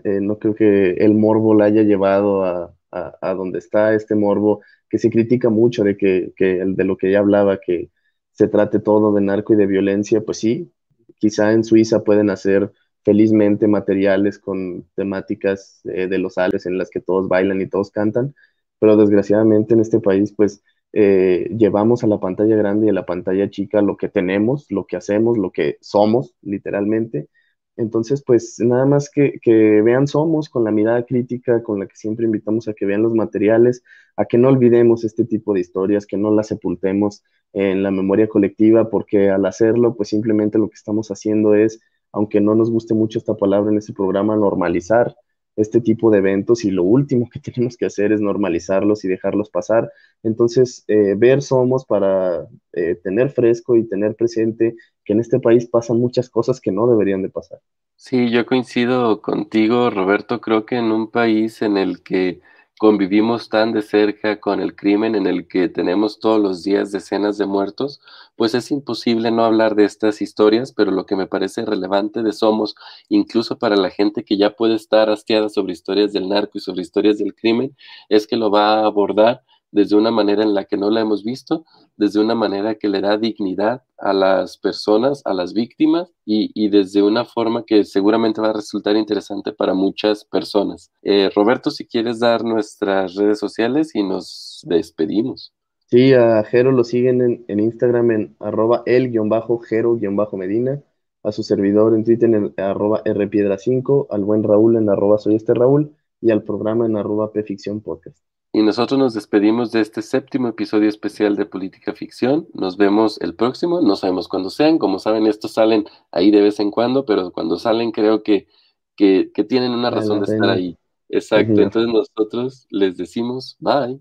Eh, 0.05 0.21
no 0.21 0.39
creo 0.39 0.55
que 0.55 0.93
el 0.95 1.15
morbo 1.15 1.55
la 1.55 1.67
haya 1.67 1.83
llevado 1.83 2.45
a, 2.45 2.75
a, 2.91 3.35
donde 3.35 3.59
está 3.59 3.95
este 3.95 4.15
morbo, 4.15 4.63
que 4.89 4.99
se 4.99 5.11
critica 5.11 5.49
mucho 5.49 5.85
de 5.85 5.97
que, 5.97 6.33
que 6.37 6.65
de 6.67 6.85
lo 6.85 6.97
que 6.97 7.11
ya 7.13 7.21
hablaba, 7.21 7.61
que 7.61 7.91
se 8.33 8.49
trate 8.49 8.81
todo 8.81 9.13
de 9.15 9.21
narco 9.21 9.53
y 9.55 9.57
de 9.57 9.67
violencia. 9.67 10.23
Pues 10.23 10.39
sí, 10.39 10.73
quizá 11.19 11.53
en 11.53 11.65
Suiza 11.65 12.03
pueden 12.05 12.31
hacer 12.31 12.73
felizmente 13.05 13.67
materiales 13.69 14.39
con 14.39 14.85
temáticas 14.95 15.81
eh, 15.85 16.07
de 16.09 16.19
los 16.19 16.37
ales 16.39 16.67
en 16.67 16.77
las 16.79 16.91
que 16.91 17.01
todos 17.01 17.29
bailan 17.29 17.61
y 17.61 17.69
todos 17.69 17.91
cantan, 17.91 18.35
pero 18.79 18.97
desgraciadamente 18.97 19.75
en 19.75 19.81
este 19.81 20.01
país 20.01 20.33
pues 20.37 20.63
eh, 20.93 21.49
llevamos 21.57 22.03
a 22.05 22.07
la 22.07 22.19
pantalla 22.21 22.57
grande 22.57 22.87
y 22.87 22.91
a 22.91 22.93
la 22.93 23.07
pantalla 23.07 23.49
chica 23.51 23.83
lo 23.83 23.97
que 23.97 24.09
tenemos, 24.09 24.67
lo 24.71 24.87
que 24.87 24.97
hacemos, 24.97 25.39
lo 25.39 25.53
que 25.53 25.79
somos, 25.81 26.35
literalmente. 26.43 27.29
Entonces, 27.77 28.23
pues 28.25 28.57
nada 28.59 28.85
más 28.87 29.11
que, 29.11 29.39
que, 29.43 29.81
vean 29.83 30.07
Somos 30.07 30.49
con 30.51 30.65
la 30.65 30.71
mirada 30.71 31.05
crítica, 31.07 31.63
con 31.63 31.79
la 31.81 31.87
que 31.87 31.97
siempre 31.97 32.27
invitamos 32.27 32.69
a 32.69 32.75
que 32.75 32.85
vean 32.87 33.03
los 33.03 33.15
materiales, 33.15 33.83
a 34.17 34.27
que 34.27 34.39
no 34.39 34.49
olvidemos 34.49 35.05
este 35.05 35.25
tipo 35.25 35.55
de 35.55 35.61
historias, 35.61 36.07
que 36.07 36.17
no 36.19 36.31
las 36.35 36.49
sepultemos 36.49 37.23
en 37.53 37.83
la 37.83 37.91
memoria 37.91 38.29
colectiva, 38.29 38.91
porque 38.91 39.31
al 39.31 39.47
hacerlo, 39.47 39.97
pues 39.97 40.11
simplemente 40.11 40.59
lo 40.59 40.69
que 40.69 40.75
estamos 40.75 41.11
haciendo 41.11 41.55
es, 41.55 41.81
aunque 42.13 42.41
no 42.41 42.55
nos 42.55 42.71
guste 42.71 42.95
mucho 42.95 43.19
esta 43.19 43.35
palabra 43.37 43.71
en 43.71 43.79
este 43.79 43.93
programa, 43.93 44.37
normalizar 44.37 45.15
este 45.57 45.81
tipo 45.81 46.11
de 46.11 46.19
eventos 46.19 46.65
y 46.65 46.71
lo 46.71 46.85
último 46.85 47.29
que 47.31 47.41
tenemos 47.53 47.77
que 47.77 47.87
hacer 47.87 48.13
es 48.13 48.21
normalizarlos 48.21 49.05
y 49.05 49.09
dejarlos 49.09 49.51
pasar. 49.51 49.91
Entonces, 50.23 50.85
eh, 50.89 51.15
ver 51.17 51.43
somos 51.43 51.85
para 51.85 52.47
eh, 52.73 52.95
tener 53.03 53.31
fresco 53.31 53.77
y 53.77 53.89
tener 53.89 54.15
presente 54.17 54.77
que 55.05 55.13
en 55.13 55.21
este 55.21 55.41
país 55.41 55.67
pasan 55.67 55.99
muchas 55.99 56.31
cosas 56.31 56.61
que 56.61 56.73
no 56.73 56.87
deberían 56.87 57.23
de 57.23 57.31
pasar. 57.31 57.61
Sí, 57.97 58.31
yo 58.31 58.47
coincido 58.47 59.21
contigo, 59.21 59.91
Roberto. 59.91 60.41
Creo 60.41 60.65
que 60.65 60.77
en 60.77 60.91
un 60.91 61.11
país 61.11 61.61
en 61.63 61.77
el 61.77 62.03
que 62.03 62.41
convivimos 62.81 63.51
tan 63.51 63.73
de 63.73 63.83
cerca 63.83 64.41
con 64.41 64.59
el 64.59 64.75
crimen 64.75 65.15
en 65.15 65.27
el 65.27 65.47
que 65.47 65.69
tenemos 65.69 66.19
todos 66.19 66.41
los 66.41 66.63
días 66.63 66.91
decenas 66.91 67.37
de 67.37 67.45
muertos, 67.45 68.01
pues 68.37 68.55
es 68.55 68.71
imposible 68.71 69.31
no 69.31 69.45
hablar 69.45 69.75
de 69.75 69.85
estas 69.85 70.23
historias, 70.23 70.73
pero 70.73 70.91
lo 70.91 71.05
que 71.05 71.15
me 71.15 71.27
parece 71.27 71.67
relevante 71.67 72.23
de 72.23 72.33
Somos, 72.33 72.75
incluso 73.11 73.59
para 73.59 73.77
la 73.77 73.91
gente 73.91 74.25
que 74.25 74.39
ya 74.39 74.57
puede 74.57 74.77
estar 74.77 75.11
hastiada 75.11 75.51
sobre 75.51 75.75
historias 75.75 76.15
del 76.15 76.31
narco 76.31 76.53
y 76.55 76.61
sobre 76.63 76.81
historias 76.81 77.19
del 77.19 77.35
crimen, 77.35 77.77
es 78.09 78.27
que 78.27 78.37
lo 78.37 78.51
va 78.51 78.81
a 78.81 78.87
abordar 78.87 79.43
desde 79.73 79.97
una 79.97 80.11
manera 80.11 80.43
en 80.43 80.55
la 80.55 80.65
que 80.65 80.77
no 80.77 80.91
la 80.91 81.01
hemos 81.01 81.25
visto, 81.25 81.65
desde 81.97 82.21
una 82.21 82.35
manera 82.35 82.75
que 82.75 82.89
le 82.89 83.01
da 83.01 83.17
dignidad 83.19 83.83
a 83.99 84.13
las 84.13 84.57
personas, 84.57 85.23
a 85.25 85.35
las 85.35 85.53
víctimas 85.53 86.13
y, 86.25 86.69
desde 86.69 87.03
una 87.03 87.25
forma 87.25 87.65
que 87.65 87.85
seguramente 87.85 88.41
va 88.41 88.51
a 88.51 88.55
resultar 88.55 88.97
interesante 88.97 89.53
para 89.53 89.75
muchas 89.75 90.25
personas. 90.25 90.91
Eh, 91.03 91.31
Roberto, 91.35 91.71
si 91.71 91.87
quieres 91.87 92.21
dar 92.21 92.45
nuestras 92.45 93.15
redes 93.15 93.39
sociales 93.39 93.95
y 93.95 94.03
nos 94.03 94.65
despedimos. 94.67 95.53
Sí, 95.91 96.15
a 96.15 96.43
Jero 96.45 96.71
lo 96.71 96.85
siguen 96.85 97.45
en, 97.49 97.61
Instagram 97.61 98.11
en 98.13 98.37
arroba 98.39 98.83
el-jero-medina, 98.87 100.83
a 101.23 101.33
su 101.33 101.43
servidor 101.43 101.95
en 101.95 102.05
Twitter 102.05 102.33
en 102.33 102.55
arroba 102.57 103.03
rpiedra5, 103.05 104.07
al 104.11 104.25
buen 104.25 104.43
Raúl 104.45 104.77
en 104.77 104.89
arroba 104.89 105.19
soy 105.19 105.35
este 105.35 105.53
Raúl 105.53 105.95
y 106.21 106.31
al 106.31 106.45
programa 106.45 106.87
en 106.87 106.97
arroba 106.97 107.33
pficción 107.33 107.81
podcast. 107.81 108.19
Y 108.53 108.63
nosotros 108.63 108.99
nos 108.99 109.15
despedimos 109.15 109.71
de 109.71 109.81
este 109.81 110.03
séptimo 110.03 110.49
episodio 110.49 110.89
especial 110.89 111.37
de 111.37 111.47
Política 111.47 111.93
Ficción. 111.93 112.49
Nos 112.53 112.77
vemos 112.77 113.21
el 113.21 113.37
próximo, 113.37 113.81
no 113.81 113.95
sabemos 113.95 114.27
cuándo 114.27 114.51
sean, 114.51 114.79
como 114.79 114.99
saben, 114.99 115.29
estos 115.29 115.53
salen 115.53 115.85
ahí 116.11 116.33
de 116.33 116.43
vez 116.43 116.59
en 116.59 116.73
cuando, 116.73 117.05
pero 117.05 117.31
cuando 117.31 117.59
salen 117.59 117.93
creo 117.93 118.25
que, 118.25 118.49
que, 118.97 119.31
tienen 119.49 119.71
una 119.71 119.91
razón 119.91 120.21
de 120.21 120.35
estar 120.35 120.51
ahí. 120.51 120.77
Exacto, 121.09 121.61
entonces 121.61 121.93
nosotros 121.93 122.67
les 122.71 122.97
decimos 122.97 123.57
bye. 123.61 124.01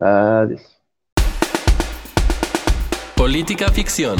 Adiós. 0.00 0.80
Política 3.14 3.68
Ficción. 3.68 4.16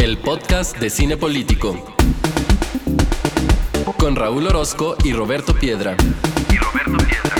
El 0.00 0.18
podcast 0.18 0.76
de 0.78 0.90
cine 0.90 1.16
político 1.16 1.76
con 4.02 4.16
Raúl 4.16 4.48
Orozco 4.48 4.96
y 5.04 5.12
Roberto 5.12 5.54
Piedra. 5.54 5.96
Y 6.50 6.56
Roberto 6.56 6.96
Piedra. 7.06 7.36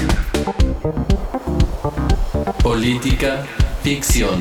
Política, 2.63 3.45
ficción. 3.83 4.39